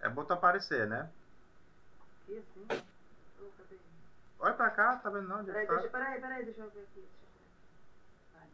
É 0.00 0.08
bom 0.08 0.24
tu 0.24 0.32
aparecer, 0.32 0.86
né? 0.88 1.10
Aqui 2.30 2.38
assim. 2.38 2.82
Olha 4.38 4.54
pra 4.54 4.70
cá, 4.70 4.96
tá 4.96 5.10
vendo 5.10 5.28
não? 5.28 5.44
Peraí, 5.44 5.66
deixa, 5.66 5.88
peraí, 5.88 6.20
peraí, 6.20 6.44
deixa 6.44 6.60
eu 6.60 6.70
ver 6.70 6.82
aqui. 6.82 7.08
Vai. 8.32 8.46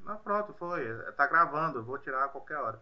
Não, 0.00 0.16
pronto, 0.18 0.52
foi. 0.54 1.12
Tá 1.12 1.26
gravando, 1.28 1.84
vou 1.84 1.98
tirar 1.98 2.24
a 2.24 2.28
qualquer 2.28 2.56
hora. 2.56 2.80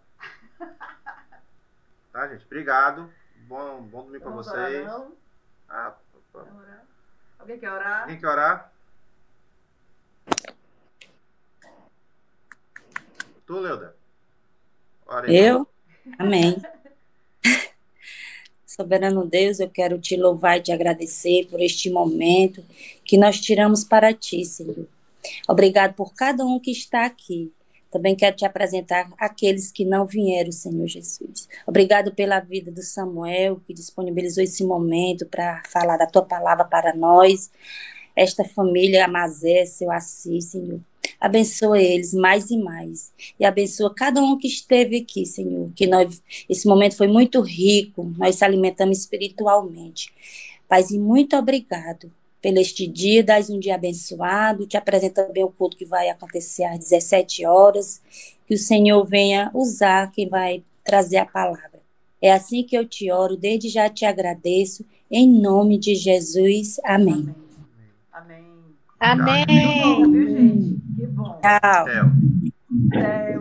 tá, 2.13 2.29
gente? 2.29 2.47
Obrigado. 2.47 3.13
Bom, 3.47 3.83
bom 3.83 4.05
domingo 4.05 4.25
pra 4.25 4.33
vocês. 4.33 4.87
Orar, 4.87 4.99
não? 4.99 5.17
Ah, 5.69 5.95
orar. 6.33 6.85
Alguém 7.39 7.61
quer 7.61 7.73
orar? 7.73 8.03
Alguém 8.03 8.19
quer 8.19 8.29
orar? 8.29 8.73
Tu, 13.47 13.59
Leuda? 13.59 13.95
Ora 15.07 15.31
Eu? 15.31 15.69
Amém. 16.19 16.63
Soberano 18.77 19.25
Deus, 19.25 19.61
eu 19.61 19.71
quero 19.71 20.01
te 20.01 20.17
louvar 20.17 20.59
e 20.59 20.63
te 20.63 20.73
agradecer 20.73 21.47
por 21.47 21.61
este 21.61 21.89
momento 21.89 22.61
que 23.05 23.17
nós 23.17 23.41
tiramos 23.41 23.85
para 23.85 24.13
ti, 24.13 24.45
Senhor. 24.45 24.89
Obrigado 25.49 25.95
por 25.95 26.13
cada 26.13 26.45
um 26.45 26.59
que 26.59 26.73
está 26.73 27.07
aqui. 27.07 27.53
Também 27.89 28.17
quero 28.17 28.35
te 28.35 28.45
apresentar 28.45 29.09
aqueles 29.17 29.71
que 29.71 29.85
não 29.85 30.05
vieram, 30.05 30.51
Senhor 30.51 30.89
Jesus. 30.89 31.49
Obrigado 31.65 32.13
pela 32.13 32.41
vida 32.41 32.73
do 32.73 32.83
Samuel, 32.83 33.61
que 33.65 33.73
disponibilizou 33.73 34.43
esse 34.43 34.65
momento 34.65 35.25
para 35.27 35.63
falar 35.69 35.97
da 35.97 36.07
tua 36.07 36.25
palavra 36.25 36.65
para 36.65 36.97
nós. 36.97 37.53
Esta 38.17 38.43
família, 38.43 39.05
Amazé, 39.05 39.65
seu 39.67 39.93
Assis, 39.93 40.47
Senhor. 40.47 40.81
Abençoa 41.25 41.81
eles 41.81 42.13
mais 42.13 42.51
e 42.51 42.59
mais. 42.59 43.11
E 43.41 43.47
abençoa 43.47 43.95
cada 43.95 44.21
um 44.21 44.37
que 44.37 44.47
esteve 44.47 44.99
aqui, 44.99 45.25
Senhor. 45.25 45.73
Que 45.75 45.87
nós, 45.87 46.23
esse 46.51 46.69
momento 46.69 46.99
foi 46.99 47.09
muito 47.09 47.41
rico. 47.41 48.13
Nós 48.19 48.35
se 48.35 48.45
alimentamos 48.45 48.99
espiritualmente. 48.99 50.13
Paizinho, 50.69 51.03
muito 51.03 51.35
obrigado 51.35 52.13
pelo 52.43 52.59
este 52.59 52.87
dia. 52.87 53.25
Dás 53.25 53.49
um 53.49 53.59
dia 53.59 53.75
abençoado. 53.75 54.67
Te 54.67 54.77
apresenta 54.77 55.25
também 55.25 55.43
o 55.43 55.49
culto 55.49 55.79
que 55.79 55.87
vai 55.87 56.11
acontecer 56.11 56.65
às 56.65 56.79
17 56.79 57.47
horas. 57.47 58.03
Que 58.47 58.53
o 58.53 58.59
Senhor 58.59 59.03
venha 59.07 59.51
usar 59.55 60.13
quem 60.13 60.29
vai 60.29 60.63
trazer 60.85 61.17
a 61.17 61.25
palavra. 61.25 61.81
É 62.21 62.33
assim 62.33 62.63
que 62.63 62.77
eu 62.77 62.87
te 62.87 63.11
oro. 63.11 63.35
Desde 63.35 63.71
já 63.71 63.89
te 63.89 64.05
agradeço. 64.05 64.85
Em 65.11 65.27
nome 65.27 65.79
de 65.79 65.95
Jesus. 65.95 66.79
Amém. 66.85 67.35
Amém. 68.13 68.45
Amém. 69.01 69.45
Amém. 69.47 69.47
viu, 69.47 70.84
bom. 71.45 71.61
Tchau. 71.61 71.89
É, 72.95 73.35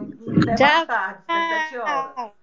até 0.51 0.65
mais 0.65 0.87
tarde, 0.87 1.19
às 1.27 1.69
7 1.69 1.77
horas. 1.77 2.42